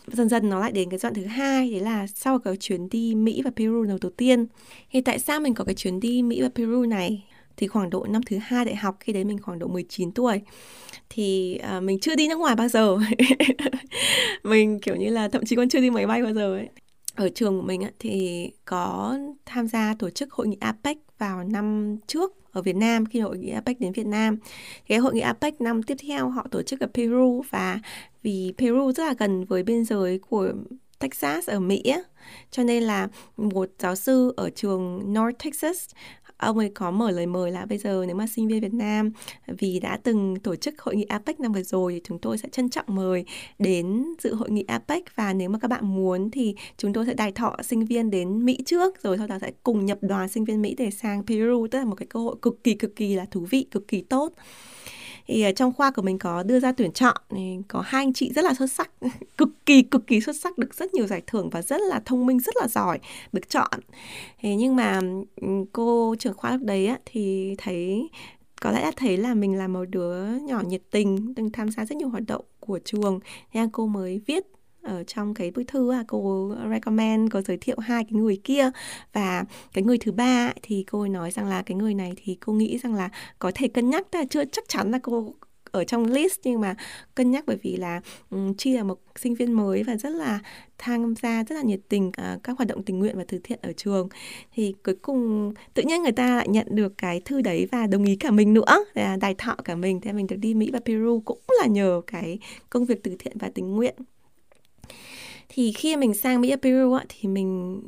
dần 0.08 0.30
dần 0.30 0.50
nó 0.50 0.60
lại 0.60 0.72
đến 0.72 0.90
cái 0.90 1.00
đoạn 1.04 1.14
thứ 1.14 1.26
hai 1.26 1.72
đấy 1.72 1.80
là 1.80 2.08
sau 2.08 2.40
cái 2.40 2.58
chuyến 2.58 2.90
đi 2.90 3.16
Mỹ 3.16 3.42
và 3.46 3.52
Peru 3.56 3.84
đầu 3.84 3.98
đầu 4.02 4.12
tiên. 4.18 4.46
Thì 4.92 5.02
tại 5.02 5.20
sao 5.20 5.40
mình 5.40 5.54
có 5.54 5.64
cái 5.64 5.76
chuyến 5.76 6.00
đi 6.00 6.22
Mỹ 6.22 6.42
và 6.42 6.50
Peru 6.56 6.86
này? 6.86 7.26
Thì 7.58 7.68
khoảng 7.68 7.90
độ 7.90 8.06
năm 8.10 8.22
thứ 8.26 8.38
hai 8.42 8.66
đại 8.66 8.76
học 8.76 8.98
khi 9.00 9.14
đấy 9.14 9.24
mình 9.24 9.42
khoảng 9.42 9.60
độ 9.60 9.68
19 9.68 10.12
tuổi. 10.12 10.42
Thì 11.10 11.58
à, 11.58 11.80
mình 11.80 12.00
chưa 12.00 12.16
đi 12.16 12.28
nước 12.28 12.40
ngoài 12.40 12.56
bao 12.56 12.68
giờ. 12.68 12.98
Mình 14.44 14.80
kiểu 14.80 14.96
như 14.96 15.10
là 15.10 15.28
thậm 15.28 15.46
chí 15.46 15.56
còn 15.56 15.70
chưa 15.70 15.80
đi 15.80 15.90
máy 15.90 16.08
bay 16.08 16.24
bao 16.24 16.34
giờ 16.34 16.56
ấy. 16.56 16.70
Ở 17.16 17.30
trường 17.30 17.60
của 17.60 17.68
mình 17.68 17.84
ấy, 17.84 17.92
thì 18.00 18.50
có 18.66 19.18
tham 19.46 19.68
gia 19.68 19.96
tổ 20.00 20.10
chức 20.10 20.32
hội 20.34 20.48
nghị 20.48 20.58
APEC 20.60 20.98
vào 21.18 21.44
năm 21.44 21.98
trước 22.08 22.34
ở 22.52 22.62
Việt 22.62 22.76
Nam 22.76 23.06
khi 23.06 23.20
hội 23.20 23.38
nghị 23.38 23.50
APEC 23.50 23.80
đến 23.80 23.92
Việt 23.92 24.06
Nam. 24.06 24.38
Cái 24.88 24.98
hội 24.98 25.14
nghị 25.14 25.22
APEC 25.22 25.62
năm 25.62 25.84
tiếp 25.84 25.98
theo 26.08 26.30
họ 26.30 26.48
tổ 26.52 26.62
chức 26.62 26.80
ở 26.80 26.88
Peru 26.94 27.44
và 27.50 27.80
vì 28.24 28.54
Peru 28.58 28.92
rất 28.92 29.04
là 29.04 29.14
gần 29.20 29.46
với 29.46 29.64
biên 29.64 29.86
giới 29.86 30.20
của 30.20 30.54
Texas 31.00 31.50
ở 31.50 31.60
Mỹ 31.60 31.84
cho 32.52 32.64
nên 32.64 32.84
là 32.84 33.08
một 33.38 33.70
giáo 33.80 33.96
sư 33.96 34.34
ở 34.38 34.50
trường 34.50 35.14
North 35.14 35.44
Texas, 35.44 35.90
ông 36.38 36.58
ấy 36.58 36.72
có 36.74 36.92
mở 36.92 37.12
lời 37.12 37.26
mời 37.26 37.52
là 37.52 37.66
bây 37.66 37.78
giờ 37.78 38.04
nếu 38.08 38.16
mà 38.16 38.28
sinh 38.28 38.48
viên 38.48 38.62
Việt 38.62 38.74
Nam, 38.74 39.12
vì 39.48 39.80
đã 39.80 40.00
từng 40.04 40.36
tổ 40.44 40.56
chức 40.56 40.82
hội 40.82 40.96
nghị 40.96 41.04
APEC 41.04 41.40
năm 41.40 41.54
vừa 41.54 41.64
rồi 41.64 41.94
thì 41.94 42.02
chúng 42.04 42.20
tôi 42.20 42.38
sẽ 42.38 42.50
trân 42.50 42.70
trọng 42.70 42.86
mời 42.88 43.26
đến 43.60 44.06
dự 44.20 44.34
hội 44.34 44.52
nghị 44.52 44.64
APEC 44.68 45.16
và 45.16 45.34
nếu 45.34 45.50
mà 45.50 45.60
các 45.60 45.68
bạn 45.68 45.96
muốn 45.96 46.32
thì 46.32 46.56
chúng 46.78 46.94
tôi 46.94 47.06
sẽ 47.06 47.14
đài 47.14 47.32
thọ 47.32 47.56
sinh 47.64 47.86
viên 47.86 48.10
đến 48.10 48.46
Mỹ 48.46 48.58
trước, 48.66 49.04
rồi 49.04 49.18
sau 49.18 49.28
đó 49.28 49.38
sẽ 49.42 49.52
cùng 49.64 49.86
nhập 49.86 49.98
đoàn 50.02 50.30
sinh 50.30 50.46
viên 50.46 50.62
Mỹ 50.62 50.76
để 50.78 50.92
sang 50.92 51.26
Peru. 51.26 51.68
Tức 51.72 51.80
là 51.80 51.86
một 51.86 51.96
cái 51.96 52.08
cơ 52.08 52.20
hội 52.20 52.36
cực 52.42 52.64
kỳ 52.64 52.74
cực 52.74 52.96
kỳ 52.96 53.16
là 53.16 53.26
thú 53.32 53.48
vị, 53.50 53.66
cực 53.72 53.88
kỳ 53.88 54.02
tốt 54.02 54.34
thì 55.32 55.42
ở 55.42 55.52
trong 55.52 55.74
khoa 55.74 55.92
của 55.92 56.02
mình 56.02 56.20
có 56.20 56.44
đưa 56.44 56.60
ra 56.60 56.72
tuyển 56.72 56.92
chọn 56.92 57.16
thì 57.30 57.58
có 57.68 57.82
hai 57.82 58.04
anh 58.04 58.14
chị 58.14 58.32
rất 58.36 58.46
là 58.46 58.54
xuất 58.54 58.72
sắc 58.72 58.92
cực 59.38 59.50
kỳ 59.66 59.82
cực 59.82 60.08
kỳ 60.08 60.22
xuất 60.22 60.36
sắc 60.36 60.58
được 60.58 60.74
rất 60.76 60.94
nhiều 60.94 61.08
giải 61.08 61.22
thưởng 61.28 61.50
và 61.50 61.62
rất 61.62 61.82
là 61.82 62.02
thông 62.06 62.26
minh 62.26 62.40
rất 62.40 62.56
là 62.62 62.68
giỏi 62.68 63.00
được 63.32 63.50
chọn. 63.50 63.80
Thế 64.42 64.56
nhưng 64.56 64.76
mà 64.76 65.02
cô 65.72 66.16
trưởng 66.20 66.34
khoa 66.34 66.52
lúc 66.52 66.62
đấy 66.62 66.88
á, 66.88 67.00
thì 67.06 67.56
thấy 67.58 68.10
có 68.62 68.72
lẽ 68.72 68.82
đã 68.82 68.92
thấy 68.96 69.18
là 69.18 69.34
mình 69.34 69.58
là 69.58 69.68
một 69.68 69.86
đứa 69.90 70.26
nhỏ 70.26 70.62
nhiệt 70.68 70.82
tình 70.92 71.34
từng 71.36 71.52
tham 71.52 71.72
gia 71.72 71.86
rất 71.86 71.98
nhiều 71.98 72.10
hoạt 72.10 72.24
động 72.28 72.46
của 72.60 72.80
trường. 72.86 73.20
Nên 73.54 73.70
cô 73.70 73.88
mới 73.88 74.22
viết 74.28 74.46
ở 74.84 75.04
trong 75.04 75.34
cái 75.34 75.52
bức 75.52 75.64
thư 75.68 75.92
à, 75.92 76.04
cô 76.08 76.52
recommend 76.72 77.32
có 77.32 77.42
giới 77.42 77.58
thiệu 77.58 77.80
hai 77.80 78.04
cái 78.04 78.14
người 78.14 78.42
kia. 78.44 78.70
Và 79.14 79.46
cái 79.74 79.84
người 79.84 79.98
thứ 79.98 80.12
ba 80.12 80.54
thì 80.62 80.86
cô 80.92 81.00
ấy 81.00 81.10
nói 81.10 81.32
rằng 81.32 81.48
là 81.48 81.62
cái 81.62 81.76
người 81.78 81.94
này 81.94 82.14
thì 82.24 82.38
cô 82.46 82.54
nghĩ 82.54 82.78
rằng 82.78 82.96
là 82.96 83.10
có 83.40 83.52
thể 83.56 83.68
cân 83.68 83.90
nhắc 83.90 84.08
là 84.12 84.26
chưa 84.30 84.46
chắc 84.46 84.64
chắn 84.68 84.92
là 84.92 85.00
cô 85.04 85.36
ở 85.72 85.84
trong 85.84 86.06
list 86.06 86.40
nhưng 86.44 86.62
mà 86.62 86.76
cân 87.16 87.32
nhắc 87.32 87.44
bởi 87.48 87.58
vì 87.64 87.76
là 87.76 88.02
um, 88.30 88.54
chi 88.54 88.74
là 88.74 88.84
một 88.84 89.00
sinh 89.16 89.36
viên 89.36 89.54
mới 89.54 89.84
và 89.84 89.96
rất 89.96 90.10
là 90.10 90.40
tham 90.78 91.16
gia 91.16 91.44
rất 91.44 91.56
là 91.56 91.62
nhiệt 91.62 91.80
tình 91.90 92.08
uh, 92.08 92.44
các 92.44 92.58
hoạt 92.58 92.68
động 92.68 92.84
tình 92.84 93.00
nguyện 93.00 93.18
và 93.18 93.24
từ 93.28 93.40
thiện 93.44 93.60
ở 93.62 93.74
trường. 93.74 94.10
Thì 94.54 94.76
cuối 94.84 94.96
cùng 95.02 95.54
tự 95.74 95.84
nhiên 95.84 96.04
người 96.04 96.12
ta 96.12 96.36
lại 96.36 96.48
nhận 96.48 96.68
được 96.70 96.94
cái 96.98 97.22
thư 97.26 97.42
đấy 97.42 97.68
và 97.72 97.88
đồng 97.88 98.04
ý 98.04 98.16
cả 98.16 98.32
mình 98.32 98.54
nữa 98.54 98.86
là 98.94 99.16
đài 99.16 99.36
thọ 99.36 99.56
cả 99.66 99.76
mình. 99.76 100.02
Thế 100.02 100.14
mình 100.14 100.28
được 100.28 100.36
đi 100.36 100.54
Mỹ 100.54 100.70
và 100.74 100.80
Peru 100.86 101.22
cũng 101.26 101.40
là 101.62 101.68
nhờ 101.68 102.02
cái 102.08 102.40
công 102.70 102.86
việc 102.86 103.04
từ 103.04 103.16
thiện 103.20 103.38
và 103.40 103.52
tình 103.56 103.72
nguyện 103.72 103.96
thì 105.54 105.72
khi 105.72 105.96
mình 105.96 106.14
sang 106.14 106.42
Mỹ 106.42 106.56
Peru 106.62 106.98
thì 107.10 107.30
mình 107.30 107.82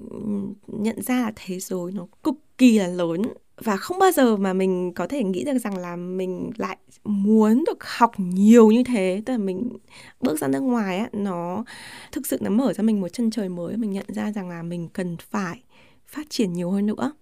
nhận 0.68 1.02
ra 1.02 1.22
là 1.22 1.32
thế 1.36 1.60
giới 1.60 1.92
nó 1.92 2.08
cực 2.24 2.36
kỳ 2.58 2.80
là 2.80 2.88
lớn. 2.88 3.22
Và 3.58 3.78
không 3.78 4.00
bao 4.00 4.12
giờ 4.12 4.38
mà 4.38 4.54
mình 4.54 4.94
có 4.94 5.08
thể 5.08 5.24
nghĩ 5.24 5.44
được 5.44 5.58
rằng 5.58 5.78
là 5.78 5.96
mình 5.96 6.52
lại 6.58 6.78
muốn 7.04 7.64
được 7.68 7.84
học 7.84 8.12
nhiều 8.18 8.72
như 8.72 8.84
thế. 8.84 9.22
Tức 9.26 9.34
là 9.34 9.38
mình 9.38 9.70
bước 10.22 10.40
ra 10.40 10.48
nước 10.48 10.60
ngoài 10.60 10.98
á, 10.98 11.10
nó 11.14 11.64
thực 12.12 12.28
sự 12.28 12.38
nó 12.42 12.50
mở 12.50 12.74
ra 12.74 12.82
mình 12.82 13.02
một 13.02 13.08
chân 13.10 13.32
trời 13.32 13.50
mới. 13.50 13.78
Mình 13.78 13.92
nhận 13.92 14.06
ra 14.08 14.32
rằng 14.32 14.50
là 14.50 14.64
mình 14.64 14.88
cần 14.94 15.18
phải 15.18 15.64
phát 16.08 16.30
triển 16.30 16.54
nhiều 16.54 16.72
hơn 16.72 16.86
nữa. 16.86 17.14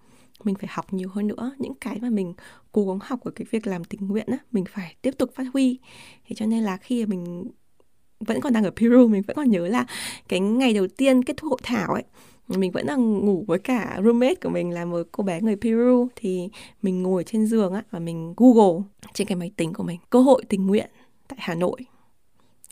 Mình 0.43 0.55
phải 0.55 0.69
học 0.71 0.93
nhiều 0.93 1.09
hơn 1.09 1.27
nữa. 1.27 1.51
Những 1.57 1.75
cái 1.81 1.97
mà 2.01 2.09
mình 2.09 2.33
cố 2.71 2.87
gắng 2.87 2.99
học 3.01 3.19
ở 3.23 3.31
cái 3.31 3.45
việc 3.51 3.67
làm 3.67 3.83
tình 3.83 4.07
nguyện 4.07 4.27
á, 4.27 4.37
mình 4.51 4.65
phải 4.69 4.95
tiếp 5.01 5.11
tục 5.17 5.29
phát 5.35 5.45
huy. 5.53 5.79
Thế 6.27 6.35
cho 6.35 6.45
nên 6.45 6.63
là 6.63 6.77
khi 6.77 7.05
mà 7.05 7.09
mình 7.09 7.51
vẫn 8.27 8.41
còn 8.41 8.53
đang 8.53 8.63
ở 8.63 8.71
Peru, 8.71 9.07
mình 9.07 9.21
vẫn 9.27 9.35
còn 9.35 9.51
nhớ 9.51 9.67
là 9.67 9.85
cái 10.27 10.39
ngày 10.39 10.73
đầu 10.73 10.87
tiên 10.97 11.23
kết 11.23 11.37
thúc 11.37 11.49
hội 11.49 11.59
thảo 11.63 11.93
ấy, 11.93 12.03
mình 12.47 12.71
vẫn 12.71 12.85
đang 12.85 13.17
ngủ 13.17 13.43
với 13.47 13.59
cả 13.59 13.99
roommate 14.03 14.35
của 14.35 14.49
mình 14.49 14.71
là 14.71 14.85
một 14.85 15.07
cô 15.11 15.23
bé 15.23 15.41
người 15.41 15.55
Peru. 15.55 16.07
Thì 16.15 16.49
mình 16.81 17.03
ngồi 17.03 17.23
trên 17.23 17.45
giường 17.45 17.73
á 17.73 17.83
và 17.91 17.99
mình 17.99 18.33
Google 18.37 18.83
trên 19.13 19.27
cái 19.27 19.35
máy 19.35 19.51
tính 19.57 19.73
của 19.73 19.83
mình, 19.83 19.99
cơ 20.09 20.19
hội 20.19 20.43
tình 20.49 20.67
nguyện 20.67 20.89
tại 21.27 21.39
Hà 21.41 21.55
Nội. 21.55 21.79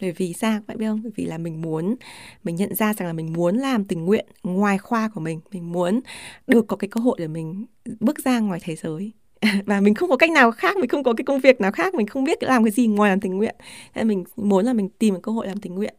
Bởi 0.01 0.11
vì 0.11 0.33
sao? 0.33 0.59
Các 0.59 0.67
bạn 0.67 0.77
biết 0.77 0.85
không? 0.87 1.01
Bởi 1.03 1.11
vì 1.15 1.25
là 1.25 1.37
mình 1.37 1.61
muốn, 1.61 1.95
mình 2.43 2.55
nhận 2.55 2.75
ra 2.75 2.93
rằng 2.93 3.07
là 3.07 3.13
mình 3.13 3.33
muốn 3.33 3.57
làm 3.57 3.85
tình 3.85 4.05
nguyện 4.05 4.25
ngoài 4.43 4.77
khoa 4.77 5.09
của 5.15 5.21
mình. 5.21 5.39
Mình 5.51 5.71
muốn 5.71 5.99
được 6.47 6.67
có 6.67 6.75
cái 6.75 6.87
cơ 6.87 7.01
hội 7.01 7.15
để 7.19 7.27
mình 7.27 7.65
bước 7.99 8.19
ra 8.19 8.39
ngoài 8.39 8.59
thế 8.63 8.75
giới. 8.75 9.11
và 9.65 9.81
mình 9.81 9.93
không 9.93 10.09
có 10.09 10.17
cách 10.17 10.31
nào 10.31 10.51
khác 10.51 10.77
mình 10.77 10.89
không 10.89 11.03
có 11.03 11.13
cái 11.13 11.25
công 11.25 11.39
việc 11.39 11.61
nào 11.61 11.71
khác 11.71 11.93
mình 11.93 12.07
không 12.07 12.23
biết 12.23 12.43
làm 12.43 12.63
cái 12.63 12.71
gì 12.71 12.87
ngoài 12.87 13.09
làm 13.09 13.19
tình 13.19 13.37
nguyện. 13.37 13.55
Nên 13.95 14.07
mình 14.07 14.23
muốn 14.35 14.65
là 14.65 14.73
mình 14.73 14.89
tìm 14.89 15.13
một 15.13 15.19
cơ 15.23 15.31
hội 15.31 15.47
làm 15.47 15.57
tình 15.57 15.75
nguyện. 15.75 15.93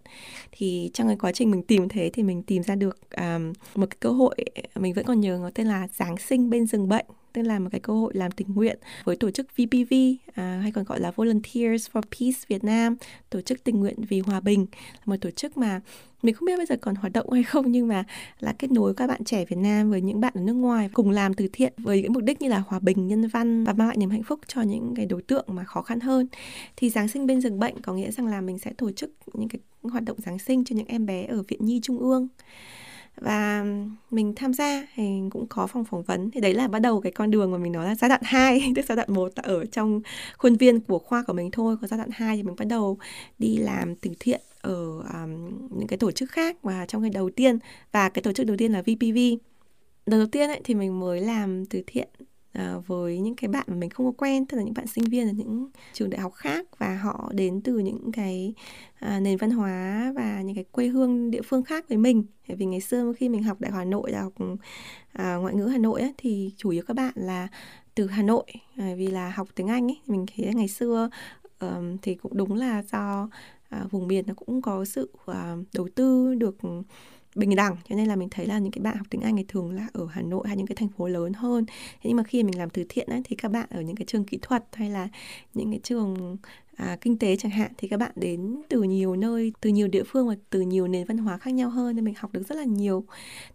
Thì 0.52 0.90
trong 0.94 1.06
cái 1.06 1.16
quá 1.20 1.32
trình 1.32 1.50
mình 1.50 1.62
tìm 1.62 1.88
thế 1.88 2.10
thì 2.12 2.22
mình 2.22 2.42
tìm 2.42 2.62
ra 2.62 2.74
được 2.74 2.98
um, 3.16 3.52
một 3.74 3.86
cái 3.90 3.96
cơ 4.00 4.10
hội 4.10 4.36
mình 4.74 4.94
vẫn 4.94 5.04
còn 5.04 5.20
nhớ 5.20 5.38
nó 5.42 5.50
tên 5.54 5.66
là 5.66 5.88
giáng 5.92 6.16
sinh 6.16 6.50
bên 6.50 6.66
rừng 6.66 6.88
bệnh 6.88 7.06
tức 7.32 7.42
là 7.42 7.58
một 7.58 7.68
cái 7.72 7.80
cơ 7.80 7.92
hội 7.92 8.12
làm 8.16 8.30
tình 8.30 8.48
nguyện 8.54 8.78
với 9.04 9.16
tổ 9.16 9.30
chức 9.30 9.46
VPV 9.56 9.94
à, 10.34 10.60
hay 10.62 10.72
còn 10.72 10.84
gọi 10.84 11.00
là 11.00 11.10
Volunteers 11.10 11.90
for 11.92 12.02
Peace 12.02 12.38
Việt 12.48 12.64
Nam, 12.64 12.96
tổ 13.30 13.40
chức 13.40 13.64
tình 13.64 13.80
nguyện 13.80 13.96
vì 14.08 14.20
hòa 14.20 14.40
bình, 14.40 14.66
là 14.92 15.02
một 15.04 15.16
tổ 15.20 15.30
chức 15.30 15.56
mà 15.56 15.80
mình 16.22 16.34
không 16.34 16.46
biết 16.46 16.56
bây 16.56 16.66
giờ 16.66 16.76
còn 16.80 16.94
hoạt 16.94 17.12
động 17.12 17.30
hay 17.30 17.42
không 17.42 17.72
nhưng 17.72 17.88
mà 17.88 18.04
là 18.40 18.52
kết 18.58 18.70
nối 18.70 18.94
các 18.94 19.06
bạn 19.06 19.24
trẻ 19.24 19.44
Việt 19.44 19.56
Nam 19.56 19.90
với 19.90 20.00
những 20.00 20.20
bạn 20.20 20.32
ở 20.36 20.40
nước 20.40 20.52
ngoài 20.52 20.90
cùng 20.92 21.10
làm 21.10 21.34
từ 21.34 21.48
thiện 21.52 21.72
với 21.78 22.02
những 22.02 22.12
mục 22.12 22.22
đích 22.22 22.42
như 22.42 22.48
là 22.48 22.58
hòa 22.58 22.78
bình 22.78 23.08
nhân 23.08 23.28
văn 23.28 23.64
và 23.64 23.72
mang 23.72 23.88
lại 23.88 23.96
niềm 23.96 24.10
hạnh 24.10 24.22
phúc 24.22 24.40
cho 24.46 24.62
những 24.62 24.92
cái 24.96 25.06
đối 25.06 25.22
tượng 25.22 25.44
mà 25.48 25.64
khó 25.64 25.82
khăn 25.82 26.00
hơn. 26.00 26.28
Thì 26.76 26.90
Giáng 26.90 27.08
sinh 27.08 27.26
bên 27.26 27.40
giường 27.40 27.58
bệnh 27.58 27.80
có 27.82 27.94
nghĩa 27.94 28.10
rằng 28.10 28.26
là 28.26 28.40
mình 28.40 28.58
sẽ 28.58 28.72
tổ 28.72 28.90
chức 28.92 29.10
những 29.34 29.48
cái 29.48 29.60
hoạt 29.82 30.04
động 30.04 30.16
Giáng 30.20 30.38
sinh 30.38 30.64
cho 30.64 30.76
những 30.76 30.86
em 30.86 31.06
bé 31.06 31.26
ở 31.26 31.42
Viện 31.48 31.64
Nhi 31.64 31.80
Trung 31.82 31.98
ương 31.98 32.28
và 33.20 33.64
mình 34.10 34.34
tham 34.36 34.54
gia 34.54 34.86
thì 34.94 35.20
cũng 35.30 35.46
có 35.46 35.66
phòng 35.66 35.84
phỏng 35.84 36.02
vấn. 36.02 36.30
Thì 36.30 36.40
đấy 36.40 36.54
là 36.54 36.68
bắt 36.68 36.78
đầu 36.78 37.00
cái 37.00 37.12
con 37.12 37.30
đường 37.30 37.50
mà 37.50 37.58
mình 37.58 37.72
nói 37.72 37.86
là 37.86 37.94
giai 37.94 38.08
đoạn 38.08 38.20
2 38.24 38.72
tức 38.76 38.84
giai 38.88 38.96
đoạn 38.96 39.12
1 39.12 39.32
là 39.36 39.42
ở 39.42 39.64
trong 39.66 40.00
khuôn 40.38 40.56
viên 40.56 40.80
của 40.80 40.98
khoa 40.98 41.22
của 41.22 41.32
mình 41.32 41.50
thôi. 41.50 41.76
Còn 41.80 41.88
giai 41.88 41.98
đoạn 41.98 42.10
2 42.12 42.36
thì 42.36 42.42
mình 42.42 42.56
bắt 42.58 42.66
đầu 42.68 42.98
đi 43.38 43.56
làm 43.56 43.94
từ 43.94 44.10
thiện 44.20 44.40
ở 44.60 44.98
um, 44.98 45.68
những 45.78 45.88
cái 45.88 45.98
tổ 45.98 46.10
chức 46.10 46.30
khác. 46.30 46.56
Và 46.62 46.86
trong 46.86 47.02
cái 47.02 47.10
đầu 47.10 47.30
tiên 47.30 47.58
và 47.92 48.08
cái 48.08 48.22
tổ 48.22 48.32
chức 48.32 48.46
đầu 48.46 48.56
tiên 48.56 48.72
là 48.72 48.82
VPV 48.82 49.18
đầu 50.06 50.26
tiên 50.26 50.50
ấy, 50.50 50.60
thì 50.64 50.74
mình 50.74 51.00
mới 51.00 51.20
làm 51.20 51.66
từ 51.66 51.82
thiện 51.86 52.08
uh, 52.58 52.86
với 52.86 53.18
những 53.18 53.34
cái 53.34 53.48
bạn 53.48 53.64
mà 53.66 53.74
mình 53.74 53.90
không 53.90 54.06
có 54.06 54.12
quen 54.12 54.46
tức 54.46 54.56
là 54.56 54.62
những 54.62 54.74
bạn 54.74 54.86
sinh 54.86 55.04
viên 55.04 55.28
ở 55.28 55.32
những 55.32 55.68
trường 55.92 56.10
đại 56.10 56.20
học 56.20 56.32
khác 56.34 56.66
và 56.78 56.96
họ 56.96 57.30
đến 57.34 57.60
từ 57.60 57.78
những 57.78 58.12
cái 58.12 58.54
uh, 59.04 59.22
nền 59.22 59.36
văn 59.36 59.50
hóa 59.50 60.12
và 60.16 60.42
những 60.42 60.54
cái 60.54 60.64
quê 60.72 60.86
hương 60.86 61.30
địa 61.30 61.42
phương 61.42 61.62
khác 61.62 61.88
với 61.88 61.98
mình. 61.98 62.24
Bởi 62.48 62.56
vì 62.56 62.66
ngày 62.66 62.80
xưa 62.80 63.12
khi 63.16 63.28
mình 63.28 63.42
học 63.42 63.60
đại 63.60 63.72
học 63.72 63.78
Hà 63.78 63.84
Nội 63.84 64.12
học 64.12 64.32
uh, 64.42 64.58
ngoại 65.14 65.54
ngữ 65.54 65.66
Hà 65.66 65.78
Nội 65.78 66.00
ấy, 66.00 66.12
thì 66.18 66.50
chủ 66.56 66.70
yếu 66.70 66.82
các 66.86 66.94
bạn 66.94 67.12
là 67.16 67.48
từ 67.94 68.06
Hà 68.06 68.22
Nội 68.22 68.46
uh, 68.78 68.98
vì 68.98 69.06
là 69.06 69.30
học 69.30 69.48
tiếng 69.54 69.66
Anh 69.66 69.90
ấy. 69.90 70.00
Mình 70.06 70.26
thấy 70.26 70.54
ngày 70.54 70.68
xưa 70.68 71.10
uh, 71.64 71.70
thì 72.02 72.14
cũng 72.14 72.36
đúng 72.36 72.54
là 72.54 72.82
do 72.82 73.28
uh, 73.76 73.90
vùng 73.90 74.08
miền 74.08 74.24
nó 74.26 74.34
cũng 74.34 74.62
có 74.62 74.84
sự 74.84 75.10
uh, 75.30 75.36
đầu 75.74 75.88
tư 75.94 76.34
được 76.34 76.56
bình 77.34 77.56
đẳng. 77.56 77.76
Cho 77.88 77.96
nên 77.96 78.08
là 78.08 78.16
mình 78.16 78.28
thấy 78.30 78.46
là 78.46 78.58
những 78.58 78.72
cái 78.72 78.82
bạn 78.82 78.96
học 78.96 79.06
tiếng 79.10 79.20
Anh 79.20 79.36
thì 79.36 79.44
thường 79.48 79.70
là 79.72 79.86
ở 79.92 80.06
Hà 80.10 80.22
Nội 80.22 80.48
hay 80.48 80.56
những 80.56 80.66
cái 80.66 80.76
thành 80.76 80.88
phố 80.88 81.08
lớn 81.08 81.32
hơn. 81.32 81.66
Thế 81.66 82.00
nhưng 82.04 82.16
mà 82.16 82.22
khi 82.22 82.42
mình 82.42 82.58
làm 82.58 82.70
từ 82.70 82.84
thiện 82.88 83.06
ấy, 83.08 83.20
thì 83.24 83.36
các 83.36 83.50
bạn 83.52 83.66
ở 83.70 83.80
những 83.80 83.96
cái 83.96 84.04
trường 84.06 84.24
kỹ 84.24 84.38
thuật 84.42 84.64
hay 84.72 84.90
là 84.90 85.08
những 85.54 85.70
cái 85.70 85.80
trường 85.82 86.36
à, 86.80 86.96
kinh 87.00 87.18
tế 87.18 87.36
chẳng 87.36 87.52
hạn 87.52 87.72
thì 87.78 87.88
các 87.88 87.96
bạn 87.96 88.12
đến 88.14 88.62
từ 88.68 88.82
nhiều 88.82 89.16
nơi 89.16 89.52
từ 89.60 89.70
nhiều 89.70 89.88
địa 89.88 90.02
phương 90.02 90.28
và 90.28 90.34
từ 90.50 90.60
nhiều 90.60 90.88
nền 90.88 91.04
văn 91.04 91.18
hóa 91.18 91.38
khác 91.38 91.50
nhau 91.50 91.70
hơn 91.70 91.96
nên 91.96 92.04
mình 92.04 92.14
học 92.18 92.32
được 92.32 92.42
rất 92.48 92.54
là 92.54 92.64
nhiều. 92.64 93.04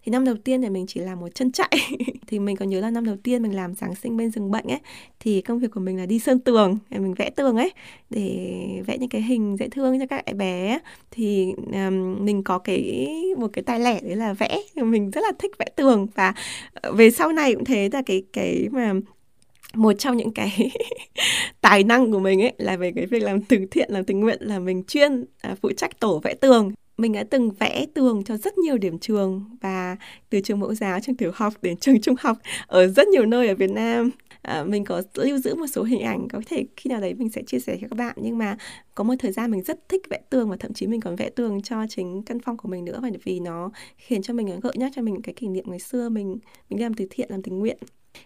Thì 0.03 0.09
năm 0.09 0.25
đầu 0.25 0.35
tiên 0.43 0.61
thì 0.61 0.69
mình 0.69 0.85
chỉ 0.87 0.99
làm 0.99 1.19
một 1.19 1.35
chân 1.35 1.51
chạy. 1.51 1.71
Thì 2.27 2.39
mình 2.39 2.55
còn 2.55 2.69
nhớ 2.69 2.79
là 2.79 2.89
năm 2.89 3.05
đầu 3.05 3.15
tiên 3.23 3.43
mình 3.43 3.55
làm 3.55 3.75
giáng 3.75 3.95
sinh 3.95 4.17
bên 4.17 4.31
rừng 4.31 4.51
bệnh 4.51 4.67
ấy 4.67 4.79
thì 5.19 5.41
công 5.41 5.59
việc 5.59 5.71
của 5.71 5.79
mình 5.79 5.97
là 5.97 6.05
đi 6.05 6.19
sơn 6.19 6.39
tường 6.39 6.77
mình 6.89 7.13
vẽ 7.13 7.29
tường 7.29 7.57
ấy 7.57 7.71
để 8.09 8.81
vẽ 8.87 8.97
những 8.97 9.09
cái 9.09 9.21
hình 9.21 9.57
dễ 9.59 9.69
thương 9.69 9.99
cho 9.99 10.05
các 10.05 10.35
bé 10.35 10.79
thì 11.11 11.53
um, 11.73 12.25
mình 12.25 12.43
có 12.43 12.59
cái 12.59 13.11
một 13.37 13.47
cái 13.53 13.63
tài 13.63 13.79
lẻ 13.79 13.99
đấy 14.01 14.15
là 14.15 14.33
vẽ 14.33 14.57
mình 14.75 15.11
rất 15.11 15.21
là 15.21 15.31
thích 15.39 15.51
vẽ 15.59 15.65
tường. 15.75 16.07
Và 16.15 16.33
ờ, 16.73 16.93
về 16.93 17.11
sau 17.11 17.31
này 17.31 17.53
cũng 17.55 17.65
thế 17.65 17.89
là 17.93 18.01
cái 18.05 18.23
cái 18.33 18.67
mà 18.71 18.93
một 19.75 19.93
trong 19.93 20.17
những 20.17 20.31
cái 20.31 20.71
tài 21.61 21.83
năng 21.83 22.11
của 22.11 22.19
mình 22.19 22.41
ấy 22.41 22.53
là 22.57 22.77
về 22.77 22.91
cái 22.95 23.05
việc 23.05 23.23
làm 23.23 23.41
từ 23.41 23.57
thiện 23.71 23.91
làm 23.91 24.03
tình 24.03 24.19
nguyện 24.19 24.37
là 24.41 24.59
mình 24.59 24.83
chuyên 24.83 25.25
à, 25.41 25.55
phụ 25.61 25.71
trách 25.77 25.99
tổ 25.99 26.19
vẽ 26.19 26.33
tường. 26.33 26.71
Mình 26.97 27.13
đã 27.13 27.23
từng 27.29 27.51
vẽ 27.51 27.85
tường 27.93 28.23
cho 28.23 28.37
rất 28.37 28.57
nhiều 28.57 28.77
điểm 28.77 28.99
trường 28.99 29.45
và 29.61 29.97
từ 30.29 30.39
trường 30.41 30.59
mẫu 30.59 30.73
giáo 30.73 30.99
trường 30.99 31.15
tiểu 31.15 31.31
học 31.35 31.53
đến 31.61 31.77
trường 31.77 32.01
trung 32.01 32.15
học 32.19 32.37
ở 32.67 32.87
rất 32.87 33.07
nhiều 33.07 33.25
nơi 33.25 33.47
ở 33.47 33.55
Việt 33.55 33.69
Nam. 33.71 34.09
À, 34.41 34.63
mình 34.63 34.85
có 34.85 35.01
lưu 35.15 35.37
giữ 35.37 35.55
một 35.55 35.67
số 35.67 35.83
hình 35.83 36.01
ảnh 36.01 36.27
có 36.27 36.41
thể 36.47 36.65
khi 36.77 36.89
nào 36.89 37.01
đấy 37.01 37.13
mình 37.13 37.29
sẽ 37.29 37.41
chia 37.47 37.59
sẻ 37.59 37.77
cho 37.81 37.87
các 37.89 37.97
bạn 37.97 38.15
nhưng 38.21 38.37
mà 38.37 38.57
có 38.95 39.03
một 39.03 39.13
thời 39.19 39.31
gian 39.31 39.51
mình 39.51 39.63
rất 39.63 39.89
thích 39.89 40.01
vẽ 40.09 40.19
tường 40.29 40.49
và 40.49 40.57
thậm 40.59 40.73
chí 40.73 40.87
mình 40.87 41.01
còn 41.01 41.15
vẽ 41.15 41.29
tường 41.29 41.61
cho 41.61 41.85
chính 41.89 42.23
căn 42.23 42.39
phòng 42.39 42.57
của 42.57 42.69
mình 42.69 42.85
nữa 42.85 42.99
bởi 43.01 43.11
vì 43.23 43.39
nó 43.39 43.71
khiến 43.97 44.21
cho 44.21 44.33
mình 44.33 44.59
gợi 44.63 44.73
nhắc 44.75 44.91
cho 44.95 45.01
mình 45.01 45.21
cái 45.21 45.33
kỷ 45.33 45.47
niệm 45.47 45.65
ngày 45.67 45.79
xưa 45.79 46.09
mình 46.09 46.37
mình 46.69 46.81
làm 46.81 46.93
từ 46.93 47.07
thiện 47.09 47.27
làm 47.31 47.41
tình 47.41 47.59
nguyện 47.59 47.77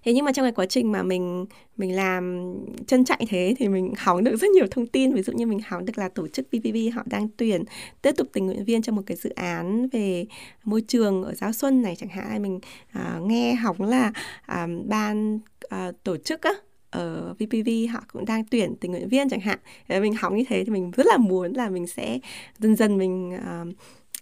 thế 0.04 0.14
nhưng 0.14 0.26
mà 0.26 0.32
trong 0.32 0.46
cái 0.46 0.52
quá 0.52 0.66
trình 0.66 0.92
mà 0.92 1.04
mình 1.04 1.46
mình 1.78 1.96
làm 1.96 2.54
chân 2.88 3.06
chạy 3.06 3.26
thế 3.30 3.56
thì 3.58 3.68
mình 3.68 3.94
hóng 3.98 4.24
được 4.24 4.36
rất 4.36 4.50
nhiều 4.50 4.66
thông 4.72 4.88
tin. 4.88 5.14
Ví 5.14 5.22
dụ 5.22 5.34
như 5.34 5.46
mình 5.46 5.60
hóng 5.68 5.86
được 5.86 5.98
là 5.98 6.10
tổ 6.10 6.28
chức 6.28 6.48
PPP 6.48 6.96
họ 6.96 7.04
đang 7.06 7.28
tuyển 7.38 7.64
tiếp 8.02 8.12
tục 8.18 8.28
tình 8.34 8.46
nguyện 8.46 8.66
viên 8.66 8.82
cho 8.82 8.94
một 8.94 9.02
cái 9.06 9.18
dự 9.18 9.30
án 9.30 9.90
về 9.90 10.26
môi 10.64 10.82
trường 10.82 11.24
ở 11.24 11.34
giáo 11.34 11.54
xuân 11.54 11.82
này 11.82 11.96
chẳng 11.96 12.10
hạn. 12.10 12.42
Mình 12.42 12.60
à, 12.92 13.20
nghe 13.22 13.54
hóng 13.54 13.82
là 13.82 14.12
à, 14.46 14.68
ban 14.86 15.40
à, 15.70 15.92
tổ 16.04 16.18
chức 16.18 16.42
á 16.42 16.52
ở 16.92 17.34
VPV 17.34 17.70
họ 17.94 18.04
cũng 18.14 18.26
đang 18.26 18.44
tuyển 18.46 18.76
tình 18.76 18.92
nguyện 18.92 19.10
viên 19.10 19.30
chẳng 19.30 19.40
hạn. 19.40 19.60
Mình 19.88 20.14
hóng 20.14 20.38
như 20.38 20.44
thế 20.48 20.64
thì 20.64 20.72
mình 20.72 20.92
rất 20.92 21.06
là 21.06 21.18
muốn 21.18 21.54
là 21.54 21.70
mình 21.70 21.88
sẽ 21.88 22.20
dần 22.60 22.76
dần 22.76 22.98
mình 22.98 23.34
uh, 23.36 23.76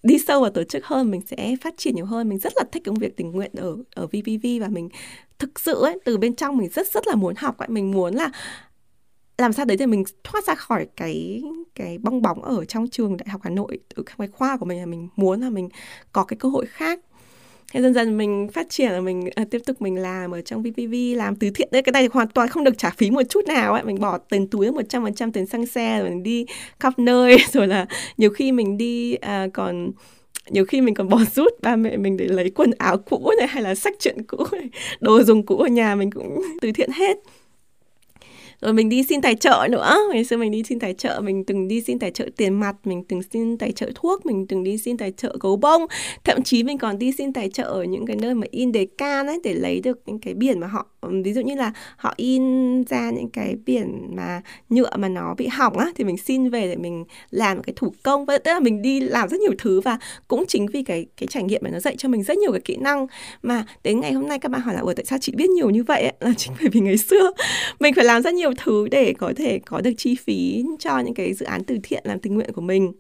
đi 0.08 0.20
sâu 0.20 0.42
vào 0.42 0.50
tổ 0.50 0.64
chức 0.64 0.86
hơn, 0.86 1.12
mình 1.12 1.22
sẽ 1.28 1.56
phát 1.62 1.74
triển 1.78 1.96
nhiều 1.96 2.06
hơn. 2.06 2.30
Mình 2.30 2.40
rất 2.40 2.54
là 2.56 2.64
thích 2.72 2.84
công 2.86 2.96
việc 2.96 3.18
tình 3.18 3.32
nguyện 3.32 3.52
ở 3.58 3.78
ở 3.96 4.08
VPV 4.08 4.48
và 4.62 4.68
mình 4.68 4.90
thực 5.40 5.60
sự 5.60 5.84
ấy, 5.84 6.00
từ 6.06 6.18
bên 6.18 6.36
trong 6.36 6.58
mình 6.58 6.70
rất 6.70 6.88
rất 6.88 7.08
là 7.08 7.16
muốn 7.16 7.36
học 7.36 7.58
ấy. 7.58 7.68
Mình 7.70 7.92
muốn 7.92 8.16
là 8.16 8.32
làm 9.38 9.54
sao 9.54 9.66
đấy 9.66 9.78
thì 9.78 9.86
mình 9.86 10.04
thoát 10.24 10.44
ra 10.46 10.56
khỏi 10.56 10.88
cái 10.96 11.44
cái 11.76 11.98
bong 11.98 12.22
bóng 12.22 12.44
ở 12.44 12.66
trong 12.66 12.88
trường 12.88 13.18
đại 13.18 13.30
học 13.30 13.42
Hà 13.44 13.50
Nội, 13.50 13.80
ở 13.96 14.04
cái 14.04 14.28
khoa 14.28 14.58
của 14.58 14.66
mình 14.66 14.80
là 14.80 14.86
mình 14.86 15.10
muốn 15.16 15.42
là 15.42 15.50
mình 15.50 15.70
có 16.12 16.24
cái 16.24 16.38
cơ 16.38 16.50
hội 16.50 16.66
khác 16.66 17.00
thế 17.74 17.82
dần 17.82 17.94
dần 17.94 18.18
mình 18.18 18.48
phát 18.54 18.70
triển 18.70 18.92
là 18.92 19.02
mình 19.02 19.30
à, 19.36 19.46
tiếp 19.52 19.62
tục 19.66 19.82
mình 19.82 19.96
làm 19.96 20.32
ở 20.32 20.42
trong 20.42 20.64
VPV 20.64 20.94
làm 21.16 21.36
từ 21.36 21.50
thiện. 21.50 21.68
Đấy 21.72 21.82
cái 21.82 21.92
này 21.92 22.10
hoàn 22.14 22.28
toàn 22.28 22.50
không 22.50 22.64
được 22.64 22.78
trả 22.78 22.90
phí 22.90 23.12
một 23.12 23.24
chút 23.30 23.46
nào 23.48 23.74
ấy. 23.74 23.84
Mình 23.84 24.00
bỏ 24.00 24.18
tiền 24.18 24.48
túi 24.48 24.72
một 24.72 24.82
trăm 24.90 25.04
phần 25.04 25.14
trăm 25.14 25.32
tiền 25.32 25.46
xăng 25.46 25.66
xe 25.66 26.00
rồi 26.00 26.10
mình 26.10 26.24
đi 26.24 26.46
khắp 26.80 27.00
nơi. 27.00 27.38
Rồi 27.52 27.68
là 27.68 27.86
nhiều 28.18 28.30
khi 28.30 28.52
mình 28.52 28.78
đi 28.78 29.16
à, 29.16 29.48
còn 29.54 29.92
nhiều 30.50 30.66
khi 30.66 30.82
mình 30.82 30.94
còn 30.94 31.10
bỏ 31.10 31.20
rút 31.36 31.54
ba 31.62 31.76
mẹ 31.76 31.98
mình 31.98 32.18
để 32.18 32.26
lấy 32.26 32.50
quần 32.50 32.72
áo 32.78 32.98
cũ 32.98 33.32
này 33.38 33.48
hay 33.48 33.64
là 33.64 33.76
sách 33.76 33.94
chuyện 34.00 34.24
cũ 34.28 34.46
này 34.52 34.70
đồ 35.00 35.24
dùng 35.24 35.46
cũ 35.46 35.58
ở 35.58 35.68
nhà 35.68 35.96
mình 35.96 36.12
cũng 36.12 36.42
từ 36.62 36.72
thiện 36.72 36.92
hết 36.92 37.18
rồi 38.62 38.74
mình 38.74 38.90
đi 38.90 39.04
xin 39.04 39.22
tài 39.22 39.36
trợ 39.36 39.68
nữa. 39.72 39.98
Ngày 40.12 40.26
xưa 40.26 40.38
mình 40.38 40.52
đi 40.52 40.64
xin 40.64 40.80
tài 40.80 40.94
trợ, 40.94 41.22
mình 41.24 41.44
từng 41.46 41.68
đi 41.68 41.82
xin 41.82 42.00
tài 42.00 42.12
trợ 42.12 42.26
tiền 42.38 42.60
mặt, 42.60 42.76
mình 42.84 43.04
từng 43.04 43.24
xin 43.24 43.58
tài 43.58 43.72
trợ 43.72 43.92
thuốc, 43.96 44.26
mình 44.26 44.48
từng 44.48 44.64
đi 44.64 44.78
xin 44.78 44.98
tài 44.98 45.12
trợ 45.12 45.38
gấu 45.40 45.56
bông. 45.56 45.86
Thậm 46.24 46.44
chí 46.44 46.64
mình 46.64 46.78
còn 46.78 47.00
đi 47.00 47.12
xin 47.12 47.34
tài 47.34 47.50
trợ 47.50 47.64
ở 47.64 47.84
những 47.84 48.06
cái 48.06 48.16
nơi 48.16 48.34
mà 48.34 48.48
in 48.52 48.72
đề 48.72 48.88
can 48.98 49.28
ấy, 49.28 49.40
để 49.44 49.54
lấy 49.54 49.80
được 49.80 50.00
những 50.06 50.20
cái 50.20 50.34
biển 50.34 50.60
mà 50.60 50.68
họ 50.68 50.86
ví 51.24 51.34
dụ 51.34 51.42
như 51.42 51.56
là 51.56 51.72
họ 51.96 52.14
in 52.18 52.44
ra 52.84 53.10
những 53.10 53.30
cái 53.30 53.56
biển 53.66 54.16
mà 54.16 54.42
nhựa 54.70 54.90
mà 54.98 55.10
nó 55.10 55.34
bị 55.38 55.48
hỏng 55.48 55.78
á, 55.78 55.92
thì 55.96 56.04
mình 56.04 56.18
xin 56.18 56.50
về 56.50 56.68
để 56.68 56.76
mình 56.76 57.04
làm 57.30 57.64
cái 57.64 57.74
thủ 57.76 57.94
công. 58.04 58.26
Và 58.26 58.38
tức 58.38 58.52
là 58.52 58.60
mình 58.60 58.82
đi 58.82 59.00
làm 59.00 59.30
rất 59.30 59.40
nhiều 59.40 59.54
thứ 59.58 59.82
và 59.82 59.98
cũng 60.28 60.46
chính 60.48 60.68
vì 60.68 60.84
cái 60.84 61.06
cái 61.18 61.28
trải 61.28 61.44
nghiệm 61.44 61.62
mà 61.64 61.70
nó 61.70 61.80
dạy 61.80 61.96
cho 61.98 62.10
mình 62.10 62.24
rất 62.24 62.38
nhiều 62.38 62.52
cái 62.52 62.62
kỹ 62.62 62.76
năng. 62.76 63.08
Mà 63.42 63.66
đến 63.84 64.00
ngày 64.00 64.14
hôm 64.14 64.28
nay 64.28 64.40
các 64.40 64.52
bạn 64.52 64.62
hỏi 64.62 64.76
là, 64.76 64.82
ủa, 64.82 64.94
tại 64.94 65.06
sao 65.06 65.20
chị 65.22 65.34
biết 65.36 65.50
nhiều 65.50 65.70
như 65.70 65.84
vậy? 65.84 66.02
Ấy? 66.02 66.14
là 66.20 66.34
chính 66.38 66.54
bởi 66.60 66.70
vì 66.70 66.80
ngày 66.80 66.98
xưa 66.98 67.32
mình 67.80 67.94
phải 67.94 68.06
làm 68.06 68.22
rất 68.22 68.34
nhiều 68.34 68.52
thứ 68.58 68.88
để 68.92 69.14
có 69.18 69.34
thể 69.38 69.60
có 69.60 69.82
được 69.82 69.92
chi 69.98 70.16
phí 70.16 70.64
cho 70.80 71.00
những 71.00 71.14
cái 71.14 71.34
dự 71.34 71.46
án 71.46 71.64
từ 71.64 71.78
thiện, 71.84 72.04
làm 72.06 72.20
tình 72.20 72.36
nguyện 72.36 72.54
của 72.54 72.62
mình 72.62 72.92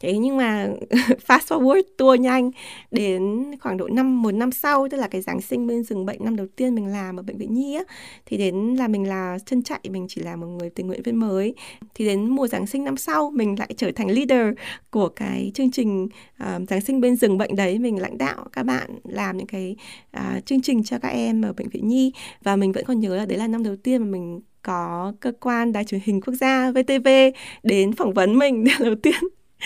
thế 0.00 0.18
nhưng 0.18 0.36
mà 0.36 0.68
fast 1.26 1.38
forward 1.38 1.82
tour 1.98 2.20
nhanh 2.20 2.50
đến 2.90 3.50
khoảng 3.60 3.76
độ 3.76 3.88
năm 3.88 4.22
một 4.22 4.34
năm 4.34 4.52
sau 4.52 4.88
tức 4.88 4.96
là 4.96 5.08
cái 5.08 5.20
giáng 5.20 5.40
sinh 5.40 5.66
bên 5.66 5.82
rừng 5.82 6.06
bệnh 6.06 6.24
năm 6.24 6.36
đầu 6.36 6.46
tiên 6.56 6.74
mình 6.74 6.86
làm 6.86 7.16
ở 7.16 7.22
bệnh 7.22 7.38
viện 7.38 7.54
nhi 7.54 7.74
á 7.74 7.82
thì 8.26 8.36
đến 8.36 8.74
là 8.78 8.88
mình 8.88 9.08
là 9.08 9.38
chân 9.46 9.62
chạy 9.62 9.80
mình 9.90 10.06
chỉ 10.08 10.20
là 10.20 10.36
một 10.36 10.46
người 10.46 10.70
tình 10.70 10.86
nguyện 10.86 11.02
viên 11.02 11.16
mới. 11.16 11.54
Thì 11.94 12.04
đến 12.04 12.26
mùa 12.26 12.46
giáng 12.46 12.66
sinh 12.66 12.84
năm 12.84 12.96
sau 12.96 13.30
mình 13.30 13.58
lại 13.58 13.74
trở 13.76 13.90
thành 13.96 14.10
leader 14.10 14.54
của 14.90 15.08
cái 15.08 15.50
chương 15.54 15.70
trình 15.70 16.04
uh, 16.42 16.68
giáng 16.68 16.80
sinh 16.80 17.00
bên 17.00 17.16
rừng 17.16 17.38
bệnh 17.38 17.56
đấy. 17.56 17.78
Mình 17.78 18.02
lãnh 18.02 18.18
đạo 18.18 18.46
các 18.52 18.62
bạn 18.62 18.90
làm 19.04 19.36
những 19.36 19.46
cái 19.46 19.76
uh, 20.16 20.46
chương 20.46 20.62
trình 20.62 20.84
cho 20.84 20.98
các 20.98 21.08
em 21.08 21.42
ở 21.42 21.52
bệnh 21.52 21.68
viện 21.68 21.88
nhi. 21.88 22.12
Và 22.42 22.56
mình 22.56 22.72
vẫn 22.72 22.84
còn 22.84 23.00
nhớ 23.00 23.16
là 23.16 23.26
đấy 23.26 23.38
là 23.38 23.46
năm 23.46 23.62
đầu 23.62 23.76
tiên 23.76 24.02
mà 24.02 24.06
mình 24.06 24.40
có 24.62 25.12
cơ 25.20 25.32
quan 25.40 25.72
đài 25.72 25.84
truyền 25.84 26.00
hình 26.04 26.20
quốc 26.20 26.34
gia 26.34 26.70
VTV 26.70 27.08
đến 27.62 27.92
phỏng 27.92 28.14
vấn 28.14 28.38
mình 28.38 28.64
lần 28.78 28.88
đầu 28.88 28.94
tiên. 29.02 29.14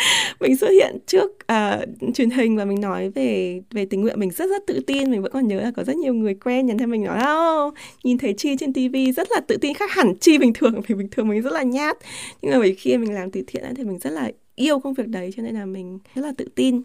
mình 0.40 0.56
xuất 0.56 0.68
hiện 0.68 0.98
trước 1.06 1.30
uh, 1.30 2.14
truyền 2.14 2.30
hình 2.30 2.56
và 2.56 2.64
mình 2.64 2.80
nói 2.80 3.10
về 3.10 3.60
về 3.70 3.84
tình 3.84 4.00
nguyện. 4.00 4.20
Mình 4.20 4.30
rất 4.30 4.48
rất 4.50 4.66
tự 4.66 4.80
tin. 4.86 5.10
Mình 5.10 5.22
vẫn 5.22 5.32
còn 5.32 5.48
nhớ 5.48 5.60
là 5.60 5.70
có 5.76 5.84
rất 5.84 5.96
nhiều 5.96 6.14
người 6.14 6.34
quen 6.34 6.66
nhắn 6.66 6.78
theo 6.78 6.88
mình 6.88 7.04
nói 7.04 7.18
oh, 7.66 7.74
nhìn 8.04 8.18
thấy 8.18 8.34
chi 8.38 8.56
trên 8.60 8.72
tivi 8.72 9.12
rất 9.12 9.28
là 9.30 9.40
tự 9.40 9.56
tin 9.56 9.74
khác 9.74 9.90
hẳn 9.90 10.14
chi 10.20 10.38
bình 10.38 10.52
thường. 10.52 10.80
Vì 10.86 10.94
bình 10.94 11.08
thường 11.10 11.28
mình 11.28 11.42
rất 11.42 11.52
là 11.52 11.62
nhát. 11.62 11.96
Nhưng 12.42 12.52
mà 12.52 12.58
bởi 12.58 12.74
khi 12.74 12.96
mình 12.96 13.14
làm 13.14 13.30
từ 13.30 13.42
thiện 13.46 13.74
thì 13.76 13.84
mình 13.84 13.98
rất 13.98 14.10
là 14.10 14.30
yêu 14.54 14.78
công 14.80 14.94
việc 14.94 15.08
đấy 15.08 15.30
cho 15.36 15.42
nên 15.42 15.54
là 15.54 15.66
mình 15.66 15.98
rất 16.14 16.22
là 16.22 16.32
tự 16.36 16.48
tin 16.54 16.82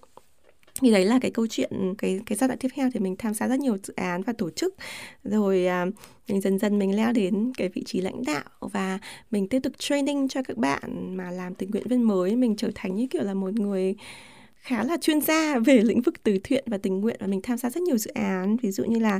thì 0.81 0.91
đấy 0.91 1.05
là 1.05 1.19
cái 1.21 1.31
câu 1.31 1.47
chuyện 1.49 1.93
cái 1.97 2.19
cái 2.25 2.37
giai 2.37 2.47
đoạn 2.47 2.59
tiếp 2.59 2.67
theo 2.75 2.89
thì 2.93 2.99
mình 2.99 3.15
tham 3.15 3.33
gia 3.33 3.47
rất 3.47 3.59
nhiều 3.59 3.77
dự 3.83 3.93
án 3.95 4.21
và 4.21 4.33
tổ 4.33 4.49
chức. 4.49 4.75
Rồi 5.23 5.65
à, 5.65 5.85
mình 6.29 6.41
dần 6.41 6.59
dần 6.59 6.79
mình 6.79 6.95
leo 6.95 7.11
đến 7.11 7.51
cái 7.57 7.69
vị 7.69 7.83
trí 7.85 8.01
lãnh 8.01 8.23
đạo 8.25 8.43
và 8.59 8.99
mình 9.31 9.47
tiếp 9.47 9.59
tục 9.59 9.73
training 9.77 10.27
cho 10.27 10.43
các 10.43 10.57
bạn 10.57 11.17
mà 11.17 11.31
làm 11.31 11.55
tình 11.55 11.71
nguyện 11.71 11.87
viên 11.87 12.03
mới. 12.03 12.35
Mình 12.35 12.55
trở 12.55 12.69
thành 12.75 12.95
như 12.95 13.07
kiểu 13.07 13.23
là 13.23 13.33
một 13.33 13.53
người 13.53 13.95
khá 14.65 14.83
là 14.83 14.97
chuyên 15.01 15.21
gia 15.21 15.59
về 15.59 15.81
lĩnh 15.81 16.01
vực 16.01 16.23
từ 16.23 16.37
thiện 16.43 16.63
và 16.67 16.77
tình 16.77 17.01
nguyện 17.01 17.17
và 17.19 17.27
mình 17.27 17.41
tham 17.43 17.57
gia 17.57 17.69
rất 17.69 17.83
nhiều 17.83 17.97
dự 17.97 18.11
án. 18.11 18.57
Ví 18.57 18.71
dụ 18.71 18.83
như 18.83 18.99
là 18.99 19.19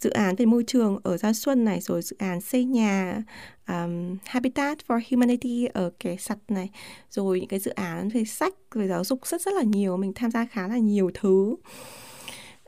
dự 0.00 0.10
án 0.10 0.36
về 0.36 0.46
môi 0.46 0.64
trường 0.66 0.98
ở 1.02 1.16
Gia 1.16 1.32
Xuân 1.32 1.64
này 1.64 1.80
rồi 1.80 2.02
dự 2.02 2.16
án 2.18 2.40
xây 2.40 2.64
nhà 2.64 3.22
um, 3.68 4.16
Habitat 4.24 4.78
for 4.88 5.00
Humanity 5.10 5.66
ở 5.66 5.90
Kẻ 6.00 6.16
Sặt 6.16 6.38
này 6.48 6.70
rồi 7.10 7.40
những 7.40 7.48
cái 7.48 7.58
dự 7.58 7.70
án 7.70 8.08
về 8.08 8.24
sách 8.24 8.54
về 8.74 8.88
giáo 8.88 9.04
dục 9.04 9.26
rất 9.26 9.40
rất 9.40 9.54
là 9.54 9.62
nhiều. 9.62 9.96
Mình 9.96 10.12
tham 10.14 10.30
gia 10.30 10.44
khá 10.44 10.68
là 10.68 10.78
nhiều 10.78 11.10
thứ. 11.14 11.56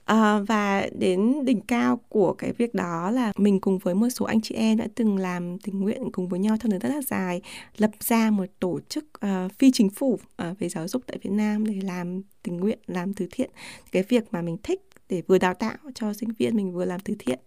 À, 0.07 0.39
và 0.39 0.89
đến 0.99 1.45
đỉnh 1.45 1.61
cao 1.61 2.01
của 2.09 2.33
cái 2.33 2.53
việc 2.53 2.75
đó 2.75 3.11
là 3.11 3.33
mình 3.37 3.61
cùng 3.61 3.79
với 3.79 3.95
một 3.95 4.09
số 4.09 4.25
anh 4.25 4.41
chị 4.41 4.55
em 4.55 4.79
đã 4.79 4.87
từng 4.95 5.19
làm 5.19 5.59
tình 5.59 5.81
nguyện 5.81 6.13
cùng 6.13 6.29
với 6.29 6.41
nhau 6.41 6.57
thời 6.61 6.71
gian 6.71 6.81
rất 6.81 6.89
là 6.89 7.03
dài 7.03 7.41
lập 7.77 7.91
ra 8.01 8.31
một 8.31 8.47
tổ 8.61 8.81
chức 8.89 9.05
uh, 9.27 9.53
phi 9.59 9.71
chính 9.71 9.91
phủ 9.91 10.13
uh, 10.13 10.59
về 10.59 10.69
giáo 10.69 10.89
dục 10.89 11.03
tại 11.07 11.19
Việt 11.23 11.31
Nam 11.31 11.67
để 11.67 11.75
làm 11.83 12.23
tình 12.43 12.57
nguyện 12.57 12.79
làm 12.87 13.15
từ 13.15 13.27
thiện. 13.31 13.51
Cái 13.93 14.03
việc 14.03 14.25
mà 14.31 14.43
mình 14.43 14.57
thích 14.63 14.81
để 15.09 15.23
vừa 15.27 15.39
đào 15.39 15.55
tạo 15.55 15.77
cho 15.95 16.13
sinh 16.13 16.29
viên 16.39 16.57
mình 16.57 16.73
vừa 16.73 16.85
làm 16.85 17.01
từ 17.01 17.15
thiện. 17.19 17.39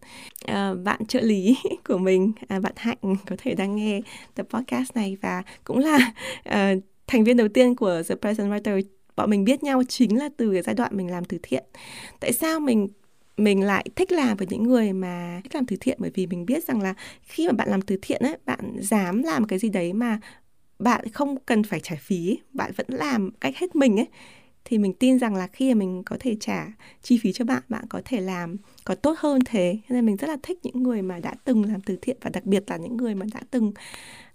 À, 0.45 0.73
bạn 0.73 1.05
trợ 1.05 1.21
lý 1.21 1.57
của 1.87 1.97
mình 1.97 2.31
à, 2.47 2.59
bạn 2.59 2.73
hạnh 2.75 2.97
có 3.25 3.35
thể 3.37 3.55
đang 3.55 3.75
nghe 3.75 4.01
tập 4.35 4.47
podcast 4.49 4.95
này 4.95 5.17
và 5.21 5.43
cũng 5.63 5.77
là 5.77 6.13
à, 6.43 6.73
thành 7.07 7.23
viên 7.23 7.37
đầu 7.37 7.47
tiên 7.47 7.75
của 7.75 8.01
The 8.09 8.15
Present 8.15 8.51
Writer 8.51 8.81
bọn 9.19 9.29
mình 9.29 9.43
biết 9.43 9.63
nhau 9.63 9.83
chính 9.87 10.17
là 10.17 10.29
từ 10.37 10.53
cái 10.53 10.61
giai 10.61 10.75
đoạn 10.75 10.97
mình 10.97 11.11
làm 11.11 11.25
từ 11.25 11.37
thiện. 11.43 11.63
Tại 12.19 12.33
sao 12.33 12.59
mình 12.59 12.87
mình 13.37 13.63
lại 13.63 13.85
thích 13.95 14.11
làm 14.11 14.37
với 14.37 14.47
những 14.49 14.63
người 14.63 14.93
mà 14.93 15.41
thích 15.43 15.55
làm 15.55 15.65
từ 15.65 15.75
thiện? 15.79 15.97
Bởi 16.01 16.11
vì 16.13 16.27
mình 16.27 16.45
biết 16.45 16.63
rằng 16.63 16.81
là 16.81 16.93
khi 17.21 17.47
mà 17.47 17.51
bạn 17.51 17.69
làm 17.69 17.81
từ 17.81 17.97
thiện 18.01 18.21
ấy 18.21 18.37
bạn 18.45 18.75
dám 18.79 19.23
làm 19.23 19.47
cái 19.47 19.59
gì 19.59 19.69
đấy 19.69 19.93
mà 19.93 20.19
bạn 20.79 21.09
không 21.13 21.37
cần 21.45 21.63
phải 21.63 21.79
trả 21.79 21.95
phí, 21.95 22.39
bạn 22.53 22.71
vẫn 22.75 22.87
làm 22.89 23.31
cách 23.39 23.57
hết 23.57 23.75
mình 23.75 23.99
ấy, 23.99 24.07
thì 24.65 24.77
mình 24.77 24.93
tin 24.93 25.19
rằng 25.19 25.35
là 25.35 25.47
khi 25.47 25.73
mà 25.73 25.79
mình 25.79 26.03
có 26.05 26.17
thể 26.19 26.35
trả 26.39 26.67
chi 27.01 27.19
phí 27.23 27.33
cho 27.33 27.45
bạn 27.45 27.63
bạn 27.69 27.83
có 27.89 28.01
thể 28.05 28.21
làm, 28.21 28.55
có 28.85 28.95
tốt 28.95 29.15
hơn 29.19 29.41
thế. 29.45 29.77
Nên 29.89 30.05
mình 30.05 30.15
rất 30.15 30.27
là 30.27 30.37
thích 30.43 30.59
những 30.63 30.83
người 30.83 31.01
mà 31.01 31.19
đã 31.19 31.33
từng 31.43 31.65
làm 31.65 31.81
từ 31.81 31.97
thiện 32.01 32.17
và 32.21 32.29
đặc 32.33 32.45
biệt 32.45 32.63
là 32.67 32.77
những 32.77 32.97
người 32.97 33.15
mà 33.15 33.25
đã 33.33 33.41
từng 33.51 33.71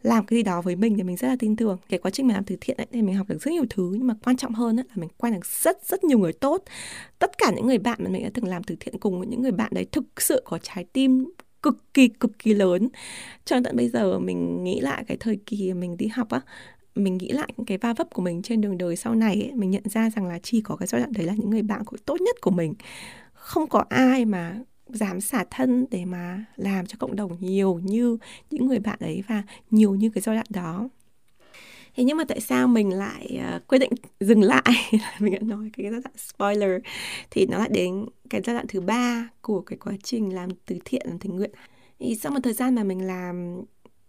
làm 0.04 0.26
cái 0.26 0.38
gì 0.38 0.42
đó 0.42 0.60
với 0.62 0.76
mình 0.76 0.96
thì 0.96 1.02
mình 1.02 1.16
rất 1.16 1.28
là 1.28 1.36
tin 1.38 1.56
tưởng. 1.56 1.78
Cái 1.88 1.98
quá 1.98 2.10
trình 2.10 2.26
mình 2.26 2.34
làm 2.34 2.44
từ 2.44 2.56
thiện 2.60 2.76
ấy, 2.76 2.86
thì 2.92 3.02
mình 3.02 3.14
học 3.14 3.28
được 3.28 3.42
rất 3.42 3.52
nhiều 3.52 3.64
thứ. 3.70 3.90
Nhưng 3.92 4.06
mà 4.06 4.14
quan 4.24 4.36
trọng 4.36 4.54
hơn 4.54 4.80
ấy, 4.80 4.84
là 4.88 4.94
mình 4.96 5.10
quen 5.16 5.34
được 5.34 5.46
rất 5.46 5.86
rất 5.86 6.04
nhiều 6.04 6.18
người 6.18 6.32
tốt. 6.32 6.62
Tất 7.18 7.38
cả 7.38 7.52
những 7.56 7.66
người 7.66 7.78
bạn 7.78 7.98
mà 8.02 8.10
mình 8.10 8.22
đã 8.22 8.30
từng 8.34 8.48
làm 8.48 8.62
từ 8.62 8.76
thiện 8.80 8.98
cùng 8.98 9.18
với 9.18 9.26
những 9.26 9.42
người 9.42 9.52
bạn 9.52 9.70
đấy 9.74 9.86
thực 9.92 10.04
sự 10.22 10.42
có 10.44 10.58
trái 10.62 10.84
tim 10.92 11.26
cực 11.62 11.94
kỳ 11.94 12.08
cực 12.08 12.38
kỳ 12.38 12.54
lớn. 12.54 12.88
Cho 13.44 13.56
tận 13.64 13.76
bây 13.76 13.88
giờ 13.88 14.18
mình 14.18 14.64
nghĩ 14.64 14.80
lại 14.80 15.04
cái 15.08 15.16
thời 15.16 15.38
kỳ 15.46 15.72
mình 15.72 15.96
đi 15.96 16.06
học 16.06 16.30
á 16.30 16.40
mình 16.94 17.18
nghĩ 17.18 17.28
lại 17.28 17.48
những 17.56 17.66
cái 17.66 17.78
va 17.78 17.94
vấp 17.94 18.14
của 18.14 18.22
mình 18.22 18.42
trên 18.42 18.60
đường 18.60 18.78
đời 18.78 18.96
sau 18.96 19.14
này 19.14 19.42
ấy, 19.42 19.52
mình 19.54 19.70
nhận 19.70 19.82
ra 19.88 20.10
rằng 20.10 20.26
là 20.26 20.38
chỉ 20.42 20.60
có 20.60 20.76
cái 20.76 20.86
giai 20.86 21.00
đoạn 21.00 21.12
đấy 21.12 21.26
là 21.26 21.34
những 21.34 21.50
người 21.50 21.62
bạn 21.62 21.82
tốt 22.06 22.20
nhất 22.20 22.36
của 22.40 22.50
mình. 22.50 22.74
Không 23.32 23.68
có 23.68 23.84
ai 23.88 24.24
mà 24.24 24.60
dám 24.88 25.20
xả 25.20 25.44
thân 25.50 25.86
để 25.90 26.04
mà 26.04 26.44
làm 26.56 26.86
cho 26.86 26.96
cộng 26.98 27.16
đồng 27.16 27.36
nhiều 27.40 27.80
như 27.84 28.18
những 28.50 28.66
người 28.66 28.78
bạn 28.78 28.98
ấy 29.00 29.22
và 29.28 29.42
nhiều 29.70 29.94
như 29.94 30.10
cái 30.10 30.22
giai 30.22 30.36
đoạn 30.36 30.46
đó. 30.50 30.88
Thế 31.96 32.04
nhưng 32.04 32.16
mà 32.16 32.24
tại 32.28 32.40
sao 32.40 32.68
mình 32.68 32.90
lại 32.90 33.40
uh, 33.56 33.66
quyết 33.68 33.78
định 33.78 33.92
dừng 34.20 34.42
lại? 34.42 34.62
Mình 35.18 35.32
đã 35.32 35.38
nói 35.42 35.70
cái 35.76 35.90
giai 35.90 36.00
đoạn 36.00 36.16
spoiler 36.16 36.70
thì 37.30 37.46
nó 37.46 37.58
lại 37.58 37.68
đến 37.72 38.06
cái 38.30 38.40
giai 38.44 38.54
đoạn 38.54 38.66
thứ 38.68 38.80
ba 38.80 39.28
của 39.40 39.60
cái 39.60 39.78
quá 39.78 39.92
trình 40.02 40.34
làm 40.34 40.48
từ 40.66 40.76
thiện 40.84 41.06
làm 41.06 41.18
tình 41.18 41.36
nguyện. 41.36 41.50
Thì 41.98 42.14
sau 42.14 42.32
một 42.32 42.38
thời 42.42 42.52
gian 42.52 42.74
mà 42.74 42.84
mình 42.84 43.06
làm 43.06 43.60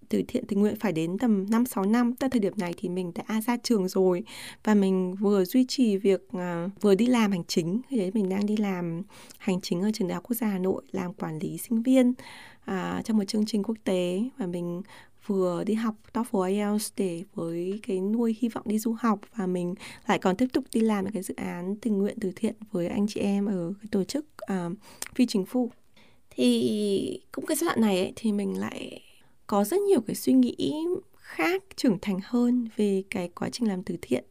từ 0.10 0.22
thiện 0.28 0.46
tình 0.46 0.60
nguyện 0.60 0.76
phải 0.80 0.92
đến 0.92 1.18
tầm 1.18 1.46
5-6 1.46 1.92
năm. 1.92 2.16
Tại 2.16 2.30
thời 2.30 2.40
điểm 2.40 2.54
này 2.58 2.74
thì 2.78 2.90
mình 2.90 3.12
đã 3.16 3.42
ra 3.42 3.58
trường 3.64 3.88
rồi 3.88 4.24
Và 4.64 4.74
mình 4.74 5.16
vừa 5.16 5.46
duy 5.46 5.66
trì 5.66 5.98
việc 5.98 6.28
uh, 6.38 6.42
vừa 6.82 6.96
đi 6.96 7.06
làm 7.06 7.32
hành 7.32 7.44
chính. 7.48 7.82
Khi 7.90 7.98
đấy 7.98 8.12
mình 8.14 8.30
đang 8.30 8.46
đi 8.46 8.58
làm 8.58 9.02
hành 9.38 9.62
chính 9.62 9.82
ở 9.82 9.92
trường 9.94 10.08
đại 10.08 10.16
học 10.16 10.24
quốc 10.24 10.38
gia 10.38 10.48
Hà 10.48 10.58
Nội 10.58 10.84
Làm 10.92 11.14
quản 11.14 11.40
lý 11.40 11.58
sinh 11.58 11.82
viên 11.82 12.10
uh, 12.10 13.06
trong 13.06 13.18
một 13.18 13.24
chương 13.28 13.46
trình 13.46 13.64
quốc 13.64 13.78
tế. 13.84 14.24
Và 14.38 14.46
mình 14.46 14.82
vừa 15.28 15.64
đi 15.64 15.74
học 15.74 15.96
TOEFL 16.14 16.44
IELTS 16.44 16.94
để 16.98 17.24
với 17.34 17.80
cái 17.88 18.00
nuôi 18.00 18.36
hy 18.40 18.50
vọng 18.50 18.64
đi 18.68 18.80
du 18.80 18.96
học. 19.00 19.20
Và 19.36 19.48
mình 19.48 19.76
lại 20.08 20.20
còn 20.20 20.36
tiếp 20.36 20.48
tục 20.54 20.64
đi 20.74 20.82
làm 20.82 21.12
cái 21.12 21.24
dự 21.24 21.34
án 21.38 21.76
tình 21.76 21.98
nguyện 21.98 22.18
từ 22.22 22.32
thiện 22.36 22.56
với 22.72 22.88
anh 22.88 23.08
chị 23.08 23.20
em 23.20 23.46
ở 23.46 23.74
cái 23.82 23.88
tổ 23.92 24.04
chức 24.04 24.26
uh, 24.52 24.78
phi 25.16 25.26
chính 25.26 25.46
phủ. 25.46 25.72
Thì 26.30 27.22
cũng 27.32 27.46
cái 27.46 27.58
giai 27.58 27.66
đoạn 27.66 27.82
này 27.82 28.00
ấy, 28.00 28.14
thì 28.16 28.32
mình 28.32 28.60
lại 28.60 29.02
có 29.48 29.64
rất 29.64 29.82
nhiều 29.82 30.02
cái 30.02 30.16
suy 30.16 30.34
nghĩ 30.34 30.86
khác 31.18 31.64
trưởng 31.76 31.98
thành 32.02 32.20
hơn 32.24 32.68
về 32.76 33.04
cái 33.10 33.30
quá 33.36 33.50
trình 33.50 33.70
làm 33.70 33.84
từ 33.84 33.98
thiện. 34.02 34.24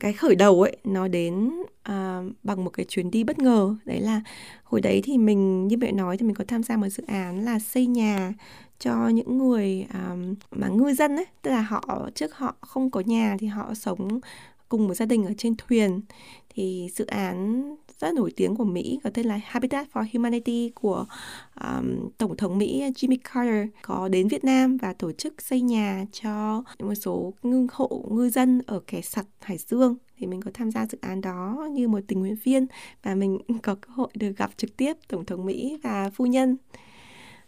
Cái 0.00 0.12
khởi 0.12 0.34
đầu 0.34 0.62
ấy 0.62 0.76
nó 0.84 1.08
đến 1.08 1.50
à, 1.82 2.22
bằng 2.42 2.64
một 2.64 2.70
cái 2.70 2.86
chuyến 2.88 3.10
đi 3.10 3.24
bất 3.24 3.38
ngờ. 3.38 3.76
Đấy 3.84 4.00
là 4.00 4.20
hồi 4.64 4.80
đấy 4.80 5.00
thì 5.04 5.18
mình 5.18 5.68
như 5.68 5.76
mẹ 5.76 5.92
nói 5.92 6.16
thì 6.16 6.26
mình 6.26 6.34
có 6.34 6.44
tham 6.48 6.62
gia 6.62 6.76
một 6.76 6.88
dự 6.88 7.02
án 7.06 7.44
là 7.44 7.58
xây 7.58 7.86
nhà 7.86 8.32
cho 8.78 9.08
những 9.08 9.38
người 9.38 9.86
um, 9.94 10.34
mà 10.50 10.68
ngư 10.68 10.94
dân 10.94 11.16
ấy. 11.16 11.26
Tức 11.42 11.50
là 11.50 11.62
họ 11.62 12.08
trước 12.14 12.34
họ 12.34 12.54
không 12.60 12.90
có 12.90 13.00
nhà 13.00 13.36
thì 13.40 13.46
họ 13.46 13.74
sống 13.74 14.20
cùng 14.68 14.88
một 14.88 14.94
gia 14.94 15.06
đình 15.06 15.24
ở 15.24 15.32
trên 15.38 15.54
thuyền. 15.56 16.00
Thì 16.54 16.88
dự 16.94 17.06
án 17.06 17.62
rất 18.02 18.14
nổi 18.14 18.32
tiếng 18.36 18.56
của 18.56 18.64
Mỹ 18.64 18.98
có 19.04 19.10
tên 19.14 19.26
là 19.26 19.40
Habitat 19.44 19.86
for 19.92 20.06
Humanity 20.12 20.70
của 20.74 21.06
um, 21.60 22.08
Tổng 22.18 22.36
thống 22.36 22.58
Mỹ 22.58 22.82
Jimmy 22.94 23.16
Carter 23.24 23.68
có 23.82 24.08
đến 24.08 24.28
Việt 24.28 24.44
Nam 24.44 24.76
và 24.76 24.92
tổ 24.92 25.12
chức 25.12 25.42
xây 25.42 25.60
nhà 25.60 26.04
cho 26.12 26.64
một 26.78 26.94
số 26.94 27.34
ngư 27.42 27.66
hộ 27.72 28.04
ngư 28.10 28.30
dân 28.30 28.60
ở 28.66 28.80
kẻ 28.86 29.00
sặt 29.00 29.26
Hải 29.40 29.58
Dương. 29.58 29.96
Thì 30.18 30.26
mình 30.26 30.40
có 30.40 30.50
tham 30.54 30.70
gia 30.70 30.86
dự 30.86 30.98
án 31.00 31.20
đó 31.20 31.68
như 31.72 31.88
một 31.88 32.00
tình 32.08 32.20
nguyện 32.20 32.36
viên 32.44 32.66
và 33.02 33.14
mình 33.14 33.38
có 33.62 33.74
cơ 33.74 33.88
hội 33.92 34.08
được 34.14 34.32
gặp 34.36 34.50
trực 34.56 34.76
tiếp 34.76 34.96
Tổng 35.08 35.24
thống 35.24 35.46
Mỹ 35.46 35.78
và 35.82 36.10
phu 36.14 36.26
nhân 36.26 36.56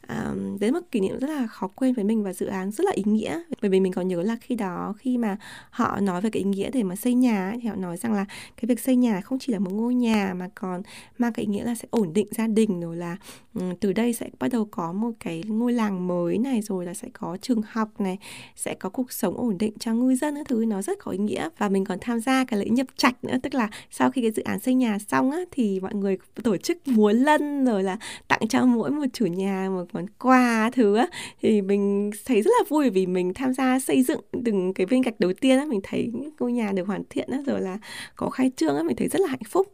um, 0.08 0.58
đấy 0.58 0.70
là 0.70 0.80
một 0.80 0.86
kỷ 0.90 1.00
niệm 1.00 1.18
rất 1.18 1.30
là 1.30 1.46
khó 1.46 1.68
quên 1.74 1.92
với 1.92 2.04
mình 2.04 2.22
và 2.22 2.32
dự 2.32 2.46
án 2.46 2.70
rất 2.70 2.84
là 2.84 2.92
ý 2.94 3.02
nghĩa. 3.06 3.42
Bởi 3.62 3.70
vì 3.70 3.80
mình 3.80 3.92
còn 3.92 4.08
nhớ 4.08 4.22
là 4.22 4.36
khi 4.40 4.54
đó 4.54 4.94
khi 4.98 5.18
mà 5.18 5.36
họ 5.70 6.00
nói 6.00 6.20
về 6.20 6.30
cái 6.30 6.42
ý 6.42 6.50
nghĩa 6.50 6.70
để 6.70 6.82
mà 6.82 6.96
xây 6.96 7.14
nhà 7.14 7.56
thì 7.62 7.68
họ 7.68 7.74
nói 7.76 7.96
rằng 7.96 8.12
là 8.12 8.24
cái 8.56 8.66
việc 8.66 8.80
xây 8.80 8.96
nhà 8.96 9.20
không 9.20 9.38
chỉ 9.38 9.52
là 9.52 9.58
một 9.58 9.72
ngôi 9.72 9.94
nhà 9.94 10.34
mà 10.36 10.48
còn 10.54 10.82
mang 11.18 11.32
cái 11.32 11.44
ý 11.44 11.52
nghĩa 11.52 11.64
là 11.64 11.74
sẽ 11.74 11.88
ổn 11.90 12.12
định 12.12 12.26
gia 12.30 12.46
đình 12.46 12.80
rồi 12.80 12.96
là 12.96 13.16
um, 13.54 13.74
từ 13.80 13.92
đây 13.92 14.12
sẽ 14.12 14.28
bắt 14.38 14.48
đầu 14.52 14.68
có 14.70 14.92
một 14.92 15.10
cái 15.20 15.42
ngôi 15.46 15.72
làng 15.72 16.06
mới 16.06 16.38
này 16.38 16.62
rồi 16.62 16.86
là 16.86 16.94
sẽ 16.94 17.08
có 17.12 17.36
trường 17.40 17.62
học 17.68 18.00
này 18.00 18.18
sẽ 18.56 18.74
có 18.74 18.88
cuộc 18.88 19.12
sống 19.12 19.36
ổn 19.36 19.58
định 19.58 19.72
cho 19.78 19.94
ngư 19.94 20.14
dân 20.14 20.34
các 20.34 20.48
thứ. 20.48 20.64
Nó 20.64 20.82
rất 20.82 20.98
có 20.98 21.10
ý 21.10 21.18
nghĩa. 21.18 21.48
Và 21.58 21.68
mình 21.68 21.84
còn 21.84 21.98
tham 22.00 22.20
gia 22.20 22.44
cái 22.44 22.60
lễ 22.60 22.66
nhập 22.68 22.86
trạch 22.96 23.24
nữa. 23.24 23.36
Tức 23.42 23.54
là 23.54 23.68
sau 23.90 24.10
khi 24.10 24.22
cái 24.22 24.30
dự 24.30 24.42
án 24.42 24.60
xây 24.60 24.74
nhà 24.74 24.98
xong 24.98 25.30
á 25.30 25.38
thì 25.50 25.80
mọi 25.80 25.94
người 25.94 26.18
tổ 26.42 26.56
chức 26.56 26.88
múa 26.88 27.12
lân 27.12 27.64
rồi 27.64 27.82
là 27.82 27.98
tặng 28.28 28.48
cho 28.48 28.66
mỗi 28.66 28.90
một 28.90 29.06
chủ 29.12 29.26
nhà 29.26 29.68
một 29.70 29.93
món 29.94 30.06
quà 30.18 30.70
thứ 30.72 30.96
á, 30.96 31.06
thì 31.42 31.62
mình 31.62 32.10
thấy 32.26 32.42
rất 32.42 32.50
là 32.58 32.64
vui 32.68 32.90
vì 32.90 33.06
mình 33.06 33.34
tham 33.34 33.52
gia 33.54 33.78
xây 33.80 34.02
dựng 34.02 34.20
từng 34.44 34.74
cái 34.74 34.86
viên 34.86 35.02
gạch 35.02 35.20
đầu 35.20 35.32
tiên 35.40 35.58
á, 35.58 35.64
mình 35.64 35.80
thấy 35.82 36.10
ngôi 36.40 36.52
nhà 36.52 36.72
được 36.72 36.86
hoàn 36.86 37.02
thiện 37.10 37.28
á, 37.30 37.38
rồi 37.46 37.60
là 37.60 37.78
có 38.16 38.30
khai 38.30 38.50
trương 38.56 38.76
á, 38.76 38.82
mình 38.82 38.96
thấy 38.96 39.08
rất 39.08 39.20
là 39.20 39.28
hạnh 39.28 39.44
phúc 39.48 39.72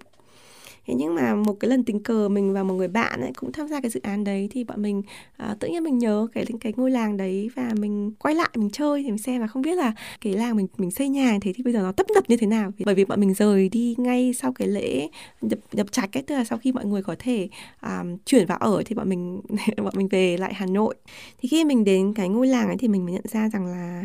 thế 0.86 0.94
nhưng 0.94 1.14
mà 1.14 1.34
một 1.34 1.52
cái 1.60 1.68
lần 1.68 1.84
tình 1.84 2.02
cờ 2.02 2.28
mình 2.28 2.52
và 2.52 2.62
một 2.62 2.74
người 2.74 2.88
bạn 2.88 3.20
ấy 3.20 3.32
cũng 3.36 3.52
tham 3.52 3.68
gia 3.68 3.80
cái 3.80 3.90
dự 3.90 4.00
án 4.02 4.24
đấy 4.24 4.48
thì 4.50 4.64
bọn 4.64 4.82
mình 4.82 5.02
à, 5.36 5.56
tự 5.60 5.68
nhiên 5.68 5.82
mình 5.82 5.98
nhớ 5.98 6.26
cái 6.32 6.44
cái 6.60 6.72
ngôi 6.76 6.90
làng 6.90 7.16
đấy 7.16 7.50
và 7.54 7.70
mình 7.78 8.12
quay 8.18 8.34
lại 8.34 8.48
mình 8.56 8.70
chơi 8.70 9.02
thì 9.02 9.08
mình 9.08 9.18
xem 9.18 9.40
và 9.40 9.46
không 9.46 9.62
biết 9.62 9.74
là 9.74 9.92
cái 10.20 10.32
làng 10.32 10.56
mình 10.56 10.66
mình 10.76 10.90
xây 10.90 11.08
nhà 11.08 11.38
thế 11.40 11.52
thì 11.52 11.62
bây 11.62 11.72
giờ 11.72 11.80
nó 11.80 11.92
tấp 11.92 12.06
nập 12.14 12.30
như 12.30 12.36
thế 12.36 12.46
nào. 12.46 12.72
Bởi 12.84 12.94
vì 12.94 13.04
bọn 13.04 13.20
mình 13.20 13.34
rời 13.34 13.68
đi 13.68 13.94
ngay 13.98 14.32
sau 14.32 14.52
cái 14.52 14.68
lễ 14.68 15.08
nhập 15.40 15.58
nhập 15.72 15.92
trạch 15.92 16.16
ấy 16.16 16.22
tức 16.22 16.34
là 16.34 16.44
sau 16.44 16.58
khi 16.58 16.72
mọi 16.72 16.84
người 16.84 17.02
có 17.02 17.16
thể 17.18 17.48
um, 17.82 18.16
chuyển 18.24 18.46
vào 18.46 18.58
ở 18.58 18.82
thì 18.86 18.94
bọn 18.94 19.08
mình 19.08 19.40
bọn 19.76 19.94
mình 19.96 20.08
về 20.08 20.36
lại 20.36 20.54
Hà 20.54 20.66
Nội. 20.66 20.94
Thì 21.38 21.48
khi 21.48 21.64
mình 21.64 21.84
đến 21.84 22.14
cái 22.14 22.28
ngôi 22.28 22.46
làng 22.46 22.66
ấy 22.66 22.76
thì 22.78 22.88
mình 22.88 23.04
mới 23.04 23.14
nhận 23.14 23.24
ra 23.28 23.48
rằng 23.48 23.66
là 23.66 24.04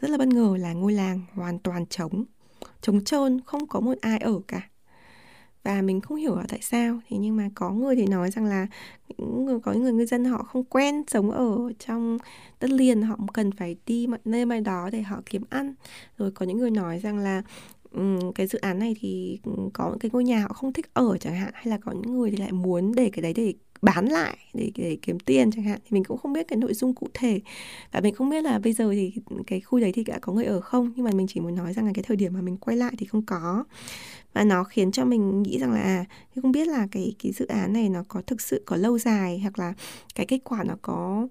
rất 0.00 0.10
là 0.10 0.18
bất 0.18 0.28
ngờ 0.28 0.56
là 0.60 0.72
ngôi 0.72 0.92
làng 0.92 1.20
hoàn 1.34 1.58
toàn 1.58 1.86
trống 1.86 2.24
trống 2.80 3.04
trơn 3.04 3.40
không 3.46 3.66
có 3.66 3.80
một 3.80 3.94
ai 4.00 4.18
ở 4.18 4.40
cả 4.48 4.68
và 5.64 5.82
mình 5.82 6.00
không 6.00 6.16
hiểu 6.16 6.36
là 6.36 6.44
tại 6.48 6.58
sao. 6.62 7.00
Thì 7.08 7.16
nhưng 7.16 7.36
mà 7.36 7.48
có 7.54 7.70
người 7.70 7.96
thì 7.96 8.06
nói 8.06 8.30
rằng 8.30 8.44
là 8.44 8.66
những 9.18 9.44
người 9.44 9.60
có 9.60 9.72
những 9.72 9.82
người 9.82 9.92
ngư 9.92 10.06
dân 10.06 10.24
họ 10.24 10.42
không 10.42 10.64
quen 10.64 11.02
sống 11.08 11.30
ở 11.30 11.72
trong 11.78 12.18
đất 12.60 12.70
liền 12.70 13.02
họ 13.02 13.18
cần 13.32 13.52
phải 13.52 13.76
đi 13.86 14.06
mọi 14.06 14.18
nơi 14.24 14.46
mai 14.46 14.60
đó 14.60 14.90
để 14.92 15.02
họ 15.02 15.22
kiếm 15.26 15.42
ăn. 15.50 15.74
Rồi 16.18 16.30
có 16.30 16.46
những 16.46 16.58
người 16.58 16.70
nói 16.70 16.98
rằng 16.98 17.18
là 17.18 17.42
um, 17.92 18.32
cái 18.32 18.46
dự 18.46 18.58
án 18.58 18.78
này 18.78 18.96
thì 19.00 19.38
có 19.72 19.96
cái 20.00 20.10
ngôi 20.12 20.24
nhà 20.24 20.40
họ 20.42 20.48
không 20.48 20.72
thích 20.72 20.94
ở 20.94 21.18
chẳng 21.18 21.34
hạn 21.34 21.50
hay 21.54 21.66
là 21.66 21.78
có 21.78 21.92
những 21.92 22.14
người 22.14 22.30
thì 22.30 22.36
lại 22.36 22.52
muốn 22.52 22.94
để 22.94 23.10
cái 23.12 23.22
đấy 23.22 23.32
để 23.34 23.54
bán 23.82 24.06
lại 24.06 24.36
để, 24.54 24.70
để 24.74 24.98
kiếm 25.02 25.18
tiền 25.18 25.50
chẳng 25.50 25.64
hạn. 25.64 25.78
Thì 25.84 25.88
mình 25.90 26.04
cũng 26.04 26.18
không 26.18 26.32
biết 26.32 26.48
cái 26.48 26.56
nội 26.56 26.74
dung 26.74 26.94
cụ 26.94 27.08
thể. 27.14 27.40
Và 27.92 28.00
mình 28.00 28.14
không 28.14 28.30
biết 28.30 28.44
là 28.44 28.58
bây 28.58 28.72
giờ 28.72 28.90
thì 28.92 29.12
cái 29.46 29.60
khu 29.60 29.80
đấy 29.80 29.92
thì 29.92 30.04
đã 30.04 30.18
có 30.18 30.32
người 30.32 30.44
ở 30.44 30.60
không. 30.60 30.92
Nhưng 30.96 31.04
mà 31.04 31.10
mình 31.10 31.26
chỉ 31.26 31.40
muốn 31.40 31.54
nói 31.54 31.72
rằng 31.72 31.86
là 31.86 31.92
cái 31.94 32.04
thời 32.06 32.16
điểm 32.16 32.32
mà 32.34 32.40
mình 32.40 32.56
quay 32.56 32.76
lại 32.76 32.92
thì 32.98 33.06
không 33.06 33.22
có 33.26 33.64
và 34.34 34.44
nó 34.44 34.64
khiến 34.64 34.92
cho 34.92 35.04
mình 35.04 35.42
nghĩ 35.42 35.58
rằng 35.58 35.72
là 35.72 35.80
à 35.80 36.04
không 36.42 36.52
biết 36.52 36.68
là 36.68 36.86
cái 36.90 37.14
cái 37.22 37.32
dự 37.32 37.46
án 37.46 37.72
này 37.72 37.88
nó 37.88 38.02
có 38.08 38.22
thực 38.26 38.40
sự 38.40 38.62
có 38.66 38.76
lâu 38.76 38.98
dài 38.98 39.38
hoặc 39.38 39.58
là 39.58 39.74
cái 40.14 40.26
kết 40.26 40.38
quả 40.44 40.64
nó 40.64 40.74
có 40.82 41.28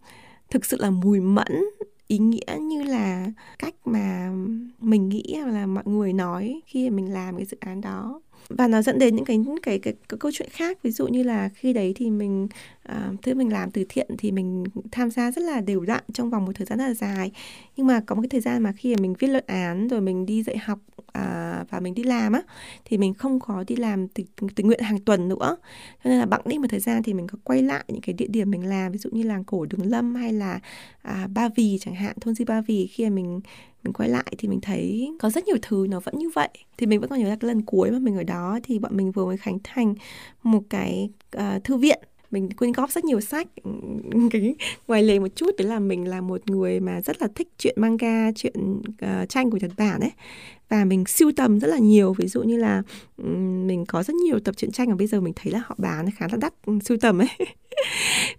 thực 0.49 0.66
sự 0.66 0.78
là 0.80 0.89
mùi 0.89 1.20
mẫn 1.20 1.66
ý 2.08 2.18
nghĩa 2.18 2.58
như 2.62 2.84
là 2.84 3.32
cách 3.60 3.76
mà 3.86 4.32
mình 4.80 5.10
nghĩ 5.10 5.36
hoặc 5.41 5.51
là 5.51 5.66
mọi 5.66 5.84
người 5.86 6.14
nói 6.14 6.62
khi 6.66 6.89
mình 6.89 7.14
làm 7.14 7.38
cái 7.38 7.45
dự 7.45 7.58
án 7.60 7.82
đó. 7.82 8.22
Và 8.49 8.68
nó 8.68 8.82
dẫn 8.82 8.99
đến 8.99 9.16
những 9.16 9.26
cái 9.26 9.45
cái, 9.62 9.80
cái, 9.80 9.93
cái 10.10 10.18
câu 10.18 10.32
chuyện 10.34 10.49
khác 10.51 10.78
ví 10.84 10.91
dụ 10.91 11.08
như 11.08 11.24
là 11.24 11.49
khi 11.49 11.74
đấy 11.74 11.93
thì 11.95 12.10
mình 12.10 12.47
Ờ, 12.84 13.16
thứ 13.22 13.34
mình 13.34 13.54
làm 13.54 13.72
từ 13.72 13.86
thiện 13.90 14.08
thì 14.18 14.32
mình 14.32 14.64
tham 14.92 15.12
gia 15.12 15.32
rất 15.32 15.42
là 15.42 15.62
đều 15.62 15.82
đặn 15.82 16.04
trong 16.14 16.30
vòng 16.30 16.46
một 16.46 16.52
thời 16.56 16.66
gian 16.66 16.80
rất 16.80 16.88
là 16.88 16.94
dài. 16.94 17.32
Nhưng 17.76 17.88
mà 17.88 18.02
có 18.06 18.16
một 18.16 18.22
cái 18.22 18.30
thời 18.30 18.42
gian 18.42 18.64
mà 18.64 18.72
khi 18.72 18.96
mà 18.96 19.02
mình 19.02 19.14
viết 19.20 19.28
luận 19.28 19.44
án 19.48 19.88
rồi 19.88 20.02
mình 20.02 20.26
đi 20.26 20.44
dạy 20.44 20.58
học 20.58 20.80
à, 21.12 21.64
và 21.70 21.80
mình 21.80 21.94
đi 21.94 22.04
làm 22.04 22.34
á 22.34 22.42
thì 22.86 22.98
mình 22.98 23.14
không 23.14 23.40
có 23.40 23.64
đi 23.68 23.76
làm 23.76 24.08
tình, 24.08 24.26
tình 24.56 24.68
nguyện 24.68 24.80
hàng 24.80 25.00
tuần 25.00 25.28
nữa. 25.28 25.58
Cho 26.04 26.10
nên 26.10 26.20
là 26.20 26.26
bẵng 26.26 26.42
đi 26.46 26.58
một 26.58 26.68
thời 26.70 26.80
gian 26.80 27.04
thì 27.04 27.14
mình 27.14 27.28
có 27.28 27.38
quay 27.44 27.62
lại 27.62 27.84
những 27.88 28.02
cái 28.02 28.14
địa 28.14 28.28
điểm 28.28 28.52
mình 28.52 28.70
làm 28.70 28.92
ví 28.92 28.98
dụ 28.98 29.10
như 29.14 29.24
làng 29.24 29.44
cổ 29.44 29.66
đường 29.66 29.86
lâm 29.86 30.16
hay 30.16 30.34
là 30.34 30.60
à, 31.02 31.28
ba 31.34 31.50
vì 31.56 31.78
chẳng 31.82 31.96
hạn 31.96 32.16
thôn 32.22 32.36
di 32.36 32.46
ba 32.46 32.62
vì. 32.62 32.88
Khi 32.88 33.04
mà 33.04 33.10
mình 33.10 33.42
mình 33.84 33.94
quay 33.94 34.10
lại 34.10 34.34
thì 34.38 34.48
mình 34.48 34.62
thấy 34.62 35.12
có 35.20 35.30
rất 35.30 35.46
nhiều 35.46 35.58
thứ 35.62 35.88
nó 35.90 36.00
vẫn 36.00 36.18
như 36.18 36.30
vậy. 36.36 36.50
Thì 36.78 36.86
mình 36.86 37.00
vẫn 37.00 37.10
còn 37.10 37.20
nhớ 37.20 37.30
là 37.30 37.36
cái 37.36 37.48
lần 37.48 37.62
cuối 37.62 37.92
mà 37.92 38.00
mình 38.00 38.16
ở 38.18 38.24
đó 38.24 38.60
thì 38.64 38.80
bọn 38.80 38.98
mình 38.98 39.12
vừa 39.12 39.26
mới 39.26 39.38
khánh 39.38 39.58
thành 39.64 39.96
một 40.44 40.62
cái 40.70 41.10
uh, 41.38 41.64
thư 41.64 41.78
viện 41.78 42.00
mình 42.34 42.50
quyên 42.50 42.72
góp 42.72 42.92
rất 42.92 43.06
nhiều 43.06 43.22
sách 43.22 43.48
cái 44.32 44.56
ngoài 44.88 45.04
lề 45.04 45.20
một 45.20 45.36
chút 45.36 45.56
đấy 45.58 45.68
là 45.68 45.80
mình 45.80 46.08
là 46.08 46.22
một 46.22 46.50
người 46.50 46.80
mà 46.80 47.02
rất 47.02 47.22
là 47.22 47.28
thích 47.36 47.48
chuyện 47.58 47.76
manga 47.78 48.32
chuyện 48.36 48.54
uh, 48.90 49.30
tranh 49.30 49.52
của 49.52 49.58
nhật 49.62 49.72
bản 49.78 50.00
ấy. 50.00 50.12
Và 50.70 50.86
mình 50.86 51.06
siêu 51.08 51.32
tầm 51.36 51.60
rất 51.60 51.68
là 51.68 51.78
nhiều 51.78 52.14
ví 52.14 52.28
dụ 52.28 52.44
như 52.44 52.58
là 52.58 52.84
um, 53.18 53.68
mình 53.68 53.86
có 53.86 54.04
rất 54.04 54.16
nhiều 54.16 54.40
tập 54.40 54.58
truyện 54.58 54.72
tranh 54.72 54.90
và 54.90 54.96
bây 54.96 55.08
giờ 55.08 55.22
mình 55.22 55.34
thấy 55.36 55.54
là 55.54 55.62
họ 55.66 55.76
bán 55.78 56.12
khá 56.12 56.28
là 56.32 56.38
đắt 56.38 56.54
siêu 56.84 56.98
tầm 57.02 57.20
ấy. 57.22 57.28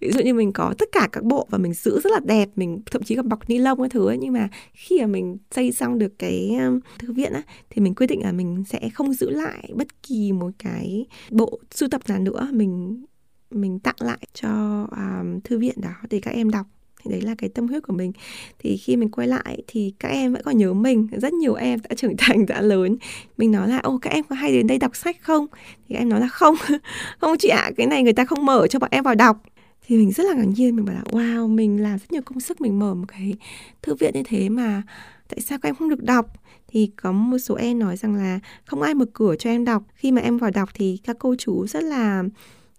Ví 0.01 0.11
dụ 0.11 0.19
như 0.19 0.33
mình 0.33 0.53
có 0.53 0.73
tất 0.77 0.89
cả 0.91 1.09
các 1.11 1.23
bộ 1.23 1.47
và 1.49 1.57
mình 1.57 1.73
giữ 1.73 1.99
rất 1.99 2.11
là 2.11 2.19
đẹp 2.19 2.49
mình 2.55 2.81
thậm 2.91 3.03
chí 3.03 3.15
còn 3.15 3.29
bọc 3.29 3.49
ni 3.49 3.57
lông 3.57 3.79
cái 3.79 3.89
thứ 3.89 4.07
ấy. 4.07 4.17
Nhưng 4.17 4.33
mà 4.33 4.49
khi 4.73 4.99
mà 4.99 5.07
mình 5.07 5.37
xây 5.51 5.71
xong 5.71 5.99
được 5.99 6.19
cái 6.19 6.57
thư 6.99 7.13
viện 7.13 7.33
á 7.33 7.41
thì 7.69 7.81
mình 7.81 7.95
quyết 7.95 8.07
định 8.07 8.23
là 8.23 8.31
mình 8.31 8.63
sẽ 8.69 8.89
không 8.93 9.13
giữ 9.13 9.29
lại 9.29 9.69
bất 9.75 10.03
kỳ 10.03 10.31
một 10.31 10.51
cái 10.59 11.05
bộ 11.31 11.59
sưu 11.71 11.89
tập 11.89 12.01
nào 12.07 12.19
nữa. 12.19 12.49
Mình 12.51 13.03
mình 13.51 13.79
tặng 13.79 13.95
lại 13.99 14.19
cho 14.33 14.49
um, 14.91 15.39
thư 15.43 15.59
viện 15.59 15.81
đó 15.81 15.93
để 16.09 16.19
các 16.19 16.31
em 16.31 16.51
đọc. 16.51 16.67
Thì 17.03 17.11
đấy 17.11 17.21
là 17.21 17.35
cái 17.37 17.49
tâm 17.49 17.67
huyết 17.67 17.83
của 17.83 17.93
mình. 17.93 18.11
Thì 18.59 18.77
khi 18.77 18.95
mình 18.95 19.09
quay 19.09 19.27
lại 19.27 19.63
thì 19.67 19.93
các 19.99 20.09
em 20.09 20.33
vẫn 20.33 20.41
còn 20.45 20.57
nhớ 20.57 20.73
mình 20.73 21.07
rất 21.11 21.33
nhiều 21.33 21.53
em 21.53 21.79
đã 21.89 21.95
trưởng 21.97 22.17
thành 22.17 22.45
đã 22.45 22.61
lớn. 22.61 22.97
Mình 23.37 23.51
nói 23.51 23.69
là 23.69 23.79
ô 23.79 23.97
các 24.01 24.09
em 24.09 24.23
có 24.29 24.35
hay 24.35 24.51
đến 24.51 24.67
đây 24.67 24.77
đọc 24.77 24.95
sách 24.95 25.17
không? 25.21 25.47
Thì 25.89 25.95
em 25.95 26.09
nói 26.09 26.19
là 26.19 26.27
không 26.27 26.55
không 27.19 27.37
chị 27.39 27.47
ạ 27.47 27.61
à, 27.61 27.71
cái 27.77 27.87
này 27.87 28.03
người 28.03 28.13
ta 28.13 28.25
không 28.25 28.45
mở 28.45 28.67
cho 28.67 28.79
bọn 28.79 28.89
em 28.91 29.03
vào 29.03 29.15
đọc. 29.15 29.43
Thì 29.87 29.97
mình 29.97 30.11
rất 30.11 30.23
là 30.23 30.33
ngạc 30.33 30.47
nhiên 30.55 30.75
mình 30.75 30.85
bảo 30.85 30.95
là 30.95 31.01
wow 31.01 31.47
mình 31.47 31.83
làm 31.83 31.99
rất 31.99 32.11
nhiều 32.11 32.21
công 32.25 32.39
sức 32.39 32.61
mình 32.61 32.79
mở 32.79 32.93
một 32.93 33.05
cái 33.07 33.35
thư 33.81 33.95
viện 33.95 34.11
như 34.13 34.23
thế 34.25 34.49
mà 34.49 34.81
tại 35.27 35.39
sao 35.39 35.57
các 35.61 35.69
em 35.69 35.75
không 35.75 35.89
được 35.89 36.03
đọc? 36.03 36.27
Thì 36.67 36.91
có 36.95 37.11
một 37.11 37.37
số 37.37 37.55
em 37.55 37.79
nói 37.79 37.97
rằng 37.97 38.15
là 38.15 38.39
không 38.65 38.81
ai 38.81 38.93
mở 38.93 39.05
cửa 39.13 39.35
cho 39.39 39.49
em 39.49 39.65
đọc. 39.65 39.83
Khi 39.95 40.11
mà 40.11 40.21
em 40.21 40.37
vào 40.37 40.51
đọc 40.51 40.69
thì 40.73 40.99
các 41.03 41.15
cô 41.19 41.35
chú 41.35 41.67
rất 41.67 41.83
là 41.83 42.23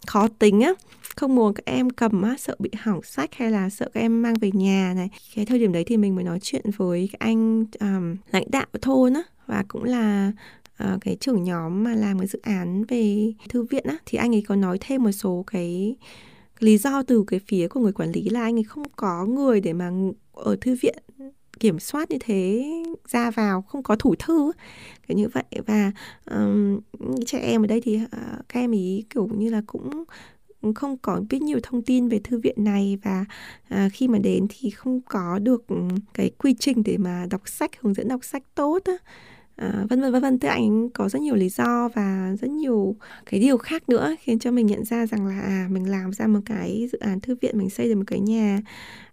khó 0.06 0.28
tính 0.28 0.60
á. 0.60 0.72
Không 1.16 1.34
muốn 1.34 1.54
các 1.54 1.64
em 1.64 1.90
cầm 1.90 2.22
á 2.22 2.34
sợ 2.38 2.56
bị 2.58 2.70
hỏng 2.78 3.02
sách 3.02 3.34
hay 3.34 3.50
là 3.50 3.70
sợ 3.70 3.88
các 3.94 4.00
em 4.00 4.22
mang 4.22 4.34
về 4.34 4.50
nhà 4.54 4.92
này. 4.96 5.08
Cái 5.34 5.46
thời 5.46 5.58
điểm 5.58 5.72
đấy 5.72 5.84
thì 5.84 5.96
mình 5.96 6.14
mới 6.14 6.24
nói 6.24 6.38
chuyện 6.42 6.64
với 6.76 7.08
các 7.12 7.18
anh 7.18 7.64
um, 7.80 8.16
lãnh 8.30 8.50
đạo 8.50 8.66
thôn 8.82 9.14
á. 9.14 9.22
Và 9.46 9.64
cũng 9.68 9.84
là 9.84 10.32
uh, 10.84 11.00
cái 11.00 11.16
trưởng 11.20 11.42
nhóm 11.42 11.84
mà 11.84 11.94
làm 11.94 12.18
cái 12.18 12.26
dự 12.26 12.38
án 12.42 12.84
về 12.84 13.32
thư 13.48 13.62
viện 13.62 13.84
á. 13.86 13.96
Thì 14.06 14.18
anh 14.18 14.34
ấy 14.34 14.42
có 14.48 14.56
nói 14.56 14.78
thêm 14.80 15.02
một 15.02 15.12
số 15.12 15.44
cái 15.46 15.96
lý 16.58 16.78
do 16.78 17.02
từ 17.02 17.24
cái 17.26 17.40
phía 17.46 17.68
của 17.68 17.80
người 17.80 17.92
quản 17.92 18.12
lý 18.12 18.28
là 18.28 18.40
anh 18.40 18.56
ấy 18.56 18.64
không 18.64 18.84
có 18.96 19.26
người 19.26 19.60
để 19.60 19.72
mà 19.72 19.90
ở 20.32 20.56
thư 20.60 20.76
viện 20.82 20.96
kiểm 21.60 21.78
soát 21.78 22.10
như 22.10 22.16
thế 22.20 22.72
ra 23.08 23.30
vào 23.30 23.62
không 23.62 23.82
có 23.82 23.96
thủ 23.96 24.14
thư 24.18 24.52
kiểu 25.08 25.16
như 25.16 25.28
vậy. 25.28 25.44
Và 25.66 25.92
um, 26.30 26.80
trẻ 27.26 27.38
em 27.38 27.64
ở 27.64 27.66
đây 27.66 27.80
thì 27.80 27.96
uh, 28.04 28.48
các 28.48 28.60
em 28.60 28.70
ý 28.70 29.04
kiểu 29.10 29.26
như 29.26 29.50
là 29.50 29.62
cũng 29.66 30.04
không 30.74 30.96
có 30.96 31.20
biết 31.30 31.42
nhiều 31.42 31.60
thông 31.62 31.82
tin 31.82 32.08
về 32.08 32.20
thư 32.24 32.38
viện 32.38 32.54
này 32.64 32.98
và 33.02 33.24
à, 33.68 33.88
khi 33.92 34.08
mà 34.08 34.18
đến 34.18 34.46
thì 34.48 34.70
không 34.70 35.00
có 35.00 35.38
được 35.38 35.66
cái 36.14 36.30
quy 36.38 36.54
trình 36.54 36.82
để 36.82 36.96
mà 36.96 37.26
đọc 37.30 37.48
sách 37.48 37.70
hướng 37.80 37.94
dẫn 37.94 38.08
đọc 38.08 38.24
sách 38.24 38.42
tốt 38.54 38.78
á. 38.84 38.92
À, 39.56 39.84
vân 39.90 40.00
vân 40.00 40.12
vân 40.12 40.22
vân. 40.22 40.38
Tức 40.38 40.48
anh 40.48 40.88
có 40.90 41.08
rất 41.08 41.22
nhiều 41.22 41.34
lý 41.34 41.48
do 41.48 41.88
và 41.88 42.34
rất 42.40 42.50
nhiều 42.50 42.96
cái 43.26 43.40
điều 43.40 43.58
khác 43.58 43.88
nữa 43.88 44.14
khiến 44.20 44.38
cho 44.38 44.50
mình 44.50 44.66
nhận 44.66 44.84
ra 44.84 45.06
rằng 45.06 45.26
là 45.26 45.40
à 45.40 45.68
mình 45.70 45.90
làm 45.90 46.12
ra 46.12 46.26
một 46.26 46.40
cái 46.44 46.88
dự 46.92 46.98
án 46.98 47.20
thư 47.20 47.36
viện 47.40 47.58
mình 47.58 47.70
xây 47.70 47.88
được 47.88 47.94
một 47.94 48.04
cái 48.06 48.20
nhà 48.20 48.60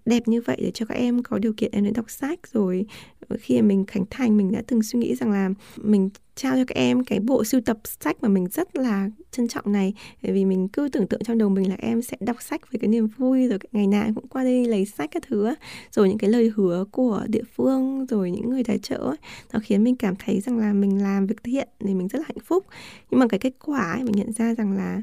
đẹp 0.06 0.28
như 0.28 0.42
vậy 0.42 0.58
để 0.62 0.72
cho 0.74 0.86
các 0.86 0.96
em 0.96 1.24
có 1.24 1.38
điều 1.38 1.54
kiện 1.58 1.72
em 1.72 1.84
đến 1.84 1.94
đọc 1.94 2.10
sách. 2.10 2.40
Rồi 2.54 2.86
ờ, 3.28 3.38
khi 3.40 3.62
mà 3.62 3.68
mình 3.68 3.86
khánh 3.86 4.06
thành 4.10 4.38
mình 4.38 4.52
đã 4.52 4.62
từng 4.68 4.84
suy 4.84 5.00
nghĩ 5.00 5.16
rằng 5.16 5.32
là 5.32 5.50
mình 5.78 6.10
trao 6.36 6.56
cho 6.56 6.64
các 6.68 6.76
em 6.76 7.04
cái 7.04 7.20
bộ 7.20 7.44
sưu 7.44 7.62
tập 7.62 7.78
sách 8.02 8.18
mà 8.22 8.30
mình 8.30 8.48
rất 8.48 8.76
là 8.76 9.10
trân 9.32 9.48
trọng 9.48 9.72
này. 9.72 9.94
Bởi 10.24 10.32
vì 10.32 10.46
mình 10.46 10.68
cứ 10.68 10.90
tưởng 10.92 11.08
tượng 11.08 11.24
trong 11.24 11.38
đầu 11.38 11.50
mình 11.50 11.70
là 11.70 11.76
em 11.80 12.02
sẽ 12.02 12.18
đọc 12.20 12.42
sách 12.42 12.72
với 12.72 12.80
cái 12.80 12.88
niềm 12.88 13.08
vui 13.18 13.48
rồi 13.48 13.60
ngày 13.72 13.88
nào 13.88 14.10
cũng 14.16 14.28
qua 14.28 14.44
đây 14.44 14.66
lấy 14.66 14.86
sách 14.86 15.10
các 15.14 15.24
thứ 15.28 15.54
rồi 15.92 16.10
những 16.10 16.18
cái 16.18 16.30
lời 16.30 16.52
hứa 16.56 16.86
của 16.92 17.26
địa 17.28 17.44
phương 17.56 18.06
rồi 18.06 18.32
những 18.32 18.50
người 18.50 18.64
tài 18.64 18.80
trợ 18.80 19.16
nó 19.54 19.60
khiến 19.64 19.84
mình 19.84 19.96
cảm 19.96 20.16
thấy 20.26 20.42
rằng 20.42 20.58
là 20.58 20.74
mình 20.74 21.04
làm 21.04 21.28
việc 21.28 21.44
thiện 21.44 21.68
thì 21.80 21.94
mình 21.94 22.08
rất 22.08 22.20
là 22.20 22.26
hạnh 22.28 22.44
phúc. 22.46 22.66
Nhưng 23.12 23.20
mà 23.20 23.28
cái 23.28 23.40
kết 23.40 23.54
quả 23.66 23.92
ấy, 23.92 24.04
mình 24.04 24.16
nhận 24.16 24.32
ra 24.32 24.54
rằng 24.56 24.72
là 24.72 25.02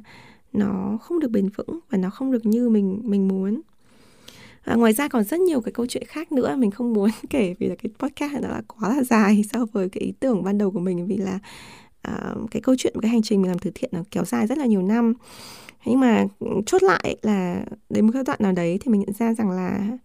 nó 0.52 0.98
không 1.00 1.20
được 1.20 1.30
bền 1.30 1.48
vững 1.48 1.80
và 1.90 1.98
nó 1.98 2.10
không 2.10 2.32
được 2.32 2.46
như 2.46 2.68
mình 2.68 3.00
mình 3.04 3.28
muốn 3.28 3.60
à, 4.64 4.74
ngoài 4.74 4.92
ra 4.92 5.08
còn 5.08 5.24
rất 5.24 5.40
nhiều 5.40 5.60
cái 5.60 5.72
câu 5.72 5.86
chuyện 5.86 6.04
khác 6.06 6.32
nữa 6.32 6.56
mình 6.56 6.70
không 6.70 6.92
muốn 6.92 7.10
kể 7.30 7.54
vì 7.58 7.66
là 7.66 7.74
cái 7.74 7.90
podcast 7.98 8.42
nó 8.42 8.48
là 8.48 8.62
quá 8.66 8.96
là 8.96 9.02
dài 9.02 9.42
so 9.52 9.66
với 9.72 9.88
cái 9.88 10.00
ý 10.00 10.12
tưởng 10.20 10.42
ban 10.42 10.58
đầu 10.58 10.70
của 10.70 10.80
mình. 10.80 11.06
Vì 11.06 11.16
là 11.16 11.38
uh, 12.08 12.50
cái 12.50 12.62
câu 12.62 12.74
chuyện 12.78 12.94
cái 13.02 13.10
hành 13.10 13.22
trình 13.22 13.42
mình 13.42 13.50
làm 13.50 13.58
từ 13.58 13.70
thiện 13.74 13.90
nó 13.92 14.00
kéo 14.10 14.24
dài 14.24 14.46
rất 14.46 14.58
là 14.58 14.66
nhiều 14.66 14.82
năm. 14.82 15.14
Nhưng 15.84 16.00
mà 16.00 16.26
ừ, 16.38 16.46
chốt 16.66 16.82
lại 16.82 17.16
là 17.22 17.64
đến 17.90 18.06
một 18.06 18.12
giai 18.14 18.24
đoạn 18.24 18.38
nào 18.42 18.52
đấy 18.52 18.78
thì 18.80 18.92
mình 18.92 19.00
nhận 19.00 19.12
ra 19.12 19.34
rằng 19.34 19.50
là 19.50 19.98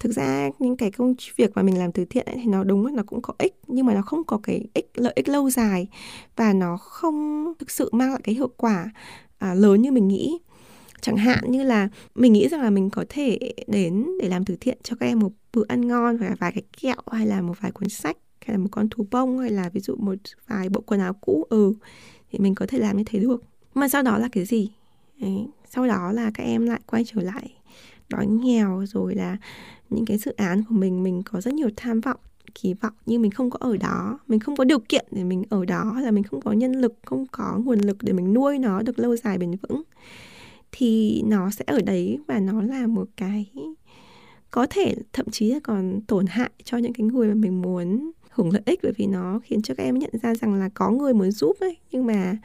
thực 0.00 0.12
ra 0.12 0.50
những 0.58 0.76
cái 0.76 0.90
công 0.90 1.14
việc 1.36 1.50
mà 1.54 1.62
mình 1.62 1.78
làm 1.78 1.92
từ 1.92 2.04
thiện 2.04 2.26
ấy, 2.26 2.36
thì 2.36 2.46
nó 2.46 2.64
đúng 2.64 2.86
là 2.86 2.92
nó 2.94 3.02
cũng 3.06 3.22
có 3.22 3.34
ích 3.38 3.54
nhưng 3.66 3.86
mà 3.86 3.94
nó 3.94 4.02
không 4.02 4.24
có 4.24 4.40
cái 4.42 4.64
ích 4.74 4.90
lợi 4.94 5.12
ích 5.16 5.28
lâu 5.28 5.50
dài. 5.50 5.88
Và 6.36 6.52
nó 6.52 6.76
không 6.76 7.52
thực 7.58 7.70
sự 7.70 7.90
mang 7.92 8.10
lại 8.10 8.20
cái 8.24 8.34
hiệu 8.34 8.50
quả 8.56 8.90
à, 9.38 9.54
lớn 9.54 9.82
như 9.82 9.92
mình 9.92 10.08
nghĩ 10.08 10.38
chẳng 11.00 11.16
hạn 11.16 11.50
như 11.50 11.62
là 11.62 11.88
mình 12.14 12.32
nghĩ 12.32 12.48
rằng 12.48 12.62
là 12.62 12.70
mình 12.70 12.90
có 12.90 13.04
thể 13.08 13.38
đến 13.66 14.06
để 14.22 14.28
làm 14.28 14.44
từ 14.44 14.56
thiện 14.60 14.78
cho 14.82 14.96
các 15.00 15.06
em 15.06 15.18
một 15.18 15.32
bữa 15.52 15.64
ăn 15.68 15.88
ngon 15.88 16.18
hoặc 16.18 16.28
là 16.28 16.36
vài 16.38 16.52
cái 16.52 16.62
kẹo 16.82 16.96
hay 17.12 17.26
là 17.26 17.40
một 17.40 17.54
vài 17.60 17.72
cuốn 17.72 17.88
sách 17.88 18.16
hay 18.46 18.56
là 18.56 18.58
một 18.58 18.68
con 18.70 18.88
thú 18.88 19.06
bông 19.10 19.38
hay 19.38 19.50
là 19.50 19.68
ví 19.68 19.80
dụ 19.80 19.96
một 19.96 20.14
vài 20.48 20.68
bộ 20.68 20.80
quần 20.80 21.00
áo 21.00 21.14
cũ 21.20 21.46
ừ 21.50 21.72
thì 22.32 22.38
mình 22.38 22.54
có 22.54 22.66
thể 22.68 22.78
làm 22.78 22.96
như 22.96 23.04
thế 23.06 23.18
được. 23.18 23.42
Mà 23.74 23.88
sau 23.88 24.02
đó 24.02 24.18
là 24.18 24.28
cái 24.32 24.44
gì? 24.44 24.70
Đấy. 25.20 25.46
sau 25.70 25.86
đó 25.86 26.12
là 26.12 26.30
các 26.34 26.44
em 26.44 26.66
lại 26.66 26.80
quay 26.86 27.04
trở 27.06 27.22
lại 27.22 27.50
đói 28.08 28.26
nghèo 28.26 28.84
rồi 28.86 29.14
là 29.14 29.36
những 29.90 30.04
cái 30.04 30.18
dự 30.18 30.32
án 30.36 30.64
của 30.68 30.74
mình 30.74 31.02
mình 31.02 31.22
có 31.22 31.40
rất 31.40 31.54
nhiều 31.54 31.68
tham 31.76 32.00
vọng, 32.00 32.20
kỳ 32.54 32.74
vọng 32.74 32.92
nhưng 33.06 33.22
mình 33.22 33.30
không 33.30 33.50
có 33.50 33.58
ở 33.60 33.76
đó. 33.76 34.18
Mình 34.28 34.40
không 34.40 34.56
có 34.56 34.64
điều 34.64 34.78
kiện 34.78 35.06
để 35.10 35.24
mình 35.24 35.44
ở 35.50 35.64
đó, 35.64 36.00
là 36.00 36.10
mình 36.10 36.24
không 36.24 36.40
có 36.40 36.52
nhân 36.52 36.72
lực, 36.72 36.94
không 37.04 37.26
có 37.32 37.58
nguồn 37.64 37.78
lực 37.78 37.96
để 38.00 38.12
mình 38.12 38.34
nuôi 38.34 38.58
nó 38.58 38.82
được 38.82 38.98
lâu 38.98 39.16
dài 39.16 39.38
bền 39.38 39.56
vững 39.68 39.82
thì 40.72 41.22
nó 41.26 41.50
sẽ 41.50 41.64
ở 41.66 41.80
đấy 41.80 42.18
và 42.26 42.40
nó 42.40 42.62
là 42.62 42.86
một 42.86 43.08
cái 43.16 43.52
có 44.50 44.66
thể 44.70 44.94
thậm 45.12 45.26
chí 45.30 45.50
là 45.50 45.58
còn 45.64 46.00
tổn 46.06 46.26
hại 46.26 46.50
cho 46.64 46.78
những 46.78 46.92
cái 46.92 47.06
người 47.06 47.28
mà 47.28 47.34
mình 47.34 47.62
muốn 47.62 48.10
hưởng 48.30 48.52
lợi 48.52 48.62
ích 48.66 48.80
bởi 48.82 48.92
vì 48.96 49.06
nó 49.06 49.40
khiến 49.44 49.62
cho 49.62 49.74
các 49.74 49.84
em 49.84 49.98
nhận 49.98 50.10
ra 50.22 50.34
rằng 50.34 50.54
là 50.54 50.68
có 50.74 50.90
người 50.90 51.14
muốn 51.14 51.30
giúp 51.30 51.56
ấy, 51.60 51.76
nhưng 51.90 52.06
mà 52.06 52.36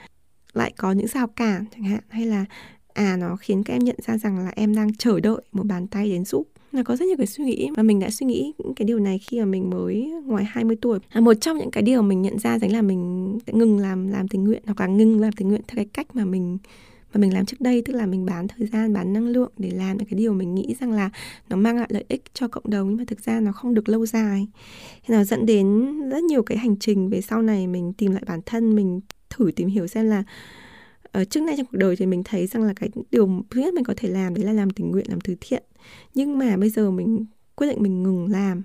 lại 0.53 0.73
có 0.77 0.91
những 0.91 1.07
rào 1.07 1.27
cản 1.27 1.65
chẳng 1.73 1.83
hạn. 1.83 2.03
Hay 2.09 2.25
là 2.25 2.45
à 2.93 3.17
nó 3.17 3.35
khiến 3.35 3.63
các 3.63 3.73
em 3.73 3.83
nhận 3.83 3.95
ra 4.05 4.17
rằng 4.17 4.39
là 4.39 4.51
em 4.55 4.75
đang 4.75 4.93
chờ 4.93 5.19
đợi 5.19 5.41
một 5.51 5.63
bàn 5.65 5.87
tay 5.87 6.09
đến 6.09 6.25
giúp. 6.25 6.47
Là 6.71 6.83
có 6.83 6.95
rất 6.95 7.05
nhiều 7.05 7.17
cái 7.17 7.27
suy 7.27 7.43
nghĩ 7.43 7.69
mà 7.77 7.83
mình 7.83 7.99
đã 7.99 8.09
suy 8.09 8.25
nghĩ 8.25 8.53
những 8.57 8.75
cái 8.75 8.85
điều 8.85 8.99
này 8.99 9.19
khi 9.19 9.39
mà 9.39 9.45
mình 9.45 9.69
mới 9.69 10.11
ngoài 10.25 10.45
20 10.47 10.75
tuổi. 10.81 10.99
Là 11.13 11.21
một 11.21 11.33
trong 11.33 11.57
những 11.57 11.71
cái 11.71 11.83
điều 11.83 12.01
mình 12.01 12.21
nhận 12.21 12.39
ra 12.39 12.59
rằng 12.59 12.71
là 12.71 12.81
mình 12.81 13.33
ngừng 13.51 13.79
làm 13.79 14.07
làm 14.07 14.27
tình 14.27 14.43
nguyện, 14.43 14.63
hoặc 14.65 14.79
là 14.79 14.87
ngừng 14.87 15.21
làm 15.21 15.31
tình 15.31 15.47
nguyện 15.47 15.61
theo 15.67 15.75
cái 15.75 15.85
cách 15.85 16.15
mà 16.15 16.25
mình 16.25 16.57
mà 17.13 17.21
mình 17.21 17.33
làm 17.33 17.45
trước 17.45 17.61
đây, 17.61 17.81
tức 17.85 17.93
là 17.93 18.05
mình 18.05 18.25
bán 18.25 18.47
thời 18.47 18.67
gian, 18.67 18.93
bán 18.93 19.13
năng 19.13 19.27
lượng 19.27 19.51
để 19.57 19.69
làm 19.69 19.97
những 19.97 20.07
cái 20.07 20.19
điều 20.19 20.33
mình 20.33 20.55
nghĩ 20.55 20.75
rằng 20.79 20.91
là 20.91 21.09
nó 21.49 21.57
mang 21.57 21.77
lại 21.77 21.87
lợi 21.91 22.05
ích 22.07 22.23
cho 22.33 22.47
cộng 22.47 22.69
đồng, 22.69 22.87
nhưng 22.87 22.97
mà 22.97 23.03
thực 23.07 23.19
ra 23.25 23.39
nó 23.39 23.51
không 23.51 23.73
được 23.73 23.89
lâu 23.89 24.05
dài. 24.05 24.47
Thì 25.05 25.15
nó 25.15 25.23
dẫn 25.23 25.45
đến 25.45 25.99
rất 26.09 26.23
nhiều 26.23 26.43
cái 26.43 26.57
hành 26.57 26.75
trình 26.79 27.09
về 27.09 27.21
sau 27.21 27.41
này 27.41 27.67
mình 27.67 27.93
tìm 27.93 28.11
lại 28.11 28.23
bản 28.27 28.39
thân, 28.45 28.75
mình 28.75 29.01
thử 29.29 29.51
tìm 29.55 29.67
hiểu 29.67 29.87
xem 29.87 30.05
là 30.05 30.23
ở 31.11 31.25
trước 31.25 31.43
nay 31.43 31.55
trong 31.57 31.65
cuộc 31.65 31.77
đời 31.77 31.95
thì 31.95 32.05
mình 32.05 32.23
thấy 32.23 32.47
rằng 32.47 32.63
là 32.63 32.73
cái 32.73 32.89
điều 33.11 33.43
thứ 33.49 33.61
nhất 33.61 33.73
mình 33.73 33.83
có 33.83 33.93
thể 33.97 34.09
làm 34.09 34.33
đấy 34.33 34.45
là 34.45 34.53
làm 34.53 34.69
tình 34.69 34.91
nguyện, 34.91 35.05
làm 35.09 35.21
từ 35.21 35.35
thiện. 35.41 35.63
Nhưng 36.13 36.37
mà 36.37 36.57
bây 36.57 36.69
giờ 36.69 36.91
mình 36.91 37.25
quyết 37.55 37.67
định 37.67 37.81
mình 37.81 38.03
ngừng 38.03 38.31
làm. 38.31 38.61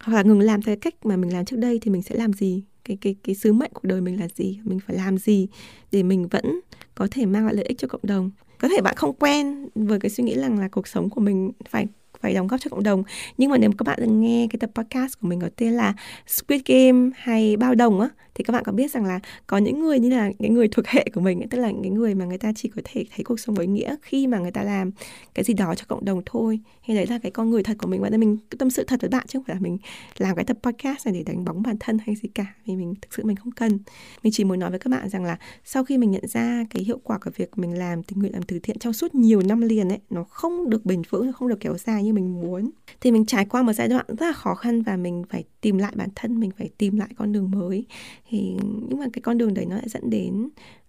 Hoặc 0.00 0.14
là 0.14 0.22
ngừng 0.22 0.40
làm 0.40 0.62
theo 0.62 0.76
cách 0.80 1.06
mà 1.06 1.16
mình 1.16 1.32
làm 1.32 1.44
trước 1.44 1.56
đây 1.56 1.78
thì 1.82 1.90
mình 1.90 2.02
sẽ 2.02 2.14
làm 2.14 2.32
gì? 2.32 2.62
Cái 2.84 2.98
cái 3.00 3.16
cái 3.24 3.34
sứ 3.34 3.52
mệnh 3.52 3.70
cuộc 3.74 3.84
đời 3.84 4.00
mình 4.00 4.20
là 4.20 4.28
gì? 4.36 4.60
Mình 4.64 4.80
phải 4.86 4.96
làm 4.96 5.18
gì 5.18 5.48
để 5.92 6.02
mình 6.02 6.28
vẫn 6.28 6.60
có 7.00 7.08
thể 7.10 7.26
mang 7.26 7.44
lại 7.46 7.54
lợi 7.54 7.64
ích 7.64 7.78
cho 7.78 7.88
cộng 7.88 8.00
đồng. 8.04 8.30
Có 8.58 8.68
thể 8.68 8.80
bạn 8.80 8.96
không 8.96 9.14
quen 9.18 9.68
với 9.74 10.00
cái 10.00 10.10
suy 10.10 10.24
nghĩ 10.24 10.34
rằng 10.34 10.58
là 10.58 10.68
cuộc 10.68 10.88
sống 10.88 11.10
của 11.10 11.20
mình 11.20 11.52
phải 11.68 11.86
phải 12.20 12.34
đóng 12.34 12.46
góp 12.46 12.60
cho 12.60 12.70
cộng 12.70 12.82
đồng, 12.82 13.02
nhưng 13.38 13.50
mà 13.50 13.58
nếu 13.58 13.70
các 13.78 13.84
bạn 13.86 13.98
từng 14.00 14.20
nghe 14.20 14.46
cái 14.50 14.58
tập 14.58 14.70
podcast 14.74 15.20
của 15.20 15.28
mình 15.28 15.40
có 15.40 15.48
tên 15.56 15.72
là 15.72 15.94
Squid 16.26 16.60
Game 16.66 17.10
hay 17.16 17.56
Bao 17.56 17.74
Đồng 17.74 18.00
á 18.00 18.08
thì 18.40 18.44
các 18.44 18.52
bạn 18.52 18.64
có 18.64 18.72
biết 18.72 18.90
rằng 18.90 19.04
là 19.04 19.20
có 19.46 19.58
những 19.58 19.80
người 19.80 19.98
như 19.98 20.10
là 20.10 20.30
cái 20.38 20.50
người 20.50 20.68
thuộc 20.68 20.86
hệ 20.86 21.06
của 21.14 21.20
mình 21.20 21.48
tức 21.48 21.58
là 21.58 21.70
những 21.70 21.94
người 21.94 22.14
mà 22.14 22.24
người 22.24 22.38
ta 22.38 22.52
chỉ 22.56 22.68
có 22.68 22.82
thể 22.84 23.04
thấy 23.16 23.24
cuộc 23.24 23.40
sống 23.40 23.56
có 23.56 23.62
ý 23.62 23.68
nghĩa 23.68 23.96
khi 24.02 24.26
mà 24.26 24.38
người 24.38 24.50
ta 24.50 24.62
làm 24.62 24.90
cái 25.34 25.44
gì 25.44 25.54
đó 25.54 25.74
cho 25.74 25.84
cộng 25.88 26.04
đồng 26.04 26.22
thôi. 26.26 26.60
Hay 26.82 26.96
đấy 26.96 27.06
là 27.06 27.18
cái 27.18 27.30
con 27.30 27.50
người 27.50 27.62
thật 27.62 27.76
của 27.78 27.88
mình 27.88 28.00
và 28.00 28.10
mình 28.10 28.36
tâm 28.58 28.70
sự 28.70 28.84
thật 28.84 29.00
với 29.00 29.10
bạn 29.10 29.26
chứ 29.28 29.38
không 29.38 29.44
phải 29.44 29.56
là 29.56 29.60
mình 29.60 29.78
làm 30.18 30.36
cái 30.36 30.44
tập 30.44 30.56
podcast 30.62 31.06
này 31.06 31.14
để 31.14 31.22
đánh 31.22 31.44
bóng 31.44 31.62
bản 31.62 31.76
thân 31.80 31.98
hay 32.06 32.16
gì 32.16 32.28
cả, 32.28 32.46
vì 32.66 32.76
mình 32.76 32.94
thực 33.02 33.14
sự 33.14 33.24
mình 33.24 33.36
không 33.36 33.52
cần. 33.52 33.78
Mình 34.22 34.32
chỉ 34.32 34.44
muốn 34.44 34.58
nói 34.58 34.70
với 34.70 34.78
các 34.78 34.90
bạn 34.90 35.08
rằng 35.08 35.24
là 35.24 35.38
sau 35.64 35.84
khi 35.84 35.98
mình 35.98 36.10
nhận 36.10 36.26
ra 36.26 36.64
cái 36.70 36.82
hiệu 36.84 37.00
quả 37.04 37.18
của 37.18 37.30
việc 37.36 37.58
mình 37.58 37.78
làm 37.78 38.02
tình 38.02 38.18
nguyện 38.18 38.32
làm 38.32 38.42
từ 38.42 38.58
thiện 38.58 38.78
trong 38.78 38.92
suốt 38.92 39.14
nhiều 39.14 39.42
năm 39.42 39.60
liền 39.60 39.88
ấy, 39.88 40.00
nó 40.10 40.24
không 40.24 40.70
được 40.70 40.86
bền 40.86 41.02
vững 41.10 41.32
không 41.32 41.48
được 41.48 41.60
kéo 41.60 41.78
dài 41.78 42.04
như 42.04 42.12
mình 42.12 42.40
muốn, 42.40 42.70
thì 43.00 43.10
mình 43.10 43.26
trải 43.26 43.44
qua 43.44 43.62
một 43.62 43.72
giai 43.72 43.88
đoạn 43.88 44.06
rất 44.08 44.26
là 44.26 44.32
khó 44.32 44.54
khăn 44.54 44.82
và 44.82 44.96
mình 44.96 45.24
phải 45.30 45.44
tìm 45.60 45.78
lại 45.78 45.92
bản 45.96 46.08
thân, 46.14 46.40
mình 46.40 46.50
phải 46.58 46.70
tìm 46.78 46.96
lại 46.96 47.08
con 47.16 47.32
đường 47.32 47.50
mới 47.50 47.84
thì 48.30 48.56
nhưng 48.88 48.98
mà 48.98 49.06
cái 49.12 49.22
con 49.22 49.38
đường 49.38 49.54
đấy 49.54 49.66
nó 49.66 49.76
lại 49.76 49.88
dẫn 49.88 50.10
đến 50.10 50.48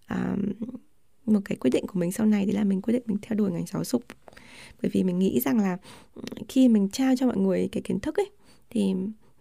um, 0.09 0.51
một 1.25 1.39
cái 1.45 1.55
quyết 1.55 1.71
định 1.73 1.87
của 1.87 1.99
mình 1.99 2.11
sau 2.11 2.25
này 2.25 2.45
đấy 2.45 2.55
là 2.55 2.63
mình 2.63 2.81
quyết 2.81 2.93
định 2.93 3.03
mình 3.05 3.17
theo 3.21 3.37
đuổi 3.37 3.51
ngành 3.51 3.65
giáo 3.65 3.83
dục. 3.83 4.03
Bởi 4.81 4.91
vì 4.93 5.03
mình 5.03 5.19
nghĩ 5.19 5.39
rằng 5.39 5.59
là 5.59 5.77
khi 6.47 6.67
mình 6.67 6.89
trao 6.89 7.15
cho 7.15 7.25
mọi 7.25 7.37
người 7.37 7.69
cái 7.71 7.81
kiến 7.83 7.99
thức 7.99 8.17
ấy 8.17 8.31
thì 8.69 8.93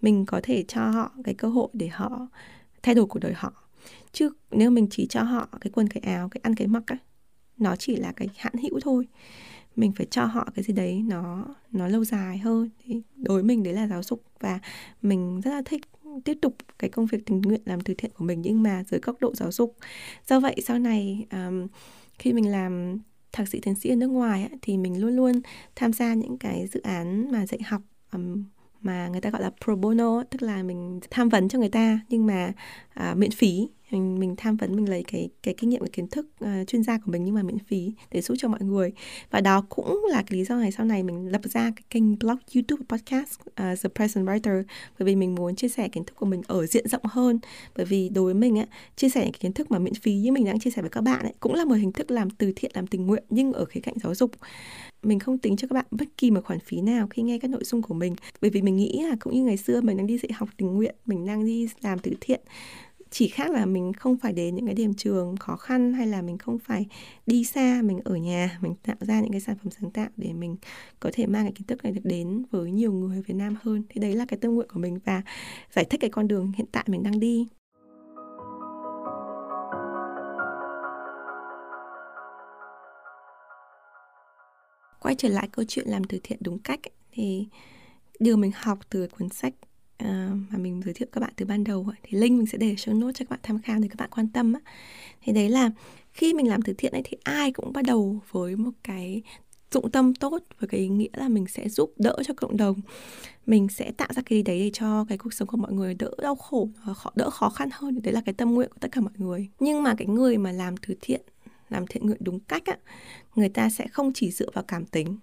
mình 0.02 0.26
có 0.26 0.40
thể 0.42 0.64
cho 0.68 0.90
họ 0.90 1.12
cái 1.24 1.34
cơ 1.34 1.48
hội 1.48 1.68
để 1.72 1.88
họ 1.88 2.26
thay 2.82 2.94
đổi 2.94 3.06
cuộc 3.06 3.18
đời 3.18 3.32
họ. 3.36 3.52
Chứ 4.12 4.30
nếu 4.50 4.70
mình 4.70 4.86
chỉ 4.90 5.06
cho 5.06 5.22
họ 5.22 5.48
cái 5.60 5.70
quần 5.70 5.88
cái 5.88 6.02
áo 6.14 6.28
cái 6.28 6.40
ăn 6.42 6.54
cái 6.54 6.66
mặc 6.66 6.82
ấy 6.86 6.98
nó 7.58 7.76
chỉ 7.76 7.96
là 7.96 8.12
cái 8.12 8.28
hạn 8.36 8.52
hữu 8.62 8.80
thôi. 8.80 9.08
Mình 9.76 9.92
phải 9.92 10.06
cho 10.10 10.24
họ 10.24 10.48
cái 10.54 10.62
gì 10.62 10.72
đấy 10.72 11.02
nó 11.08 11.44
nó 11.72 11.88
lâu 11.88 12.04
dài 12.04 12.38
hơn. 12.38 12.70
Thì 12.84 13.02
đối 13.16 13.34
với 13.34 13.42
mình 13.42 13.62
đấy 13.62 13.74
là 13.74 13.86
giáo 13.86 14.02
dục 14.02 14.22
và 14.40 14.58
mình 15.02 15.40
rất 15.40 15.50
là 15.50 15.62
thích 15.64 15.80
tiếp 16.24 16.38
tục 16.42 16.56
cái 16.78 16.90
công 16.90 17.06
việc 17.06 17.26
tình 17.26 17.40
nguyện 17.40 17.60
làm 17.64 17.80
từ 17.80 17.94
thiện 17.98 18.10
của 18.14 18.24
mình 18.24 18.42
nhưng 18.42 18.62
mà 18.62 18.84
dưới 18.90 19.00
góc 19.00 19.16
độ 19.20 19.34
giáo 19.34 19.52
dục. 19.52 19.76
Do 20.26 20.40
vậy 20.40 20.56
sau 20.64 20.78
này 20.78 21.26
um, 21.32 21.66
khi 22.18 22.32
mình 22.32 22.50
làm 22.50 22.98
thạc 23.32 23.48
sĩ 23.48 23.60
tiến 23.60 23.74
sĩ 23.74 23.90
ở 23.90 23.96
nước 23.96 24.08
ngoài 24.08 24.40
ấy, 24.42 24.58
thì 24.62 24.76
mình 24.78 25.00
luôn 25.00 25.16
luôn 25.16 25.40
tham 25.76 25.92
gia 25.92 26.14
những 26.14 26.38
cái 26.38 26.66
dự 26.66 26.80
án 26.80 27.32
mà 27.32 27.46
dạy 27.46 27.60
học 27.62 27.82
um, 28.12 28.44
mà 28.82 29.08
người 29.08 29.20
ta 29.20 29.30
gọi 29.30 29.42
là 29.42 29.50
pro 29.64 29.76
bono 29.76 30.22
tức 30.30 30.42
là 30.42 30.62
mình 30.62 31.00
tham 31.10 31.28
vấn 31.28 31.48
cho 31.48 31.58
người 31.58 31.68
ta 31.68 32.00
nhưng 32.08 32.26
mà 32.26 32.52
à, 32.94 33.14
miễn 33.14 33.30
phí. 33.30 33.68
Mình 33.90 34.18
mình 34.20 34.34
tham 34.36 34.56
vấn 34.56 34.76
mình 34.76 34.88
lấy 34.88 35.02
cái 35.02 35.28
cái 35.42 35.54
kinh 35.58 35.70
nghiệm 35.70 35.80
cái 35.80 35.88
kiến 35.92 36.06
thức 36.08 36.26
uh, 36.44 36.68
chuyên 36.68 36.82
gia 36.82 36.98
của 36.98 37.12
mình 37.12 37.24
nhưng 37.24 37.34
mà 37.34 37.42
miễn 37.42 37.58
phí 37.58 37.92
để 38.10 38.20
giúp 38.20 38.34
cho 38.38 38.48
mọi 38.48 38.60
người. 38.62 38.92
Và 39.30 39.40
đó 39.40 39.64
cũng 39.68 40.04
là 40.10 40.22
cái 40.22 40.38
lý 40.38 40.44
do 40.44 40.56
này 40.56 40.72
sau 40.72 40.86
này 40.86 41.02
mình 41.02 41.26
lập 41.26 41.40
ra 41.44 41.70
cái 41.76 41.82
kênh 41.90 42.18
blog 42.18 42.36
YouTube 42.54 42.84
podcast 42.88 43.40
uh, 43.40 43.56
The 43.56 43.88
Present 43.94 44.26
Writer. 44.26 44.62
Bởi 44.98 45.06
vì 45.06 45.16
mình 45.16 45.34
muốn 45.34 45.56
chia 45.56 45.68
sẻ 45.68 45.88
kiến 45.88 46.04
thức 46.04 46.14
của 46.16 46.26
mình 46.26 46.42
ở 46.46 46.66
diện 46.66 46.88
rộng 46.88 47.02
hơn. 47.04 47.38
Bởi 47.76 47.86
vì 47.86 48.08
đối 48.08 48.24
với 48.24 48.34
mình 48.34 48.56
á 48.56 48.66
chia 48.96 49.08
sẻ 49.08 49.20
những 49.20 49.32
cái 49.32 49.40
kiến 49.40 49.52
thức 49.52 49.70
mà 49.70 49.78
miễn 49.78 49.94
phí 49.94 50.14
như 50.14 50.32
mình 50.32 50.44
đang 50.44 50.60
chia 50.60 50.70
sẻ 50.70 50.82
với 50.82 50.90
các 50.90 51.00
bạn 51.00 51.22
ấy 51.22 51.34
cũng 51.40 51.54
là 51.54 51.64
một 51.64 51.74
hình 51.74 51.92
thức 51.92 52.10
làm 52.10 52.30
từ 52.30 52.52
thiện 52.56 52.70
làm 52.74 52.86
tình 52.86 53.06
nguyện 53.06 53.24
nhưng 53.30 53.52
ở 53.52 53.64
khía 53.64 53.80
cạnh 53.80 53.94
giáo 54.02 54.14
dục. 54.14 54.30
Mình 55.02 55.18
không 55.18 55.38
tính 55.38 55.56
cho 55.56 55.68
các 55.68 55.74
bạn 55.74 55.86
bất 55.90 56.08
kỳ 56.16 56.30
một 56.30 56.44
khoản 56.44 56.60
phí 56.60 56.80
nào 56.80 57.06
khi 57.10 57.22
nghe 57.22 57.38
các 57.38 57.50
nội 57.50 57.64
dung 57.64 57.82
của 57.82 57.94
mình. 57.94 58.14
Bởi 58.40 58.50
vì 58.50 58.62
mình 58.62 58.76
nghĩ 58.76 59.02
là 59.08 59.16
cũng 59.20 59.34
như 59.34 59.42
ngày 59.42 59.56
xưa 59.56 59.80
mình 59.80 59.96
đang 59.96 60.06
đi 60.06 60.18
dạy 60.18 60.32
học 60.32 60.48
tình 60.56 60.74
nguyện 60.74 60.94
mình 61.06 61.26
đang 61.26 61.44
đi 61.44 61.68
làm 61.82 61.98
từ 61.98 62.12
thiện 62.20 62.40
chỉ 63.10 63.28
khác 63.28 63.50
là 63.50 63.66
mình 63.66 63.92
không 63.92 64.16
phải 64.16 64.32
đến 64.32 64.54
những 64.54 64.66
cái 64.66 64.74
điểm 64.74 64.94
trường 64.94 65.36
khó 65.36 65.56
khăn 65.56 65.92
hay 65.92 66.06
là 66.06 66.22
mình 66.22 66.38
không 66.38 66.58
phải 66.58 66.86
đi 67.26 67.44
xa, 67.44 67.82
mình 67.84 68.00
ở 68.04 68.16
nhà, 68.16 68.58
mình 68.60 68.74
tạo 68.82 68.96
ra 69.00 69.20
những 69.20 69.32
cái 69.32 69.40
sản 69.40 69.56
phẩm 69.62 69.70
sáng 69.70 69.90
tạo 69.90 70.08
để 70.16 70.32
mình 70.32 70.56
có 71.00 71.10
thể 71.12 71.26
mang 71.26 71.44
cái 71.44 71.52
kiến 71.52 71.66
thức 71.66 71.84
này 71.84 71.92
được 71.92 72.04
đến 72.04 72.44
với 72.50 72.70
nhiều 72.70 72.92
người 72.92 73.22
Việt 73.22 73.34
Nam 73.34 73.56
hơn. 73.62 73.82
Thì 73.88 74.00
đấy 74.00 74.14
là 74.14 74.24
cái 74.28 74.38
tâm 74.38 74.54
nguyện 74.54 74.68
của 74.72 74.80
mình 74.80 74.98
và 75.04 75.22
giải 75.72 75.84
thích 75.84 76.00
cái 76.00 76.10
con 76.10 76.28
đường 76.28 76.52
hiện 76.56 76.66
tại 76.72 76.84
mình 76.86 77.02
đang 77.02 77.20
đi. 77.20 77.48
Quay 85.00 85.14
trở 85.14 85.28
lại 85.28 85.48
câu 85.52 85.64
chuyện 85.68 85.88
làm 85.88 86.04
từ 86.04 86.18
thiện 86.22 86.38
đúng 86.40 86.58
cách 86.58 86.80
thì 87.12 87.48
điều 88.20 88.36
mình 88.36 88.50
học 88.54 88.78
từ 88.90 89.08
cuốn 89.08 89.28
sách 89.28 89.54
À, 90.00 90.30
mà 90.50 90.58
mình 90.58 90.82
giới 90.84 90.94
thiệu 90.94 91.08
các 91.12 91.20
bạn 91.20 91.32
từ 91.36 91.46
ban 91.46 91.64
đầu 91.64 91.86
thì 92.02 92.18
link 92.18 92.38
mình 92.38 92.46
sẽ 92.46 92.58
để 92.58 92.74
show 92.74 92.98
notes 92.98 93.16
cho 93.18 93.24
các 93.24 93.30
bạn 93.30 93.40
tham 93.42 93.58
khảo 93.62 93.78
để 93.78 93.88
các 93.88 93.96
bạn 93.98 94.10
quan 94.10 94.28
tâm 94.28 94.52
thì 95.22 95.32
đấy 95.32 95.48
là 95.48 95.70
khi 96.12 96.34
mình 96.34 96.48
làm 96.48 96.62
từ 96.62 96.72
thiện 96.78 96.92
ấy, 96.92 97.02
thì 97.04 97.16
ai 97.22 97.52
cũng 97.52 97.72
bắt 97.72 97.84
đầu 97.84 98.20
với 98.30 98.56
một 98.56 98.70
cái 98.82 99.22
dụng 99.70 99.90
tâm 99.90 100.14
tốt, 100.14 100.42
với 100.60 100.68
cái 100.68 100.80
ý 100.80 100.88
nghĩa 100.88 101.08
là 101.12 101.28
mình 101.28 101.46
sẽ 101.46 101.68
giúp 101.68 101.92
đỡ 101.98 102.16
cho 102.24 102.34
cộng 102.34 102.56
đồng. 102.56 102.80
Mình 103.46 103.68
sẽ 103.68 103.92
tạo 103.92 104.08
ra 104.14 104.22
cái 104.26 104.38
gì 104.38 104.42
đấy 104.42 104.58
để 104.58 104.70
cho 104.72 105.04
cái 105.08 105.18
cuộc 105.18 105.34
sống 105.34 105.48
của 105.48 105.56
mọi 105.56 105.72
người 105.72 105.94
đỡ 105.94 106.10
đau 106.22 106.34
khổ 106.34 106.68
đỡ 107.14 107.30
khó 107.30 107.50
khăn 107.50 107.68
hơn. 107.72 108.02
Đấy 108.02 108.14
là 108.14 108.20
cái 108.20 108.34
tâm 108.34 108.50
nguyện 108.50 108.68
của 108.70 108.78
tất 108.80 108.88
cả 108.92 109.00
mọi 109.00 109.12
người. 109.16 109.48
Nhưng 109.60 109.82
mà 109.82 109.94
cái 109.94 110.06
người 110.06 110.38
mà 110.38 110.52
làm 110.52 110.76
từ 110.76 110.94
thiện, 111.00 111.20
làm 111.68 111.86
thiện 111.86 112.06
nguyện 112.06 112.20
đúng 112.20 112.40
cách 112.40 112.66
á, 112.66 112.78
người 113.36 113.48
ta 113.48 113.70
sẽ 113.70 113.86
không 113.86 114.12
chỉ 114.12 114.30
dựa 114.30 114.50
vào 114.54 114.64
cảm 114.64 114.86
tính, 114.86 115.16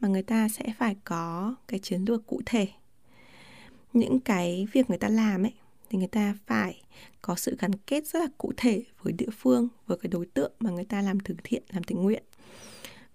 mà 0.00 0.08
người 0.08 0.22
ta 0.22 0.48
sẽ 0.48 0.64
phải 0.78 0.96
có 1.04 1.54
cái 1.68 1.80
chiến 1.80 2.04
lược 2.04 2.26
cụ 2.26 2.40
thể 2.46 2.68
những 3.96 4.20
cái 4.20 4.66
việc 4.72 4.90
người 4.90 4.98
ta 4.98 5.08
làm 5.08 5.42
ấy, 5.42 5.52
thì 5.90 5.98
người 5.98 6.08
ta 6.08 6.34
phải 6.46 6.82
có 7.22 7.34
sự 7.34 7.56
gắn 7.58 7.70
kết 7.86 8.06
rất 8.06 8.18
là 8.18 8.26
cụ 8.38 8.52
thể 8.56 8.84
với 9.02 9.12
địa 9.12 9.30
phương, 9.38 9.68
với 9.86 9.98
cái 9.98 10.08
đối 10.08 10.26
tượng 10.26 10.52
mà 10.60 10.70
người 10.70 10.84
ta 10.84 11.02
làm 11.02 11.20
từ 11.20 11.34
thiện, 11.44 11.62
làm 11.68 11.84
tình 11.84 12.02
nguyện. 12.02 12.22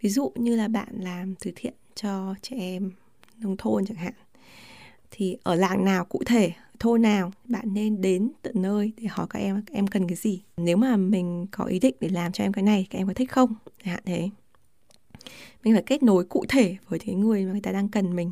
Ví 0.02 0.10
dụ 0.10 0.32
như 0.36 0.56
là 0.56 0.68
bạn 0.68 0.88
làm 1.00 1.36
từ 1.36 1.52
thiện 1.56 1.74
cho 1.96 2.36
trẻ 2.42 2.56
em 2.60 2.92
nông 3.38 3.58
thôn 3.58 3.86
chẳng 3.86 3.98
hạn, 3.98 4.14
thì 5.12 5.38
ở 5.44 5.56
làng 5.56 5.86
nào 5.86 6.06
cụ 6.06 6.24
thể, 6.26 6.52
thôn 6.80 7.02
nào, 7.02 7.32
bạn 7.46 7.74
nên 7.74 8.02
đến 8.02 8.32
tận 8.42 8.62
nơi 8.62 8.92
để 8.98 9.08
hỏi 9.08 9.28
các 9.30 9.40
em 9.40 9.62
các 9.66 9.74
em 9.74 9.88
cần 9.88 10.08
cái 10.08 10.16
gì? 10.16 10.42
Nếu 10.58 10.78
mà 10.78 10.98
mình 10.98 11.48
có 11.52 11.66
ý 11.66 11.80
định 11.80 11.96
để 12.00 12.10
làm 12.10 12.32
cho 12.32 12.44
em 12.44 12.54
cái 12.54 12.64
này, 12.64 12.88
các 12.90 13.00
em 13.00 13.08
có 13.08 13.14
thích 13.14 13.32
không? 13.32 13.56
Chẳng 13.84 13.94
hạn 13.94 14.04
thế. 14.06 14.30
Mình 15.64 15.74
phải 15.74 15.84
kết 15.86 16.04
nối 16.04 16.26
cụ 16.26 16.46
thể 16.50 16.78
với 16.88 17.00
cái 17.00 17.16
người 17.16 17.46
mà 17.46 17.52
người 17.52 17.62
ta 17.62 17.72
đang 17.72 17.90
cần 17.90 18.16
mình 18.16 18.32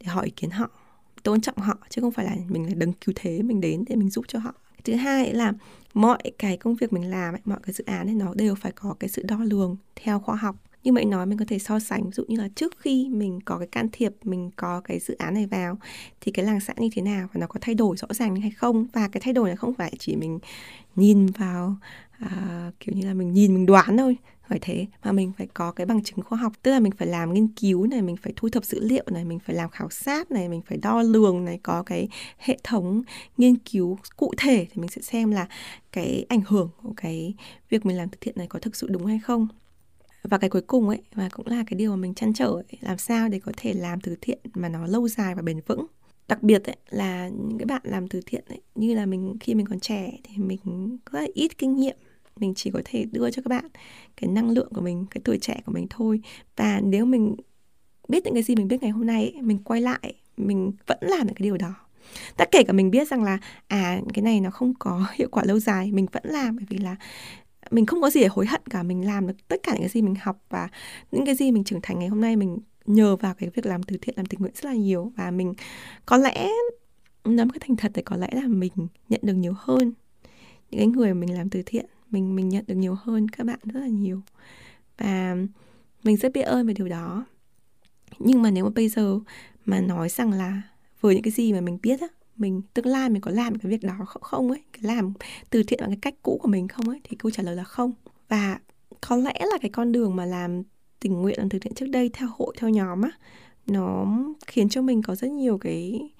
để 0.00 0.06
hỏi 0.06 0.24
ý 0.24 0.32
kiến 0.36 0.50
họ 0.50 0.70
tôn 1.22 1.40
trọng 1.40 1.58
họ, 1.58 1.78
chứ 1.88 2.00
không 2.00 2.12
phải 2.12 2.24
là 2.24 2.36
mình 2.48 2.66
là 2.66 2.74
đấng 2.74 2.92
cứu 2.92 3.12
thế, 3.16 3.42
mình 3.42 3.60
đến 3.60 3.84
để 3.88 3.96
mình 3.96 4.10
giúp 4.10 4.24
cho 4.28 4.38
họ. 4.38 4.54
Thứ 4.84 4.94
hai 4.94 5.34
là 5.34 5.52
mọi 5.94 6.18
cái 6.38 6.56
công 6.56 6.74
việc 6.74 6.92
mình 6.92 7.10
làm 7.10 7.34
mọi 7.44 7.58
cái 7.62 7.72
dự 7.72 7.84
án 7.84 8.06
ấy, 8.06 8.14
nó 8.14 8.34
đều 8.34 8.54
phải 8.54 8.72
có 8.72 8.94
cái 9.00 9.10
sự 9.10 9.22
đo 9.22 9.38
lường 9.44 9.76
theo 9.96 10.20
khoa 10.20 10.36
học. 10.36 10.56
Như 10.84 10.92
vậy 10.92 11.04
nói 11.04 11.26
mình 11.26 11.38
có 11.38 11.44
thể 11.48 11.58
so 11.58 11.78
sánh, 11.78 12.04
ví 12.04 12.10
dụ 12.12 12.24
như 12.28 12.36
là 12.36 12.48
trước 12.54 12.74
khi 12.78 13.08
mình 13.08 13.40
có 13.44 13.58
cái 13.58 13.68
can 13.68 13.88
thiệp, 13.92 14.12
mình 14.24 14.50
có 14.56 14.80
cái 14.80 14.98
dự 14.98 15.14
án 15.14 15.34
này 15.34 15.46
vào, 15.46 15.78
thì 16.20 16.32
cái 16.32 16.44
làng 16.44 16.60
xã 16.60 16.74
như 16.76 16.88
thế 16.92 17.02
nào 17.02 17.28
và 17.32 17.40
nó 17.40 17.46
có 17.46 17.58
thay 17.60 17.74
đổi 17.74 17.96
rõ 17.96 18.06
ràng 18.10 18.36
hay 18.36 18.50
không? 18.50 18.86
Và 18.92 19.08
cái 19.08 19.20
thay 19.20 19.32
đổi 19.32 19.48
này 19.48 19.56
không 19.56 19.74
phải 19.74 19.92
chỉ 19.98 20.16
mình 20.16 20.38
nhìn 20.96 21.26
vào 21.26 21.76
à, 22.30 22.70
kiểu 22.80 22.94
như 22.94 23.06
là 23.06 23.14
mình 23.14 23.32
nhìn 23.32 23.54
mình 23.54 23.66
đoán 23.66 23.96
thôi. 23.96 24.16
Phải 24.48 24.58
thế 24.62 24.86
mà 25.04 25.12
mình 25.12 25.32
phải 25.38 25.46
có 25.54 25.72
cái 25.72 25.86
bằng 25.86 26.02
chứng 26.02 26.22
khoa 26.22 26.38
học 26.38 26.52
tức 26.62 26.70
là 26.70 26.80
mình 26.80 26.92
phải 26.92 27.08
làm 27.08 27.34
nghiên 27.34 27.48
cứu 27.48 27.86
này 27.86 28.02
mình 28.02 28.16
phải 28.16 28.32
thu 28.36 28.48
thập 28.48 28.64
dữ 28.64 28.80
liệu 28.80 29.04
này 29.10 29.24
mình 29.24 29.38
phải 29.38 29.56
làm 29.56 29.70
khảo 29.70 29.90
sát 29.90 30.30
này 30.30 30.48
mình 30.48 30.62
phải 30.62 30.78
đo 30.78 31.02
lường 31.02 31.44
này 31.44 31.60
có 31.62 31.82
cái 31.82 32.08
hệ 32.38 32.58
thống 32.64 33.02
nghiên 33.36 33.56
cứu 33.56 33.98
cụ 34.16 34.34
thể 34.36 34.66
thì 34.70 34.80
mình 34.80 34.90
sẽ 34.90 35.02
xem 35.02 35.30
là 35.30 35.46
cái 35.92 36.26
ảnh 36.28 36.42
hưởng 36.46 36.70
của 36.82 36.92
cái 36.96 37.34
việc 37.70 37.86
mình 37.86 37.96
làm 37.96 38.08
từ 38.08 38.18
thiện 38.20 38.34
này 38.38 38.46
có 38.46 38.58
thực 38.58 38.76
sự 38.76 38.88
đúng 38.90 39.06
hay 39.06 39.18
không. 39.18 39.48
Và 40.22 40.38
cái 40.38 40.50
cuối 40.50 40.62
cùng 40.62 40.88
ấy 40.88 41.02
và 41.14 41.28
cũng 41.32 41.46
là 41.46 41.64
cái 41.66 41.78
điều 41.78 41.90
mà 41.90 41.96
mình 41.96 42.14
chăn 42.14 42.32
trở 42.32 42.46
ấy, 42.46 42.78
làm 42.80 42.98
sao 42.98 43.28
để 43.28 43.40
có 43.40 43.52
thể 43.56 43.72
làm 43.72 44.00
từ 44.00 44.16
thiện 44.20 44.38
mà 44.54 44.68
nó 44.68 44.86
lâu 44.86 45.08
dài 45.08 45.34
và 45.34 45.42
bền 45.42 45.60
vững. 45.66 45.86
Đặc 46.28 46.42
biệt 46.42 46.64
ấy, 46.64 46.76
là 46.90 47.28
những 47.28 47.58
cái 47.58 47.66
bạn 47.66 47.82
làm 47.84 48.08
từ 48.08 48.20
thiện 48.26 48.44
ấy, 48.48 48.60
như 48.74 48.94
là 48.94 49.06
mình 49.06 49.36
khi 49.40 49.54
mình 49.54 49.66
còn 49.66 49.80
trẻ 49.80 50.12
thì 50.24 50.36
mình 50.36 50.98
rất 51.12 51.20
là 51.20 51.26
ít 51.34 51.58
kinh 51.58 51.76
nghiệm 51.76 51.96
mình 52.36 52.54
chỉ 52.54 52.70
có 52.70 52.82
thể 52.84 53.06
đưa 53.12 53.30
cho 53.30 53.42
các 53.42 53.48
bạn 53.48 53.64
cái 54.16 54.30
năng 54.30 54.50
lượng 54.50 54.68
của 54.74 54.80
mình, 54.80 55.06
cái 55.10 55.20
tuổi 55.24 55.38
trẻ 55.38 55.60
của 55.66 55.72
mình 55.72 55.86
thôi. 55.90 56.20
Và 56.56 56.80
nếu 56.84 57.04
mình 57.04 57.36
biết 58.08 58.24
những 58.24 58.34
cái 58.34 58.42
gì 58.42 58.56
mình 58.56 58.68
biết 58.68 58.82
ngày 58.82 58.90
hôm 58.90 59.06
nay 59.06 59.34
mình 59.40 59.58
quay 59.58 59.80
lại, 59.80 60.14
mình 60.36 60.72
vẫn 60.86 60.98
làm 61.00 61.26
được 61.26 61.32
cái 61.36 61.44
điều 61.44 61.56
đó. 61.56 61.74
Tất 62.36 62.48
kể 62.52 62.62
cả 62.62 62.72
mình 62.72 62.90
biết 62.90 63.08
rằng 63.08 63.24
là 63.24 63.38
à 63.66 64.00
cái 64.14 64.22
này 64.22 64.40
nó 64.40 64.50
không 64.50 64.74
có 64.78 65.06
hiệu 65.14 65.28
quả 65.30 65.44
lâu 65.44 65.58
dài, 65.58 65.92
mình 65.92 66.06
vẫn 66.12 66.22
làm, 66.26 66.56
bởi 66.56 66.66
vì 66.68 66.78
là 66.78 66.96
mình 67.70 67.86
không 67.86 68.02
có 68.02 68.10
gì 68.10 68.20
để 68.20 68.28
hối 68.30 68.46
hận 68.46 68.60
cả. 68.70 68.82
Mình 68.82 69.06
làm 69.06 69.26
được 69.26 69.48
tất 69.48 69.62
cả 69.62 69.72
những 69.72 69.82
cái 69.82 69.88
gì 69.88 70.02
mình 70.02 70.14
học 70.20 70.44
và 70.48 70.68
những 71.12 71.26
cái 71.26 71.34
gì 71.34 71.50
mình 71.50 71.64
trưởng 71.64 71.80
thành 71.82 71.98
ngày 71.98 72.08
hôm 72.08 72.20
nay, 72.20 72.36
mình 72.36 72.58
nhờ 72.86 73.16
vào 73.16 73.34
cái 73.34 73.50
việc 73.54 73.66
làm 73.66 73.82
từ 73.82 73.96
thiện, 74.02 74.14
làm 74.16 74.26
tình 74.26 74.40
nguyện 74.40 74.52
rất 74.54 74.64
là 74.64 74.74
nhiều. 74.74 75.12
Và 75.16 75.30
mình 75.30 75.54
có 76.06 76.16
lẽ 76.16 76.48
nói 77.24 77.46
một 77.46 77.52
cái 77.52 77.60
thành 77.68 77.76
thật 77.76 77.90
thì 77.94 78.02
có 78.02 78.16
lẽ 78.16 78.28
là 78.32 78.46
mình 78.46 78.72
nhận 79.08 79.20
được 79.22 79.34
nhiều 79.34 79.54
hơn 79.56 79.92
những 80.70 80.78
cái 80.78 80.86
người 80.86 81.14
mà 81.14 81.20
mình 81.20 81.34
làm 81.34 81.50
từ 81.50 81.62
thiện 81.66 81.86
mình 82.12 82.36
mình 82.36 82.48
nhận 82.48 82.64
được 82.66 82.74
nhiều 82.74 82.94
hơn 82.94 83.28
các 83.28 83.46
bạn 83.46 83.58
rất 83.64 83.80
là 83.80 83.86
nhiều. 83.86 84.20
Và 84.98 85.36
mình 86.02 86.16
rất 86.16 86.32
biết 86.32 86.42
ơn 86.42 86.66
về 86.66 86.74
điều 86.74 86.88
đó. 86.88 87.26
Nhưng 88.18 88.42
mà 88.42 88.50
nếu 88.50 88.64
mà 88.64 88.70
bây 88.74 88.88
giờ 88.88 89.18
mà 89.64 89.80
nói 89.80 90.08
rằng 90.08 90.32
là 90.32 90.62
với 91.00 91.14
những 91.14 91.22
cái 91.22 91.30
gì 91.30 91.52
mà 91.52 91.60
mình 91.60 91.78
biết 91.82 92.00
á, 92.00 92.06
mình, 92.36 92.62
tương 92.74 92.86
lai 92.86 93.10
mình 93.10 93.20
có 93.20 93.30
làm 93.30 93.58
cái 93.58 93.70
việc 93.70 93.82
đó 93.82 93.94
không 94.06 94.22
không 94.22 94.50
ấy, 94.50 94.62
cái 94.72 94.82
làm 94.82 95.12
từ 95.50 95.62
thiện 95.62 95.80
bằng 95.80 95.90
cái 95.90 95.98
cách 96.02 96.14
cũ 96.22 96.38
của 96.42 96.48
mình 96.48 96.68
không 96.68 96.88
ấy, 96.88 97.00
thì 97.04 97.16
câu 97.16 97.30
trả 97.30 97.42
lời 97.42 97.56
là 97.56 97.64
không. 97.64 97.92
Và 98.28 98.58
có 99.00 99.16
lẽ 99.16 99.34
là 99.40 99.58
cái 99.60 99.70
con 99.70 99.92
đường 99.92 100.16
mà 100.16 100.26
làm 100.26 100.62
tình 101.00 101.22
nguyện 101.22 101.38
làm 101.38 101.48
từ 101.48 101.58
thiện 101.58 101.74
trước 101.74 101.86
đây 101.86 102.10
theo 102.12 102.28
hội, 102.36 102.54
theo 102.58 102.70
nhóm 102.70 103.02
á, 103.02 103.10
nó 103.66 104.06
khiến 104.46 104.68
cho 104.68 104.82
mình 104.82 105.02
có 105.02 105.14
rất 105.14 105.30
nhiều 105.30 105.58
cái 105.58 106.10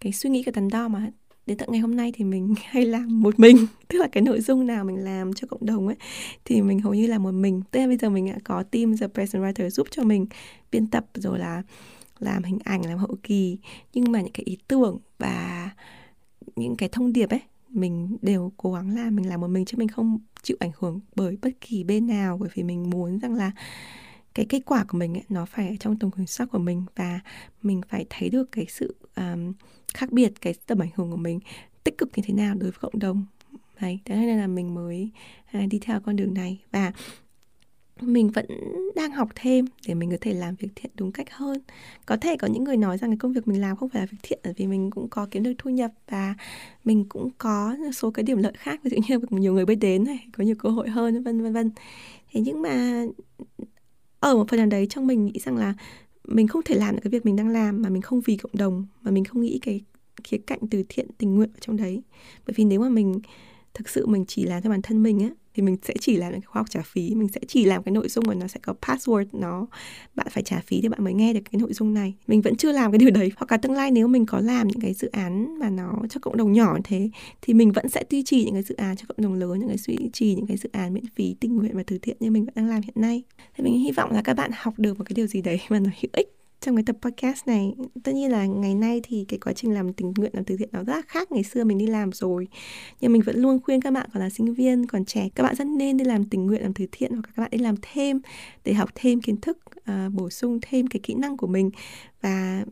cái 0.00 0.12
suy 0.12 0.30
nghĩ, 0.30 0.42
cái 0.42 0.52
đắn 0.52 0.68
đo 0.68 0.88
mà 0.88 1.10
đến 1.46 1.58
tận 1.58 1.68
ngày 1.72 1.80
hôm 1.80 1.96
nay 1.96 2.12
thì 2.14 2.24
mình 2.24 2.54
hay 2.64 2.86
làm 2.86 3.22
một 3.22 3.40
mình. 3.40 3.66
Tức 3.88 3.98
là 3.98 4.08
cái 4.12 4.22
nội 4.22 4.40
dung 4.40 4.66
nào 4.66 4.84
mình 4.84 5.04
làm 5.04 5.32
cho 5.32 5.46
cộng 5.48 5.66
đồng 5.66 5.86
ấy 5.86 5.96
thì 6.44 6.62
mình 6.62 6.80
hầu 6.80 6.94
như 6.94 7.06
là 7.06 7.18
một 7.18 7.32
mình. 7.32 7.62
Tức 7.70 7.80
là 7.80 7.86
bây 7.86 7.96
giờ 7.96 8.10
mình 8.10 8.26
đã 8.26 8.38
có 8.44 8.62
team 8.62 8.96
the 8.96 9.08
present 9.08 9.42
writer 9.42 9.68
giúp 9.68 9.86
cho 9.90 10.04
mình 10.04 10.26
biên 10.70 10.86
tập 10.86 11.06
rồi 11.14 11.38
là 11.38 11.62
làm 12.18 12.42
hình 12.42 12.58
ảnh 12.64 12.86
làm 12.86 12.98
hậu 12.98 13.16
kỳ. 13.22 13.58
Nhưng 13.94 14.12
mà 14.12 14.20
những 14.20 14.32
cái 14.32 14.44
ý 14.44 14.58
tưởng 14.68 14.98
và 15.18 15.70
những 16.56 16.76
cái 16.76 16.88
thông 16.88 17.12
điệp 17.12 17.30
ấy 17.30 17.40
mình 17.68 18.16
đều 18.22 18.52
cố 18.56 18.72
gắng 18.72 18.96
làm 18.96 19.16
mình 19.16 19.28
làm 19.28 19.40
một 19.40 19.48
mình 19.48 19.64
chứ 19.64 19.76
mình 19.78 19.88
không 19.88 20.18
chịu 20.42 20.56
ảnh 20.60 20.70
hưởng 20.78 21.00
bởi 21.16 21.36
bất 21.42 21.50
kỳ 21.60 21.84
bên 21.84 22.06
nào. 22.06 22.38
Bởi 22.40 22.50
vì 22.54 22.62
mình 22.62 22.90
muốn 22.90 23.18
rằng 23.18 23.34
là 23.34 23.52
cái 24.34 24.46
kết 24.48 24.60
quả 24.66 24.84
của 24.88 24.98
mình 24.98 25.14
ấy, 25.14 25.24
nó 25.28 25.44
phải 25.44 25.68
ở 25.68 25.74
trong 25.80 25.98
tầm 25.98 26.10
kiểm 26.10 26.26
soát 26.26 26.46
của 26.52 26.58
mình 26.58 26.82
và 26.96 27.20
mình 27.62 27.80
phải 27.88 28.06
thấy 28.10 28.30
được 28.30 28.52
cái 28.52 28.66
sự 28.68 28.94
um, 29.16 29.52
khác 29.94 30.12
biệt 30.12 30.32
cái 30.40 30.54
tầm 30.66 30.78
ảnh 30.78 30.90
hưởng 30.94 31.10
của 31.10 31.16
mình 31.16 31.40
tích 31.84 31.98
cực 31.98 32.10
như 32.16 32.22
thế 32.26 32.34
nào 32.34 32.54
đối 32.54 32.70
với 32.70 32.78
cộng 32.80 32.98
đồng. 32.98 33.26
Đấy 33.80 33.98
thế 34.04 34.16
nên 34.16 34.38
là 34.38 34.46
mình 34.46 34.74
mới 34.74 35.10
à, 35.52 35.66
đi 35.70 35.78
theo 35.78 36.00
con 36.00 36.16
đường 36.16 36.34
này. 36.34 36.60
Và 36.72 36.92
mình 38.00 38.30
vẫn 38.30 38.46
đang 38.96 39.10
học 39.10 39.28
thêm 39.34 39.64
để 39.86 39.94
mình 39.94 40.10
có 40.10 40.16
thể 40.20 40.34
làm 40.34 40.54
việc 40.54 40.68
thiện 40.74 40.90
đúng 40.94 41.12
cách 41.12 41.30
hơn. 41.30 41.58
Có 42.06 42.16
thể 42.16 42.36
có 42.36 42.48
những 42.48 42.64
người 42.64 42.76
nói 42.76 42.98
rằng 42.98 43.10
cái 43.10 43.16
công 43.16 43.32
việc 43.32 43.48
mình 43.48 43.60
làm 43.60 43.76
không 43.76 43.88
phải 43.88 44.02
là 44.02 44.06
việc 44.10 44.18
thiện 44.22 44.38
bởi 44.44 44.54
vì 44.56 44.66
mình 44.66 44.90
cũng 44.90 45.08
có 45.08 45.26
kiếm 45.30 45.42
được 45.42 45.52
thu 45.58 45.70
nhập 45.70 45.90
và 46.08 46.34
mình 46.84 47.04
cũng 47.08 47.30
có 47.38 47.76
số 47.94 48.10
cái 48.10 48.22
điểm 48.22 48.38
lợi 48.38 48.52
khác. 48.56 48.80
Ví 48.82 48.90
dụ 48.90 48.96
như 49.08 49.26
nhiều 49.30 49.52
người 49.52 49.66
biết 49.66 49.74
đến 49.74 50.04
này 50.04 50.26
có 50.32 50.44
nhiều 50.44 50.56
cơ 50.58 50.68
hội 50.68 50.88
hơn 50.88 51.22
vân 51.22 51.42
vân 51.42 51.52
vân. 51.52 51.70
Thế 52.32 52.40
nhưng 52.40 52.62
mà 52.62 53.04
ở 54.20 54.36
một 54.36 54.48
phần 54.48 54.58
nào 54.58 54.66
đấy 54.66 54.86
trong 54.90 55.06
mình 55.06 55.26
nghĩ 55.26 55.38
rằng 55.44 55.56
là 55.56 55.74
mình 56.28 56.48
không 56.48 56.62
thể 56.64 56.74
làm 56.74 56.94
được 56.94 57.00
cái 57.04 57.10
việc 57.10 57.26
mình 57.26 57.36
đang 57.36 57.48
làm 57.48 57.82
mà 57.82 57.88
mình 57.88 58.02
không 58.02 58.20
vì 58.20 58.36
cộng 58.36 58.52
đồng, 58.54 58.86
mà 59.02 59.10
mình 59.10 59.24
không 59.24 59.42
nghĩ 59.42 59.58
cái 59.62 59.80
khía 60.24 60.38
cạnh 60.38 60.58
từ 60.70 60.82
thiện, 60.88 61.06
tình 61.18 61.34
nguyện 61.34 61.50
ở 61.54 61.58
trong 61.60 61.76
đấy. 61.76 62.02
Bởi 62.46 62.54
vì 62.56 62.64
nếu 62.64 62.80
mà 62.80 62.88
mình, 62.88 63.20
thực 63.74 63.88
sự 63.88 64.06
mình 64.06 64.24
chỉ 64.28 64.44
làm 64.44 64.62
cho 64.62 64.70
bản 64.70 64.82
thân 64.82 65.02
mình 65.02 65.20
á 65.20 65.30
thì 65.54 65.62
mình 65.62 65.76
sẽ 65.82 65.94
chỉ 66.00 66.16
làm 66.16 66.32
cái 66.32 66.40
khóa 66.40 66.60
học 66.60 66.70
trả 66.70 66.82
phí, 66.82 67.14
mình 67.14 67.28
sẽ 67.28 67.40
chỉ 67.48 67.64
làm 67.64 67.82
cái 67.82 67.92
nội 67.92 68.08
dung 68.08 68.24
mà 68.28 68.34
nó 68.34 68.46
sẽ 68.46 68.60
có 68.62 68.74
password 68.82 69.24
nó. 69.32 69.66
Bạn 70.14 70.26
phải 70.30 70.42
trả 70.42 70.60
phí 70.60 70.80
thì 70.80 70.88
bạn 70.88 71.04
mới 71.04 71.14
nghe 71.14 71.32
được 71.32 71.40
cái 71.52 71.60
nội 71.60 71.72
dung 71.72 71.94
này. 71.94 72.14
Mình 72.26 72.40
vẫn 72.40 72.56
chưa 72.56 72.72
làm 72.72 72.92
cái 72.92 72.98
điều 72.98 73.10
đấy. 73.10 73.32
Hoặc 73.36 73.52
là 73.52 73.56
tương 73.56 73.72
lai 73.72 73.90
nếu 73.90 74.08
mình 74.08 74.26
có 74.26 74.40
làm 74.40 74.68
những 74.68 74.80
cái 74.80 74.94
dự 74.94 75.08
án 75.08 75.58
mà 75.58 75.70
nó 75.70 75.92
cho 76.10 76.20
cộng 76.20 76.36
đồng 76.36 76.52
nhỏ 76.52 76.72
như 76.74 76.80
thế, 76.84 77.10
thì 77.42 77.54
mình 77.54 77.72
vẫn 77.72 77.88
sẽ 77.88 78.04
duy 78.10 78.22
trì 78.22 78.44
những 78.44 78.54
cái 78.54 78.62
dự 78.62 78.74
án 78.74 78.96
cho 78.96 79.04
cộng 79.08 79.24
đồng 79.24 79.34
lớn, 79.34 79.58
những 79.58 79.68
cái 79.68 79.78
duy 79.78 79.96
trì 80.12 80.34
những 80.34 80.46
cái 80.46 80.56
dự 80.56 80.68
án 80.72 80.94
miễn 80.94 81.06
phí, 81.16 81.36
tình 81.40 81.56
nguyện 81.56 81.76
và 81.76 81.82
từ 81.86 81.98
thiện 81.98 82.16
như 82.20 82.30
mình 82.30 82.44
vẫn 82.44 82.54
đang 82.54 82.68
làm 82.68 82.82
hiện 82.82 82.94
nay. 82.94 83.22
Thì 83.56 83.64
mình 83.64 83.78
hy 83.78 83.92
vọng 83.92 84.12
là 84.12 84.22
các 84.22 84.34
bạn 84.34 84.50
học 84.54 84.74
được 84.76 84.98
một 84.98 85.04
cái 85.04 85.14
điều 85.14 85.26
gì 85.26 85.42
đấy 85.42 85.60
mà 85.68 85.78
nó 85.78 85.90
hữu 86.00 86.10
ích 86.12 86.43
trong 86.64 86.76
cái 86.76 86.82
tập 86.86 86.96
podcast 87.02 87.46
này. 87.46 87.74
Tất 88.02 88.12
nhiên 88.14 88.30
là 88.30 88.46
ngày 88.46 88.74
nay 88.74 89.00
thì 89.04 89.24
cái 89.28 89.38
quá 89.38 89.52
trình 89.52 89.74
làm 89.74 89.92
tình 89.92 90.12
nguyện 90.16 90.30
làm 90.34 90.44
từ 90.44 90.56
thiện 90.56 90.68
nó 90.72 90.82
rất 90.84 90.94
là 90.94 91.02
khác 91.06 91.32
ngày 91.32 91.42
xưa 91.42 91.64
mình 91.64 91.78
đi 91.78 91.86
làm 91.86 92.12
rồi. 92.12 92.48
Nhưng 93.00 93.12
mình 93.12 93.22
vẫn 93.22 93.36
luôn 93.42 93.60
khuyên 93.62 93.80
các 93.80 93.90
bạn 93.90 94.08
còn 94.14 94.22
là 94.22 94.30
sinh 94.30 94.54
viên 94.54 94.86
còn 94.86 95.04
trẻ 95.04 95.28
các 95.34 95.42
bạn 95.42 95.54
rất 95.54 95.66
nên 95.66 95.96
đi 95.96 96.04
làm 96.04 96.24
tình 96.24 96.46
nguyện 96.46 96.62
làm 96.62 96.74
từ 96.74 96.86
thiện 96.92 97.12
hoặc 97.12 97.22
các 97.36 97.42
bạn 97.42 97.50
đi 97.50 97.58
làm 97.58 97.74
thêm 97.82 98.20
để 98.64 98.74
học 98.74 98.90
thêm 98.94 99.20
kiến 99.20 99.40
thức 99.40 99.58
uh, 99.78 100.12
bổ 100.12 100.30
sung 100.30 100.58
thêm 100.62 100.86
cái 100.86 101.00
kỹ 101.02 101.14
năng 101.14 101.36
của 101.36 101.46
mình. 101.46 101.70
Và 102.20 102.64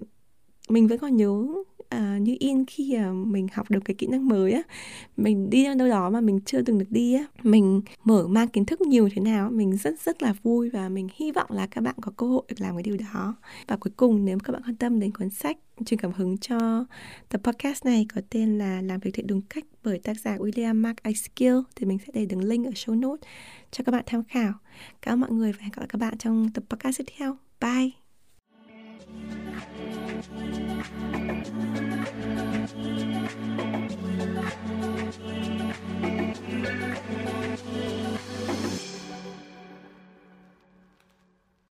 mình 0.68 0.86
vẫn 0.86 0.98
còn 0.98 1.16
nhớ 1.16 1.46
à, 1.92 2.18
như 2.18 2.36
in 2.38 2.64
khi 2.66 2.94
à, 2.94 3.12
mình 3.12 3.46
học 3.52 3.70
được 3.70 3.80
cái 3.84 3.94
kỹ 3.94 4.06
năng 4.06 4.28
mới 4.28 4.52
á 4.52 4.62
mình 5.16 5.50
đi 5.50 5.64
đâu 5.78 5.88
đó 5.88 6.10
mà 6.10 6.20
mình 6.20 6.40
chưa 6.44 6.62
từng 6.62 6.78
được 6.78 6.90
đi 6.90 7.14
á 7.14 7.26
mình 7.42 7.80
mở 8.04 8.26
mang 8.26 8.48
kiến 8.48 8.64
thức 8.64 8.80
nhiều 8.80 9.08
thế 9.14 9.22
nào 9.22 9.50
mình 9.50 9.76
rất 9.76 10.00
rất 10.00 10.22
là 10.22 10.34
vui 10.42 10.70
và 10.70 10.88
mình 10.88 11.08
hy 11.14 11.32
vọng 11.32 11.50
là 11.50 11.66
các 11.66 11.80
bạn 11.80 11.94
có 12.00 12.12
cơ 12.16 12.26
hội 12.26 12.42
được 12.48 12.60
làm 12.60 12.76
cái 12.76 12.82
điều 12.82 12.96
đó. 12.96 13.34
Và 13.66 13.76
cuối 13.76 13.92
cùng 13.96 14.24
nếu 14.24 14.38
các 14.44 14.52
bạn 14.52 14.62
quan 14.66 14.76
tâm 14.76 15.00
đến 15.00 15.12
cuốn 15.12 15.30
sách 15.30 15.56
truyền 15.86 16.00
cảm 16.00 16.12
hứng 16.12 16.38
cho 16.38 16.84
tập 17.28 17.40
podcast 17.44 17.84
này 17.84 18.06
có 18.14 18.20
tên 18.30 18.58
là 18.58 18.82
làm 18.82 19.00
việc 19.00 19.10
thiện 19.14 19.26
đúng 19.26 19.40
cách 19.40 19.64
bởi 19.84 19.98
tác 19.98 20.20
giả 20.20 20.36
William 20.36 20.74
Mark 20.74 21.02
Iskill 21.02 21.58
thì 21.76 21.86
mình 21.86 21.98
sẽ 22.06 22.12
để 22.14 22.26
đường 22.26 22.44
link 22.44 22.66
ở 22.66 22.70
show 22.70 23.00
notes 23.00 23.28
cho 23.70 23.84
các 23.84 23.92
bạn 23.92 24.02
tham 24.06 24.24
khảo. 24.24 24.52
Cảm 25.02 25.14
ơn 25.14 25.20
mọi 25.20 25.30
người 25.30 25.52
và 25.52 25.58
hẹn 25.60 25.70
gặp 25.70 25.78
lại 25.78 25.88
các 25.88 25.98
bạn 26.00 26.18
trong 26.18 26.50
tập 26.54 26.64
podcast 26.68 26.98
tiếp 26.98 27.04
theo. 27.16 27.36
Bye! 27.60 27.90